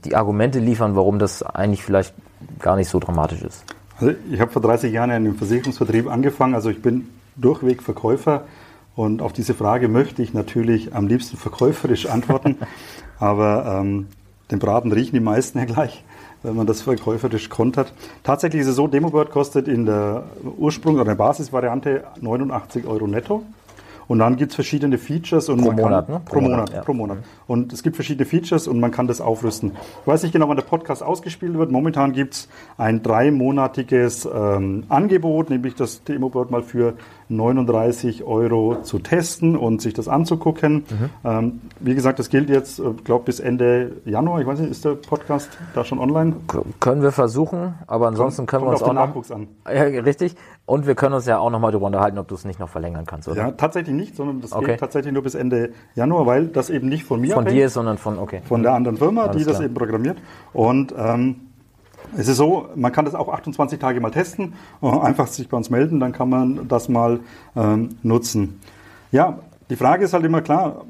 die 0.05 0.17
Argumente 0.17 0.59
liefern, 0.59 0.97
warum 0.97 1.19
das 1.19 1.43
eigentlich 1.43 1.85
vielleicht 1.85 2.15
gar 2.61 2.77
nicht 2.77 2.89
so 2.89 2.99
dramatisch 2.99 3.43
ist. 3.43 3.65
Also 3.99 4.15
ich 4.31 4.41
habe 4.41 4.51
vor 4.51 4.63
30 4.63 4.93
Jahren 4.93 5.11
in 5.11 5.25
dem 5.25 5.37
Versicherungsvertrieb 5.37 6.11
angefangen. 6.11 6.55
Also 6.55 6.71
ich 6.71 6.83
bin 6.83 7.09
durchweg 7.37 7.83
Verkäufer. 7.83 8.45
Und 8.97 9.23
auf 9.23 9.33
diese 9.33 9.55
Frage 9.55 9.89
möchte 9.89 10.23
ich 10.23 10.35
natürlich 10.35 10.95
am 10.95 11.09
liebsten 11.09 11.37
verkäuferisch 11.37 12.07
antworten. 12.07 12.59
Aber 13.19 13.81
ähm, 13.81 14.09
den 14.51 14.59
Braten 14.59 14.93
riechen 14.93 15.15
die 15.15 15.21
meisten 15.21 15.59
ja 15.59 15.65
gleich, 15.65 16.05
wenn 16.45 16.55
man 16.55 16.67
das 16.67 16.83
verkäuferisch 16.83 17.49
kontert. 17.49 17.93
Tatsächlich 18.23 18.63
ist 18.63 18.69
es 18.69 18.77
so, 18.77 18.87
DemoBird 18.87 19.31
kostet 19.31 19.67
in 19.67 19.87
der 19.87 20.25
Ursprung- 20.59 20.95
oder 20.95 21.05
der 21.05 21.15
Basisvariante 21.17 22.05
89 22.21 22.87
Euro 22.87 23.07
netto. 23.07 23.43
Und 24.07 24.19
dann 24.19 24.37
gibt 24.37 24.53
es 24.53 24.55
verschiedene 24.55 24.99
Features 24.99 25.49
und 25.49 25.59
Pro 25.59 25.69
man 25.69 25.77
kann, 25.77 25.85
Monat, 25.85 26.09
ne? 26.09 26.21
Pro 26.25 26.41
Monat, 26.41 26.73
ja. 26.73 26.83
pro 26.83 26.93
Monat. 26.93 27.19
Und 27.47 27.73
es 27.73 27.83
gibt 27.83 27.97
verschiedene 27.97 28.27
Features 28.27 28.69
und 28.69 28.79
man 28.79 28.91
kann 28.91 29.07
das 29.07 29.21
aufrüsten. 29.21 29.73
Ich 30.03 30.07
weiß 30.07 30.23
nicht 30.23 30.33
genau, 30.33 30.49
wann 30.49 30.57
der 30.57 30.65
Podcast 30.65 31.03
ausgespielt 31.03 31.57
wird. 31.57 31.71
Momentan 31.71 32.13
gibt 32.13 32.35
es 32.35 32.49
ein 32.77 33.03
dreimonatiges 33.03 34.29
ähm, 34.33 34.85
Angebot, 34.89 35.51
nämlich 35.51 35.75
das 35.75 36.05
Demobird 36.05 36.51
mal 36.51 36.63
für 36.63 36.95
39 37.29 38.25
Euro 38.25 38.83
zu 38.83 38.99
testen 38.99 39.57
und 39.57 39.81
sich 39.83 39.95
das 39.95 40.09
anzugucken. 40.09 40.75
Mhm. 40.75 41.11
Ähm, 41.25 41.61
wie 41.81 41.95
gesagt, 41.95 42.19
das 42.19 42.29
gilt 42.29 42.51
jetzt, 42.51 42.79
ich 42.79 43.05
glaube, 43.05 43.25
bis 43.25 43.41
Ende 43.41 43.93
Januar. 44.05 44.41
Ich 44.41 44.47
weiß 44.47 44.59
nicht, 44.61 44.71
ist 44.71 44.85
der 44.85 44.95
Podcast 44.95 45.49
da 45.75 45.85
schon 45.85 45.99
online? 45.99 46.35
Können 46.81 47.03
wir 47.03 47.13
versuchen, 47.13 47.75
aber 47.87 48.09
ansonsten 48.09 48.47
können 48.47 48.65
wir 48.65 48.73
Kommt 48.73 48.75
uns 48.75 48.83
auf 48.83 48.89
auch 48.89 48.93
den 48.93 48.97
noch. 48.97 49.07
Nachwuchs 49.09 49.31
an. 49.31 49.49
Ja, 49.67 49.83
richtig. 50.03 50.35
Und 50.67 50.87
wir 50.87 50.95
können 50.95 51.15
uns 51.15 51.27
ja 51.27 51.39
auch 51.39 51.51
noch 51.51 51.59
mal 51.61 51.71
darüber 51.71 51.87
unterhalten, 51.87 52.19
ob 52.19 52.29
du 52.29 52.35
es 52.35 52.45
nicht 52.45 52.59
noch 52.59 52.69
verlängern 52.71 53.05
kannst, 53.07 53.29
oder? 53.29 53.37
Ja, 53.37 53.51
tatsächlich 53.51 53.95
nicht, 53.95 54.17
sondern 54.17 54.41
das 54.41 54.53
Okay. 54.53 54.73
geht 54.73 54.81
tatsächlich 54.81 55.13
nur 55.13 55.23
bis 55.23 55.35
Ende 55.35 55.73
Januar, 55.95 56.27
weil 56.27 56.47
das 56.47 56.71
eben 56.71 56.89
nicht 56.89 57.05
von 57.05 57.21
mir 57.21 57.35
Von 57.35 57.45
abhängt. 57.45 57.59
dir 57.59 57.67
ist, 57.67 57.75
sondern 57.75 57.99
von, 57.99 58.19
okay. 58.19 58.41
von 58.47 58.63
der 58.63 58.73
anderen 58.73 58.97
Firma, 58.97 59.25
Alles 59.25 59.37
die 59.37 59.45
das 59.45 59.55
klar. 59.57 59.65
eben 59.67 59.75
programmiert. 59.75 60.19
Und 60.53 60.95
ähm, 60.97 61.37
es 62.17 62.29
ist 62.29 62.37
so, 62.37 62.69
man 62.75 62.93
kann 62.93 63.05
das 63.05 63.15
auch 63.15 63.29
28 63.29 63.79
Tage 63.79 64.01
mal 64.01 64.11
testen, 64.11 64.55
äh, 64.83 64.87
einfach 64.87 65.27
sich 65.27 65.49
bei 65.49 65.57
uns 65.57 65.71
melden, 65.71 66.01
dann 66.01 66.13
kann 66.13 66.29
man 66.29 66.69
das 66.69 66.89
mal 66.89 67.21
ähm, 67.57 67.97
nutzen. 68.03 68.61
Ja, 69.11 69.39
die 69.71 69.77
Frage 69.77 70.05
ist 70.05 70.13
halt 70.13 70.25
immer 70.25 70.43
klar, 70.43 70.85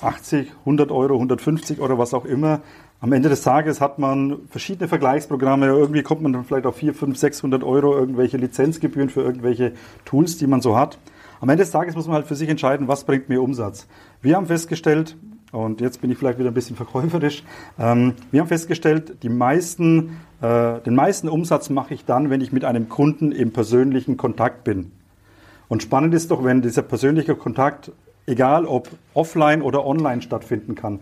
80, 0.00 0.52
100 0.60 0.90
Euro, 0.90 1.14
150 1.14 1.80
Euro, 1.80 1.98
was 1.98 2.14
auch 2.14 2.24
immer. 2.24 2.60
Am 3.00 3.12
Ende 3.12 3.28
des 3.28 3.42
Tages 3.42 3.80
hat 3.80 3.98
man 3.98 4.38
verschiedene 4.50 4.88
Vergleichsprogramme. 4.88 5.66
Irgendwie 5.66 6.02
kommt 6.02 6.22
man 6.22 6.32
dann 6.32 6.44
vielleicht 6.44 6.66
auf 6.66 6.76
4, 6.76 6.94
5, 6.94 7.16
600 7.16 7.62
Euro 7.64 7.96
irgendwelche 7.96 8.36
Lizenzgebühren 8.36 9.08
für 9.08 9.22
irgendwelche 9.22 9.72
Tools, 10.04 10.36
die 10.36 10.46
man 10.46 10.60
so 10.60 10.76
hat. 10.76 10.98
Am 11.40 11.48
Ende 11.48 11.62
des 11.62 11.70
Tages 11.70 11.94
muss 11.94 12.06
man 12.06 12.16
halt 12.16 12.26
für 12.26 12.34
sich 12.34 12.48
entscheiden, 12.48 12.88
was 12.88 13.04
bringt 13.04 13.28
mir 13.28 13.40
Umsatz. 13.40 13.86
Wir 14.20 14.34
haben 14.34 14.46
festgestellt, 14.46 15.16
und 15.52 15.80
jetzt 15.80 16.00
bin 16.00 16.10
ich 16.10 16.18
vielleicht 16.18 16.38
wieder 16.38 16.50
ein 16.50 16.54
bisschen 16.54 16.76
verkäuferisch, 16.76 17.42
ähm, 17.78 18.14
wir 18.30 18.40
haben 18.40 18.48
festgestellt, 18.48 19.22
die 19.22 19.28
meisten, 19.28 20.18
äh, 20.40 20.80
den 20.80 20.94
meisten 20.94 21.28
Umsatz 21.28 21.70
mache 21.70 21.94
ich 21.94 22.04
dann, 22.04 22.30
wenn 22.30 22.40
ich 22.40 22.52
mit 22.52 22.64
einem 22.64 22.88
Kunden 22.88 23.32
im 23.32 23.52
persönlichen 23.52 24.16
Kontakt 24.16 24.64
bin. 24.64 24.92
Und 25.68 25.82
spannend 25.82 26.14
ist 26.14 26.30
doch, 26.30 26.44
wenn 26.44 26.62
dieser 26.62 26.82
persönliche 26.82 27.34
Kontakt, 27.34 27.92
egal 28.26 28.66
ob 28.66 28.88
offline 29.14 29.62
oder 29.62 29.86
online 29.86 30.22
stattfinden 30.22 30.74
kann. 30.74 31.00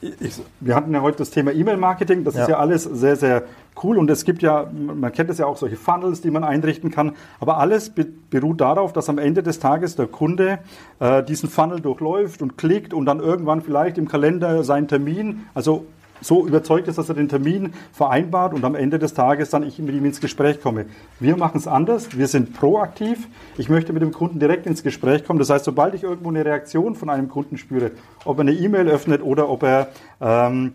Ich, 0.00 0.40
wir 0.60 0.74
hatten 0.76 0.94
ja 0.94 1.02
heute 1.02 1.18
das 1.18 1.30
Thema 1.30 1.52
E-Mail-Marketing, 1.52 2.22
das 2.22 2.34
ist 2.34 2.42
Ja. 2.42 2.50
ja 2.50 2.58
alles 2.58 2.84
sehr, 2.84 3.16
sehr 3.16 3.42
cool. 3.82 3.98
Und 3.98 4.08
es 4.10 4.24
gibt 4.24 4.42
ja, 4.42 4.70
man 4.72 5.10
kennt 5.12 5.28
es 5.30 5.38
ja 5.38 5.46
auch, 5.46 5.56
solche 5.56 5.76
Funnels, 5.76 6.20
die 6.20 6.30
man 6.30 6.44
einrichten 6.44 6.90
kann, 6.90 7.12
aber 7.40 7.58
alles 7.58 7.90
be 7.90 8.06
beruht 8.30 8.60
darauf, 8.60 8.92
dass 8.92 9.08
am 9.08 9.18
Ende 9.18 9.42
des 9.42 9.58
Tages 9.58 9.96
der 9.96 10.06
Kunde 10.06 10.58
äh, 11.00 11.22
diesen 11.24 11.48
Funnel 11.48 11.80
durchläuft 11.80 12.42
und 12.42 12.58
klickt 12.58 12.92
und 12.94 13.06
dann 13.06 13.20
irgendwann 13.20 13.62
vielleicht 13.62 13.98
im 13.98 14.06
Kalender 14.06 14.62
seinen 14.64 14.86
Termin, 14.86 15.46
also 15.54 15.86
so 16.20 16.46
überzeugt 16.46 16.88
ist, 16.88 16.98
dass 16.98 17.08
er 17.08 17.14
den 17.14 17.28
Termin 17.28 17.72
vereinbart 17.92 18.54
und 18.54 18.64
am 18.64 18.74
Ende 18.74 18.98
des 18.98 19.14
Tages 19.14 19.50
dann 19.50 19.62
ich 19.62 19.78
mit 19.78 19.94
ihm 19.94 20.04
ins 20.04 20.20
Gespräch 20.20 20.60
komme. 20.60 20.86
Wir 21.20 21.36
machen 21.36 21.58
es 21.58 21.66
anders, 21.66 22.16
wir 22.16 22.26
sind 22.26 22.54
proaktiv. 22.54 23.28
Ich 23.56 23.68
möchte 23.68 23.92
mit 23.92 24.02
dem 24.02 24.12
Kunden 24.12 24.38
direkt 24.38 24.66
ins 24.66 24.82
Gespräch 24.82 25.24
kommen. 25.24 25.38
Das 25.38 25.50
heißt, 25.50 25.64
sobald 25.64 25.94
ich 25.94 26.02
irgendwo 26.02 26.28
eine 26.28 26.44
Reaktion 26.44 26.94
von 26.94 27.10
einem 27.10 27.28
Kunden 27.28 27.58
spüre, 27.58 27.92
ob 28.24 28.38
er 28.38 28.42
eine 28.42 28.52
E-Mail 28.52 28.88
öffnet 28.88 29.22
oder 29.22 29.48
ob 29.48 29.62
er 29.62 29.88
ähm, 30.20 30.72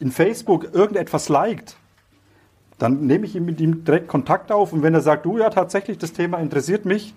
in 0.00 0.10
Facebook 0.10 0.74
irgendetwas 0.74 1.28
liked, 1.28 1.76
dann 2.78 3.06
nehme 3.06 3.24
ich 3.26 3.34
mit 3.34 3.60
ihm 3.60 3.84
direkt 3.84 4.08
Kontakt 4.08 4.50
auf 4.50 4.72
und 4.72 4.82
wenn 4.82 4.94
er 4.94 5.00
sagt, 5.00 5.24
du 5.26 5.38
ja 5.38 5.48
tatsächlich, 5.50 5.98
das 5.98 6.12
Thema 6.12 6.38
interessiert 6.38 6.84
mich, 6.84 7.14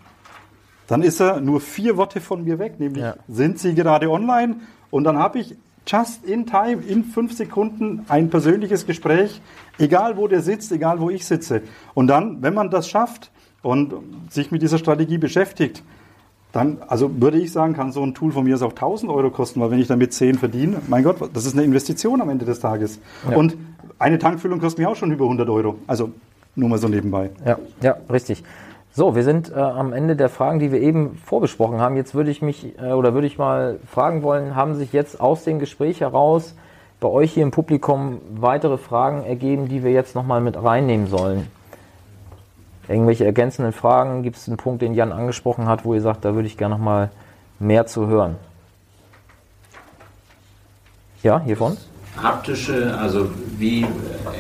dann 0.88 1.02
ist 1.02 1.20
er 1.20 1.42
nur 1.42 1.60
vier 1.60 1.98
Worte 1.98 2.22
von 2.22 2.44
mir 2.44 2.60
weg, 2.60 2.80
nämlich 2.80 3.04
Ja. 3.04 3.16
sind 3.28 3.60
Sie 3.60 3.76
gerade 3.76 4.10
online? 4.10 4.58
Und 4.90 5.04
dann 5.04 5.18
habe 5.18 5.40
ich 5.40 5.56
just 5.88 6.26
in 6.26 6.46
time, 6.46 6.84
in 6.88 7.04
fünf 7.04 7.34
Sekunden 7.34 8.06
ein 8.10 8.30
persönliches 8.30 8.86
Gespräch, 8.86 9.42
egal 9.80 10.18
wo 10.18 10.28
der 10.28 10.42
sitzt, 10.42 10.72
egal 10.72 11.00
wo 11.00 11.10
ich 11.10 11.26
sitze. 11.26 11.62
Und 11.94 12.08
dann, 12.08 12.42
wenn 12.42 12.54
man 12.54 12.70
das 12.70 12.90
schafft 12.90 13.32
und 13.62 13.94
sich 14.30 14.52
mit 14.52 14.62
dieser 14.62 14.78
Strategie 14.78 15.18
beschäftigt, 15.18 15.84
dann, 16.52 16.78
also 16.88 17.22
würde 17.22 17.40
ich 17.40 17.52
sagen, 17.52 17.74
kann 17.74 17.92
so 17.92 18.04
ein 18.04 18.14
Tool 18.14 18.32
von 18.32 18.44
mir 18.44 18.56
auch 18.58 18.72
1000 18.72 19.12
Euro 19.12 19.30
kosten, 19.30 19.60
weil 19.60 19.72
wenn 19.72 19.80
ich 19.80 19.88
damit 19.88 20.14
10 20.14 20.36
verdiene, 20.40 20.78
mein 20.88 21.04
Gott, 21.04 21.18
das 21.34 21.46
ist 21.46 21.54
eine 21.54 21.64
Investition 21.64 22.22
am 22.22 22.30
Ende 22.30 22.46
des 22.46 22.60
Tages. 22.60 23.00
Ja. 23.30 23.36
Und 23.36 23.58
eine 24.00 24.18
Tankfüllung 24.18 24.60
kostet 24.60 24.80
mir 24.80 24.90
auch 24.90 24.96
schon 24.96 25.12
über 25.12 25.26
100 25.26 25.50
Euro. 25.50 25.76
Also 25.88 26.12
nur 26.56 26.70
mal 26.70 26.80
so 26.80 26.88
nebenbei. 26.88 27.30
Ja, 27.46 27.60
ja, 27.82 27.98
richtig. 28.12 28.44
So, 28.98 29.16
wir 29.16 29.24
sind 29.24 29.52
äh, 29.52 29.60
am 29.60 29.94
Ende 29.94 30.16
der 30.16 30.28
Fragen, 30.28 30.58
die 30.58 30.72
wir 30.72 30.82
eben 30.82 31.20
vorbesprochen 31.24 31.80
haben. 31.80 31.98
Jetzt 31.98 32.16
würde 32.16 32.32
ich 32.32 32.42
mich 32.42 32.80
äh, 32.80 32.94
oder 32.94 33.14
würde 33.14 33.28
ich 33.28 33.38
mal 33.38 33.78
fragen 33.86 34.24
wollen, 34.24 34.56
haben 34.56 34.74
sich 34.74 34.92
jetzt 34.92 35.22
aus 35.22 35.44
dem 35.44 35.60
Gespräch 35.60 36.02
heraus 36.02 36.56
bei 37.00 37.08
euch 37.08 37.32
hier 37.32 37.44
im 37.44 37.52
Publikum 37.52 38.20
weitere 38.32 38.80
Fragen 38.80 39.24
ergeben, 39.24 39.68
die 39.68 39.84
wir 39.84 39.92
jetzt 39.92 40.16
nochmal 40.16 40.42
mit 40.42 40.58
reinnehmen 40.58 41.06
sollen? 41.06 41.46
Irgendwelche 42.88 43.24
ergänzenden 43.24 43.72
Fragen? 43.72 44.24
Gibt 44.24 44.38
es 44.38 44.48
einen 44.48 44.58
Punkt, 44.58 44.82
den 44.82 44.96
Jan 44.96 45.12
angesprochen 45.12 45.68
hat, 45.68 45.86
wo 45.86 45.94
ihr 45.94 46.02
sagt, 46.02 46.26
da 46.26 46.34
würde 46.34 46.48
ich 46.48 46.58
gerne 46.58 46.74
nochmal 46.74 47.12
mehr 47.60 47.86
zu 47.86 48.08
hören? 48.08 48.36
Ja, 51.22 51.40
hiervon? 51.40 51.78
Haptische, 52.20 52.98
also 53.00 53.30
wie 53.60 53.86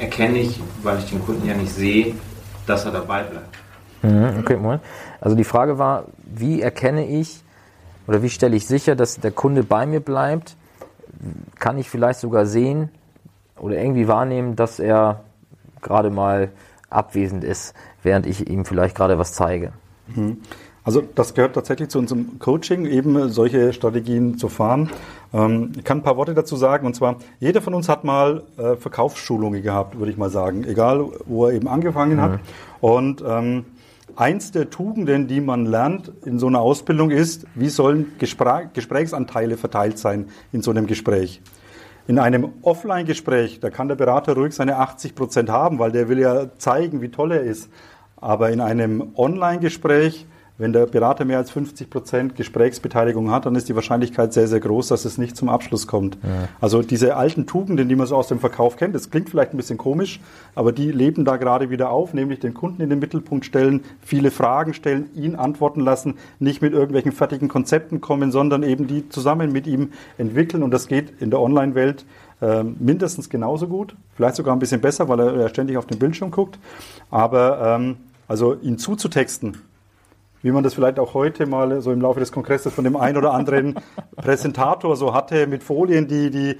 erkenne 0.01 0.39
ich, 0.39 0.59
weil 0.81 0.97
ich 0.97 1.11
den 1.11 1.23
Kunden 1.23 1.47
ja 1.47 1.53
nicht 1.53 1.71
sehe, 1.71 2.15
dass 2.65 2.85
er 2.85 2.91
dabei 2.91 3.21
bleibt? 3.21 3.66
Mhm, 4.01 4.39
okay, 4.39 4.57
Moment. 4.57 4.81
Also 5.21 5.35
die 5.35 5.43
Frage 5.43 5.77
war, 5.77 6.05
wie 6.25 6.61
erkenne 6.61 7.05
ich 7.07 7.43
oder 8.07 8.21
wie 8.21 8.29
stelle 8.29 8.55
ich 8.55 8.67
sicher, 8.67 8.95
dass 8.95 9.19
der 9.19 9.31
Kunde 9.31 9.63
bei 9.63 9.85
mir 9.85 9.99
bleibt? 9.99 10.55
Kann 11.59 11.77
ich 11.77 11.89
vielleicht 11.89 12.19
sogar 12.19 12.45
sehen 12.45 12.89
oder 13.57 13.77
irgendwie 13.77 14.07
wahrnehmen, 14.07 14.55
dass 14.55 14.79
er 14.79 15.23
gerade 15.81 16.09
mal 16.09 16.49
abwesend 16.89 17.43
ist, 17.43 17.73
während 18.03 18.25
ich 18.25 18.49
ihm 18.49 18.65
vielleicht 18.65 18.95
gerade 18.95 19.17
was 19.17 19.33
zeige? 19.33 19.71
Mhm. 20.07 20.37
Also 20.83 21.03
das 21.15 21.33
gehört 21.33 21.53
tatsächlich 21.53 21.89
zu 21.89 21.99
unserem 21.99 22.39
Coaching, 22.39 22.85
eben 22.85 23.27
solche 23.27 23.73
Strategien 23.73 24.37
zu 24.37 24.47
fahren. 24.47 24.89
Ähm, 25.33 25.73
ich 25.77 25.83
kann 25.83 25.97
ein 25.97 26.03
paar 26.03 26.15
Worte 26.15 26.33
dazu 26.33 26.55
sagen. 26.55 26.85
Und 26.85 26.95
zwar, 26.95 27.17
jeder 27.41 27.61
von 27.61 27.73
uns 27.73 27.89
hat 27.89 28.05
mal 28.05 28.43
äh, 28.57 28.77
Verkaufsschulungen 28.77 29.61
gehabt, 29.61 29.99
würde 29.99 30.13
ich 30.13 30.17
mal 30.17 30.29
sagen. 30.29 30.63
Egal, 30.63 31.05
wo 31.25 31.47
er 31.47 31.53
eben 31.53 31.67
angefangen 31.67 32.15
mhm. 32.15 32.21
hat. 32.21 32.39
Und 32.79 33.21
ähm, 33.27 33.65
eins 34.17 34.51
der 34.51 34.69
Tugenden, 34.69 35.27
die 35.27 35.39
man 35.39 35.65
lernt 35.65 36.11
in 36.25 36.39
so 36.39 36.47
einer 36.47 36.59
Ausbildung 36.59 37.11
ist, 37.11 37.45
wie 37.53 37.69
sollen 37.69 38.13
Gespr 38.17 38.65
Gesprächsanteile 38.73 39.57
verteilt 39.57 39.99
sein 39.99 40.27
in 40.51 40.61
so 40.61 40.71
einem 40.71 40.87
Gespräch. 40.87 41.41
In 42.07 42.19
einem 42.19 42.53
Offline-Gespräch, 42.63 43.59
da 43.59 43.69
kann 43.69 43.89
der 43.89 43.95
Berater 43.95 44.33
ruhig 44.33 44.53
seine 44.53 44.77
80 44.77 45.13
Prozent 45.13 45.49
haben, 45.49 45.77
weil 45.77 45.91
der 45.91 46.09
will 46.09 46.19
ja 46.19 46.57
zeigen, 46.57 47.01
wie 47.01 47.09
toll 47.09 47.31
er 47.31 47.41
ist. 47.41 47.69
Aber 48.15 48.49
in 48.49 48.61
einem 48.61 49.11
Online-Gespräch 49.15 50.25
wenn 50.57 50.73
der 50.73 50.87
Berater 50.87 51.23
mehr 51.23 51.37
als 51.37 51.51
50 51.51 51.89
Prozent 51.89 52.35
Gesprächsbeteiligung 52.35 53.29
hat, 53.31 53.45
dann 53.45 53.55
ist 53.55 53.69
die 53.69 53.75
Wahrscheinlichkeit 53.75 54.33
sehr, 54.33 54.47
sehr 54.47 54.59
groß, 54.59 54.87
dass 54.87 55.05
es 55.05 55.17
nicht 55.17 55.37
zum 55.37 55.49
Abschluss 55.49 55.85
kommt. 55.85 56.17
Ja. 56.23 56.49
Also 56.59 56.81
diese 56.81 57.15
alten 57.15 57.45
Tugenden, 57.45 57.87
die 57.87 57.95
man 57.95 58.07
so 58.07 58.15
aus 58.15 58.27
dem 58.27 58.39
Verkauf 58.39 58.75
kennt, 58.75 58.95
das 58.95 59.11
klingt 59.11 59.29
vielleicht 59.29 59.53
ein 59.53 59.57
bisschen 59.57 59.77
komisch, 59.77 60.19
aber 60.55 60.71
die 60.71 60.91
leben 60.91 61.25
da 61.25 61.37
gerade 61.37 61.69
wieder 61.69 61.91
auf, 61.91 62.13
nämlich 62.13 62.39
den 62.39 62.55
Kunden 62.55 62.81
in 62.81 62.89
den 62.89 62.99
Mittelpunkt 62.99 63.45
stellen, 63.45 63.83
viele 64.01 64.31
Fragen 64.31 64.73
stellen, 64.73 65.09
ihn 65.13 65.35
antworten 65.35 65.81
lassen, 65.81 66.15
nicht 66.39 66.61
mit 66.61 66.73
irgendwelchen 66.73 67.11
fertigen 67.11 67.49
Konzepten 67.49 68.01
kommen, 68.01 68.31
sondern 68.31 68.63
eben 68.63 68.87
die 68.87 69.09
zusammen 69.09 69.51
mit 69.51 69.67
ihm 69.67 69.91
entwickeln. 70.17 70.63
Und 70.63 70.71
das 70.71 70.87
geht 70.87 71.21
in 71.21 71.29
der 71.29 71.39
Online-Welt 71.39 72.05
äh, 72.41 72.63
mindestens 72.63 73.29
genauso 73.29 73.67
gut, 73.67 73.95
vielleicht 74.15 74.35
sogar 74.35 74.55
ein 74.55 74.59
bisschen 74.59 74.81
besser, 74.81 75.07
weil 75.07 75.19
er, 75.19 75.35
er 75.35 75.49
ständig 75.49 75.77
auf 75.77 75.85
den 75.85 75.99
Bildschirm 75.99 76.31
guckt. 76.31 76.57
Aber 77.11 77.77
ähm, 77.79 77.97
also 78.27 78.55
ihn 78.55 78.77
zuzutexten, 78.77 79.57
wie 80.47 80.51
man 80.51 80.63
das 80.63 80.73
vielleicht 80.73 80.97
auch 80.97 81.13
heute 81.13 81.45
mal 81.45 81.81
so 81.81 81.91
im 81.91 81.99
Laufe 81.99 82.21
des 82.21 82.31
Kongresses 82.31 82.73
von 82.73 82.85
dem 82.85 82.95
einen 82.95 83.17
oder 83.17 83.33
anderen 83.33 83.75
Präsentator 84.15 84.95
so 84.95 85.13
hatte, 85.13 85.45
mit 85.45 85.61
Folien, 85.61 86.07
die, 86.07 86.29
die 86.29 86.55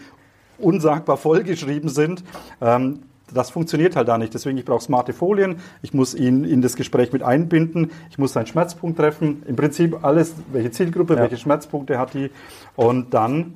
unsagbar 0.58 1.16
vollgeschrieben 1.16 1.90
sind. 1.90 2.22
Ähm, 2.60 3.00
das 3.34 3.50
funktioniert 3.50 3.96
halt 3.96 4.10
da 4.10 4.18
nicht. 4.18 4.34
Deswegen, 4.34 4.58
ich 4.58 4.66
brauche 4.66 4.84
smarte 4.84 5.14
Folien. 5.14 5.60
Ich 5.82 5.94
muss 5.94 6.14
ihn 6.14 6.44
in 6.44 6.62
das 6.62 6.76
Gespräch 6.76 7.14
mit 7.14 7.24
einbinden. 7.24 7.92
Ich 8.10 8.18
muss 8.18 8.34
seinen 8.34 8.48
Schmerzpunkt 8.48 8.98
treffen. 8.98 9.44
Im 9.48 9.56
Prinzip 9.56 10.04
alles, 10.04 10.36
welche 10.52 10.72
Zielgruppe, 10.72 11.16
ja. 11.16 11.22
welche 11.22 11.38
Schmerzpunkte 11.38 11.98
hat 11.98 12.14
die. 12.14 12.30
Und 12.76 13.14
dann 13.14 13.54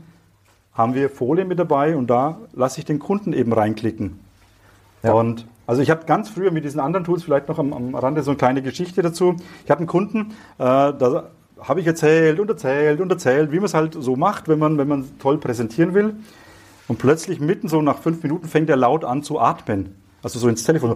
haben 0.73 0.93
wir 0.93 1.09
Folien 1.09 1.49
mit 1.49 1.59
dabei 1.59 1.97
und 1.97 2.09
da 2.09 2.37
lasse 2.53 2.79
ich 2.79 2.85
den 2.85 2.99
Kunden 2.99 3.33
eben 3.33 3.51
reinklicken. 3.51 4.17
Ja. 5.03 5.11
Und 5.11 5.45
also 5.71 5.81
ich 5.81 5.89
habe 5.89 6.05
ganz 6.05 6.27
früher 6.27 6.51
mit 6.51 6.65
diesen 6.65 6.81
anderen 6.81 7.05
Tools 7.05 7.23
vielleicht 7.23 7.47
noch 7.47 7.57
am, 7.57 7.71
am 7.71 7.95
Rande 7.95 8.23
so 8.23 8.31
eine 8.31 8.37
kleine 8.37 8.61
Geschichte 8.61 9.01
dazu. 9.01 9.37
Ich 9.63 9.71
hatte 9.71 9.79
einen 9.79 9.87
Kunden, 9.87 10.31
äh, 10.57 10.65
da 10.65 11.29
habe 11.61 11.79
ich 11.79 11.87
erzählt 11.87 12.41
und 12.41 12.49
erzählt 12.49 12.99
und 12.99 13.09
erzählt, 13.09 13.53
wie 13.53 13.55
man 13.55 13.63
es 13.63 13.73
halt 13.73 13.95
so 13.97 14.17
macht, 14.17 14.49
wenn 14.49 14.59
man, 14.59 14.77
wenn 14.77 14.89
man 14.89 15.17
toll 15.19 15.37
präsentieren 15.37 15.93
will. 15.93 16.15
Und 16.89 16.97
plötzlich 16.97 17.39
mitten 17.39 17.69
so 17.69 17.81
nach 17.81 17.99
fünf 17.99 18.21
Minuten 18.21 18.49
fängt 18.49 18.69
er 18.69 18.75
laut 18.75 19.05
an 19.05 19.23
zu 19.23 19.39
atmen. 19.39 19.95
Also 20.21 20.39
so 20.39 20.49
ins 20.49 20.65
Telefon. 20.65 20.93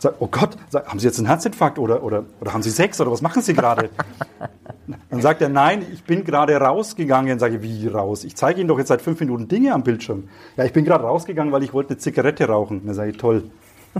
Sagt, 0.00 0.16
oh 0.18 0.26
Gott, 0.26 0.56
haben 0.74 0.98
Sie 0.98 1.06
jetzt 1.06 1.18
einen 1.18 1.28
Herzinfarkt 1.28 1.78
oder, 1.78 2.02
oder, 2.02 2.24
oder 2.40 2.52
haben 2.52 2.62
Sie 2.62 2.70
Sex 2.70 3.00
oder 3.00 3.12
was 3.12 3.22
machen 3.22 3.42
Sie 3.42 3.54
gerade? 3.54 3.90
Dann 5.10 5.20
sagt 5.20 5.42
er, 5.42 5.48
nein, 5.48 5.84
ich 5.92 6.04
bin 6.04 6.24
gerade 6.24 6.56
rausgegangen. 6.56 7.38
Sage 7.38 7.56
ich, 7.56 7.62
wie 7.62 7.88
raus? 7.88 8.24
Ich 8.24 8.36
zeige 8.36 8.60
Ihnen 8.60 8.68
doch 8.68 8.78
jetzt 8.78 8.88
seit 8.88 9.02
fünf 9.02 9.20
Minuten 9.20 9.48
Dinge 9.48 9.74
am 9.74 9.82
Bildschirm. 9.82 10.28
Ja, 10.56 10.64
ich 10.64 10.72
bin 10.72 10.84
gerade 10.84 11.04
rausgegangen, 11.04 11.52
weil 11.52 11.62
ich 11.62 11.72
wollte 11.72 11.90
eine 11.90 11.98
Zigarette 11.98 12.46
rauchen. 12.48 12.82
Dann 12.86 12.94
sage 12.94 13.10
ich, 13.10 13.16
toll. 13.16 13.44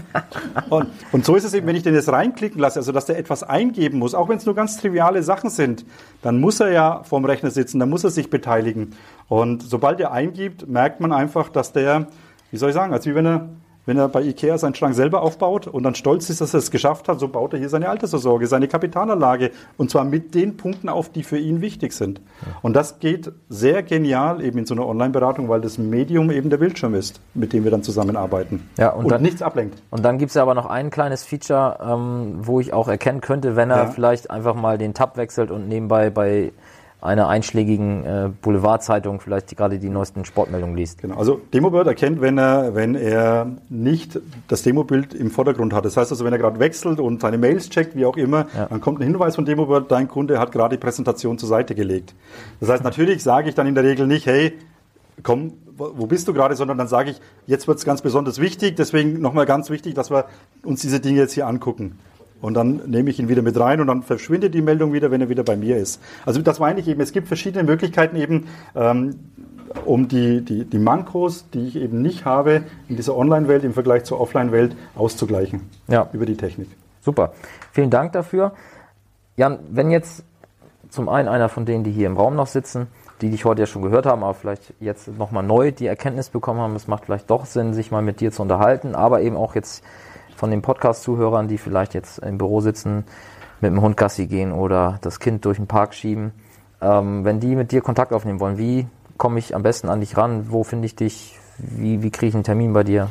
Und, 0.71 0.89
und, 1.13 1.25
so 1.25 1.37
ist 1.37 1.45
es 1.45 1.55
eben, 1.55 1.67
wenn 1.67 1.75
ich 1.75 1.83
den 1.83 1.95
jetzt 1.95 2.11
reinklicken 2.11 2.61
lasse, 2.61 2.79
also 2.79 2.93
dass 2.93 3.07
der 3.07 3.19
etwas 3.19 3.43
eingeben 3.43 3.99
muss, 3.99 4.15
auch 4.15 4.29
wenn 4.29 4.37
es 4.37 4.45
nur 4.45 4.55
ganz 4.55 4.77
triviale 4.77 5.23
Sachen 5.23 5.49
sind, 5.49 5.87
dann 6.21 6.39
muss 6.39 6.61
er 6.61 6.71
ja 6.71 7.03
vorm 7.05 7.25
Rechner 7.25 7.51
sitzen, 7.51 7.79
dann 7.79 7.89
muss 7.89 8.05
er 8.05 8.11
sich 8.11 8.29
beteiligen. 8.29 8.95
Und 9.29 9.63
sobald 9.63 9.99
er 10.01 10.13
eingibt, 10.13 10.69
merkt 10.69 11.01
man 11.01 11.13
einfach, 11.13 11.49
dass 11.49 11.73
der, 11.73 12.09
wie 12.51 12.59
soll 12.59 12.71
ich 12.71 12.75
sagen, 12.75 12.93
als 12.93 13.07
wie 13.07 13.15
wenn 13.15 13.27
er 13.27 13.49
wenn 13.87 13.97
er 13.97 14.09
bei 14.09 14.23
Ikea 14.23 14.59
seinen 14.59 14.75
Schrank 14.75 14.95
selber 14.95 15.23
aufbaut 15.23 15.67
und 15.67 15.83
dann 15.83 15.95
stolz 15.95 16.29
ist, 16.29 16.41
dass 16.41 16.55
er 16.55 16.59
es 16.59 16.71
geschafft 16.71 17.09
hat, 17.09 17.19
so 17.19 17.29
baut 17.29 17.53
er 17.55 17.59
hier 17.59 17.69
seine 17.69 17.89
Altersvorsorge, 17.89 18.47
seine 18.47 18.69
Kapitalanlage 18.69 19.53
und 19.77 19.91
zwar 19.91 20.05
mit 20.05 20.35
den 20.35 20.57
Punkten 20.57 20.89
auf, 20.89 21.09
die 21.09 21.23
für 21.23 21.39
ihn 21.39 21.61
wichtig 21.61 21.93
sind. 21.93 22.21
Und 22.63 22.75
das 22.75 22.99
geht 22.99 23.33
sehr 23.49 23.83
genial 23.83 24.43
eben 24.43 24.59
in 24.59 24.67
so 24.67 24.75
einer 24.75 24.87
Online-Beratung, 24.87 25.49
weil 25.49 25.61
das 25.61 25.79
Medium 25.79 26.31
eben 26.31 26.51
der 26.51 26.59
Bildschirm 26.59 26.95
ist, 26.95 27.21
mit 27.35 27.53
dem 27.53 27.65
wir 27.65 27.71
dann 27.71 27.83
zusammenarbeiten 27.83 28.69
ja, 28.77 28.91
und, 28.91 29.05
und 29.05 29.11
dann, 29.13 29.23
nichts 29.23 29.43
ablenkt. 29.43 29.83
Und 29.91 30.05
dann 30.05 30.19
gibt 30.19 30.31
es 30.31 30.35
ja 30.35 30.43
aber 30.43 30.55
noch 30.55 30.67
ein 30.67 30.91
kleines 30.91 31.25
Feature, 31.25 31.79
ähm, 31.83 32.39
wo 32.41 32.61
ich 32.61 32.73
auch 32.73 32.89
erkennen 32.89 33.21
könnte, 33.21 33.57
wenn 33.57 33.71
er 33.71 33.85
ja. 33.85 33.87
vielleicht 33.87 34.31
einfach 34.31 34.55
mal 34.55 34.79
den 34.79 34.95
Tab 34.95 35.17
wechselt 35.17 35.51
und 35.51 35.69
nebenbei 35.69 36.11
bei 36.11 36.53
einer 37.01 37.29
einschlägigen 37.29 38.05
äh, 38.05 38.31
Boulevardzeitung 38.43 39.21
vielleicht 39.21 39.51
die, 39.51 39.57
gerade 39.57 39.79
die 39.79 39.89
neuesten 39.89 40.25
Sportmeldungen 40.25 40.77
liest. 40.77 41.03
Genau. 41.03 41.17
Also 41.17 41.41
Demobird 41.53 41.87
erkennt, 41.87 42.21
wenn 42.21 42.39
er, 42.39 42.75
wenn 42.75 42.95
er 42.95 43.53
nicht 43.69 44.19
das 44.49 44.63
Demobild 44.63 45.15
im 45.15 45.31
Vordergrund 45.31 45.73
hat. 45.75 45.85
Das 45.85 45.97
heißt 45.97 46.11
also, 46.11 46.25
wenn 46.25 46.33
er 46.33 46.39
gerade 46.39 46.59
wechselt 46.59 46.99
und 46.99 47.21
seine 47.21 47.39
Mails 47.39 47.69
checkt, 47.69 47.97
wie 47.97 48.07
auch 48.07 48.17
immer, 48.17 48.47
ja. 48.57 48.67
dann 48.67 48.81
kommt 48.81 49.01
ein 49.01 49.05
Hinweis 49.05 49.35
von 49.35 49.45
Demobird, 49.45 49.91
dein 49.91 50.09
Kunde 50.09 50.39
hat 50.39 50.53
gerade 50.53 50.77
die 50.77 50.81
Präsentation 50.81 51.39
zur 51.39 51.49
Seite 51.49 51.75
gelegt. 51.75 52.15
Das 52.61 52.69
heißt, 52.71 52.83
natürlich 52.83 53.23
sage 53.23 53.49
ich 53.51 53.55
dann 53.55 53.67
in 53.67 53.75
der 53.75 53.85
Regel 53.85 54.07
nicht, 54.07 54.27
hey, 54.27 54.55
komm, 55.23 55.53
wo 55.77 56.07
bist 56.07 56.27
du 56.27 56.33
gerade, 56.33 56.57
sondern 56.57 56.79
dann 56.79 56.89
sage 56.89 57.11
ich, 57.11 57.21
jetzt 57.47 57.69
wird 57.69 57.79
es 57.79 57.85
ganz 57.85 58.01
besonders 58.01 58.41
wichtig, 58.41 58.77
deswegen 58.77 59.21
nochmal 59.21 59.45
ganz 59.45 59.69
wichtig, 59.69 59.95
dass 59.95 60.11
wir 60.11 60.25
uns 60.63 60.81
diese 60.81 61.01
Dinge 61.01 61.21
jetzt 61.21 61.33
hier 61.33 61.47
angucken. 61.47 61.99
Und 62.41 62.55
dann 62.55 62.83
nehme 62.87 63.11
ich 63.11 63.19
ihn 63.19 63.29
wieder 63.29 63.43
mit 63.43 63.59
rein 63.59 63.81
und 63.81 63.87
dann 63.87 64.03
verschwindet 64.03 64.55
die 64.55 64.63
Meldung 64.63 64.93
wieder, 64.93 65.11
wenn 65.11 65.21
er 65.21 65.29
wieder 65.29 65.43
bei 65.43 65.57
mir 65.57 65.77
ist. 65.77 66.03
Also 66.25 66.43
das 66.43 66.59
meine 66.59 66.81
ich 66.81 66.89
eben, 66.89 67.01
es 67.01 67.13
gibt 67.13 67.29
verschiedene 67.29 67.65
Möglichkeiten 67.65 68.17
eben, 68.17 68.47
ähm, 68.75 69.17
um 69.85 70.09
die, 70.09 70.43
die, 70.43 70.65
die 70.65 70.79
Mankos, 70.79 71.51
die 71.51 71.67
ich 71.67 71.77
eben 71.77 72.03
nicht 72.03 72.25
habe, 72.25 72.63
in 72.89 72.97
dieser 72.97 73.17
Online-Welt 73.17 73.65
im 73.65 73.73
Vergleich 73.73 74.05
zur 74.05 74.21
Offline-Welt 74.21 74.77
auszugleichen. 74.95 75.63
Ja. 75.89 76.09
Über 76.13 76.27
die 76.27 76.37
Technik. 76.37 76.69
Super. 77.01 77.33
Vielen 77.73 77.91
Dank 77.91 78.13
dafür. 78.13 78.53
Jan, 79.37 79.59
wenn 79.71 79.91
jetzt 79.91 80.25
zum 80.89 81.09
einen 81.09 81.29
einer 81.29 81.49
von 81.49 81.67
denen, 81.67 81.85
die 81.85 81.91
hier 81.91 82.07
im 82.07 82.17
Raum 82.17 82.37
noch 82.37 82.47
sitzen, 82.47 82.87
die 83.21 83.31
dich 83.31 83.45
heute 83.45 83.63
ja 83.63 83.67
schon 83.67 83.83
gehört 83.83 84.07
haben, 84.07 84.23
aber 84.23 84.35
vielleicht 84.35 84.75
jetzt 84.81 85.09
nochmal 85.19 85.43
neu 85.43 85.73
die 85.73 85.87
Erkenntnis 85.87 86.31
bekommen 86.31 86.61
haben, 86.61 86.77
es 86.77 86.87
macht 86.87 87.07
vielleicht 87.07 87.31
doch 87.31 87.47
Sinn, 87.47 87.75
sich 87.75 87.91
mal 87.91 88.03
mit 88.03 88.21
dir 88.21 88.31
zu 88.33 88.43
unterhalten, 88.43 88.95
aber 88.95 89.23
eben 89.23 89.37
auch 89.37 89.55
jetzt 89.55 89.83
von 90.37 90.51
den 90.51 90.63
Podcast-Zuhörern, 90.63 91.49
die 91.49 91.59
vielleicht 91.59 91.95
jetzt 91.95 92.19
im 92.19 92.39
Büro 92.39 92.61
sitzen, 92.61 93.05
mit 93.61 93.73
dem 93.73 93.81
Hund 93.81 93.97
Gassi 93.97 94.27
gehen 94.27 94.53
oder 94.53 94.99
das 95.01 95.19
Kind 95.19 95.45
durch 95.45 95.57
den 95.57 95.67
Park 95.67 95.95
schieben. 95.95 96.33
Ähm, 96.81 97.25
wenn 97.25 97.41
die 97.41 97.57
mit 97.57 97.73
dir 97.73 97.81
Kontakt 97.81 98.13
aufnehmen 98.13 98.39
wollen, 98.39 98.59
wie 98.59 98.87
komme 99.17 99.39
ich 99.39 99.55
am 99.55 99.63
besten 99.63 99.89
an 99.89 100.01
dich 100.01 100.17
ran? 100.17 100.47
Wo 100.51 100.63
finde 100.63 100.87
ich 100.87 100.95
dich? 100.95 101.39
Wie, 101.59 102.03
wie 102.03 102.11
kriege 102.11 102.29
ich 102.29 102.35
einen 102.35 102.45
Termin 102.45 102.75
bei 102.75 102.85
dir? 102.85 103.09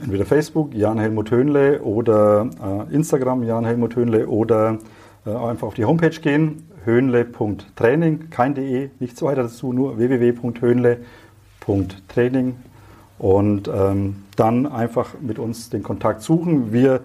Entweder 0.00 0.24
Facebook, 0.24 0.74
Jan 0.74 0.98
Helmut 0.98 1.30
Höhnle 1.30 1.80
oder 1.82 2.50
äh, 2.90 2.94
Instagram, 2.94 3.44
Jan 3.44 3.64
Helmut 3.64 3.94
Höhnle 3.94 4.26
oder 4.26 4.78
äh, 5.24 5.30
einfach 5.30 5.68
auf 5.68 5.74
die 5.74 5.84
Homepage 5.84 6.10
gehen, 6.10 6.68
höhnle.training, 6.84 8.30
kein 8.30 8.54
de, 8.54 8.90
nichts 8.98 9.22
weiter 9.22 9.44
dazu, 9.44 9.72
nur 9.72 9.96
www.höhnle.training 9.96 12.56
und 13.24 13.70
ähm, 13.74 14.16
dann 14.36 14.66
einfach 14.66 15.14
mit 15.18 15.38
uns 15.38 15.70
den 15.70 15.82
Kontakt 15.82 16.20
suchen. 16.20 16.74
Wir 16.74 16.96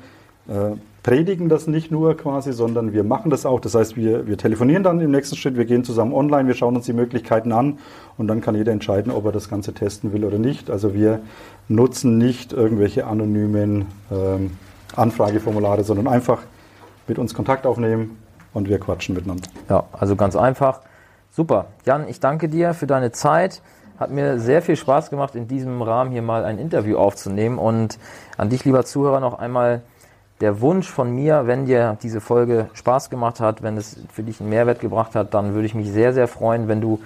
äh, 0.50 0.72
predigen 1.02 1.48
das 1.48 1.66
nicht 1.66 1.92
nur 1.92 2.18
quasi, 2.18 2.52
sondern 2.52 2.92
wir 2.92 3.06
machen 3.06 3.32
das 3.32 3.46
auch. 3.46 3.62
Das 3.62 3.74
heißt, 3.74 3.96
wir, 3.96 4.28
wir 4.28 4.38
telefonieren 4.38 4.84
dann 4.84 5.00
im 5.00 5.12
nächsten 5.12 5.38
Schritt, 5.38 5.56
wir 5.56 5.64
gehen 5.64 5.86
zusammen 5.86 6.12
online, 6.12 6.50
wir 6.50 6.56
schauen 6.56 6.76
uns 6.76 6.86
die 6.88 6.92
Möglichkeiten 6.92 7.54
an 7.54 7.78
und 8.18 8.28
dann 8.28 8.42
kann 8.42 8.54
jeder 8.54 8.74
entscheiden, 8.74 9.14
ob 9.14 9.24
er 9.28 9.32
das 9.32 9.48
Ganze 9.48 9.72
testen 9.74 10.12
will 10.12 10.26
oder 10.26 10.40
nicht. 10.40 10.70
Also 10.70 10.94
wir 10.94 11.22
nutzen 11.70 12.18
nicht 12.18 12.52
irgendwelche 12.52 13.08
anonymen 13.08 13.86
ähm, 14.12 14.52
Anfrageformulare, 14.98 15.86
sondern 15.86 16.10
einfach 16.10 16.40
mit 17.08 17.18
uns 17.18 17.34
Kontakt 17.34 17.66
aufnehmen 17.66 18.18
und 18.54 18.68
wir 18.68 18.78
quatschen 18.78 19.16
miteinander. 19.16 19.48
Ja, 19.70 19.86
also 19.94 20.18
ganz 20.18 20.36
einfach. 20.36 20.82
Super. 21.32 21.68
Jan, 21.86 22.10
ich 22.10 22.20
danke 22.20 22.50
dir 22.50 22.74
für 22.74 22.88
deine 22.88 23.14
Zeit. 23.14 23.62
Hat 24.00 24.12
mir 24.12 24.40
sehr 24.40 24.62
viel 24.62 24.78
Spaß 24.78 25.10
gemacht, 25.10 25.36
in 25.36 25.48
diesem 25.48 25.82
Rahmen 25.82 26.12
hier 26.12 26.22
mal 26.22 26.46
ein 26.46 26.58
Interview 26.58 26.98
aufzunehmen. 26.98 27.58
Und 27.58 28.00
an 28.38 28.50
dich, 28.50 28.64
lieber 28.64 28.86
Zuhörer, 28.86 29.20
noch 29.20 29.38
einmal 29.38 29.82
der 30.40 30.62
Wunsch 30.62 30.88
von 30.88 31.12
mir, 31.12 31.48
wenn 31.48 31.66
dir 31.66 31.98
diese 32.02 32.22
Folge 32.22 32.70
Spaß 32.74 33.10
gemacht 33.10 33.42
hat, 33.42 33.62
wenn 33.62 33.76
es 33.76 33.98
für 34.14 34.24
dich 34.24 34.40
einen 34.40 34.50
Mehrwert 34.50 34.80
gebracht 34.80 35.16
hat, 35.16 35.34
dann 35.34 35.54
würde 35.54 35.66
ich 35.66 35.76
mich 35.76 35.92
sehr, 35.92 36.14
sehr 36.14 36.30
freuen, 36.30 36.70
wenn 36.70 36.80
du 36.80 37.02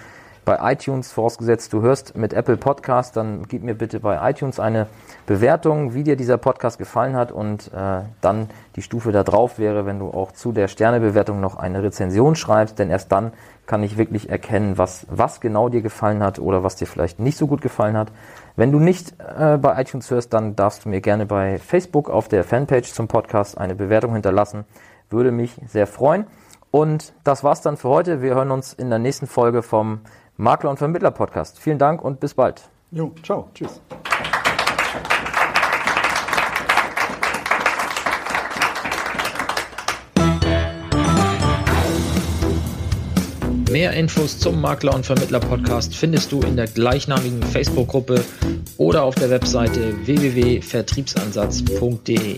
bei 0.46 0.74
iTunes, 0.74 1.12
vorausgesetzt 1.12 1.74
du 1.74 1.82
hörst 1.82 2.18
mit 2.18 2.34
Apple 2.34 2.58
Podcast, 2.58 3.16
dann 3.16 3.48
gib 3.48 3.64
mir 3.64 3.76
bitte 3.76 4.00
bei 4.00 4.30
iTunes 4.30 4.60
eine 4.60 4.88
Bewertung, 5.26 5.94
wie 5.94 6.04
dir 6.04 6.16
dieser 6.16 6.38
Podcast 6.38 6.78
gefallen 6.78 7.16
hat 7.16 7.32
und 7.32 7.72
äh, 7.74 8.02
dann 8.22 8.50
die 8.76 8.82
Stufe 8.82 9.12
da 9.12 9.24
drauf 9.24 9.60
wäre, 9.60 9.86
wenn 9.86 10.00
du 10.00 10.10
auch 10.10 10.32
zu 10.32 10.52
der 10.52 10.68
Sternebewertung 10.68 11.40
noch 11.40 11.56
eine 11.56 11.84
Rezension 11.84 12.36
schreibst, 12.36 12.80
denn 12.80 12.90
erst 12.90 13.12
dann 13.12 13.32
kann 13.66 13.84
ich 13.84 13.98
wirklich 13.98 14.30
erkennen, 14.30 14.78
was, 14.78 15.08
was 15.10 15.40
genau 15.40 15.70
dir 15.70 15.82
gefallen 15.82 16.22
hat 16.22 16.40
oder 16.40 16.64
was 16.64 16.76
dir 16.76 16.88
vielleicht 16.88 17.20
nicht 17.20 17.38
so 17.38 17.48
gut 17.48 17.62
gefallen 17.62 17.96
hat. 17.96 18.12
Wenn 18.56 18.72
du 18.72 18.80
nicht 18.80 19.16
äh, 19.20 19.58
bei 19.58 19.82
iTunes 19.82 20.12
hörst, 20.12 20.34
dann 20.34 20.56
darfst 20.56 20.86
du 20.86 20.90
mir 20.90 21.02
gerne 21.02 21.26
bei 21.26 21.58
Facebook 21.58 22.10
auf 22.10 22.28
der 22.28 22.44
Fanpage 22.44 22.92
zum 22.94 23.08
Podcast 23.08 23.58
eine 23.58 23.76
Bewertung 23.76 24.14
hinterlassen. 24.14 24.66
Würde 25.10 25.32
mich 25.32 25.56
sehr 25.68 25.88
freuen. 25.88 26.28
Und 26.76 27.14
das 27.24 27.44
war's 27.44 27.62
dann 27.62 27.78
für 27.78 27.90
heute. 27.90 28.24
Wir 28.24 28.34
hören 28.34 28.50
uns 28.50 28.74
in 28.74 28.90
der 28.90 28.98
nächsten 28.98 29.28
Folge 29.28 29.62
vom 29.62 30.00
Makler 30.38 30.72
und 30.72 30.78
Vermittler 30.78 31.12
Podcast. 31.12 31.60
Vielen 31.60 31.78
Dank 31.78 32.04
und 32.04 32.20
bis 32.20 32.34
bald. 32.34 32.62
Jo, 32.92 33.14
ciao, 33.24 33.50
tschüss. 33.54 33.82
Mehr 43.74 43.92
Infos 43.94 44.38
zum 44.38 44.62
Makler 44.62 44.94
und 44.94 45.04
Vermittler 45.04 45.40
Podcast 45.40 45.96
findest 45.96 46.32
du 46.32 46.42
in 46.42 46.56
der 46.56 46.68
gleichnamigen 46.68 47.42
Facebook-Gruppe 47.42 48.24
oder 48.78 49.02
auf 49.02 49.16
der 49.16 49.32
Webseite 49.32 50.06
www.vertriebsansatz.de. 50.06 52.38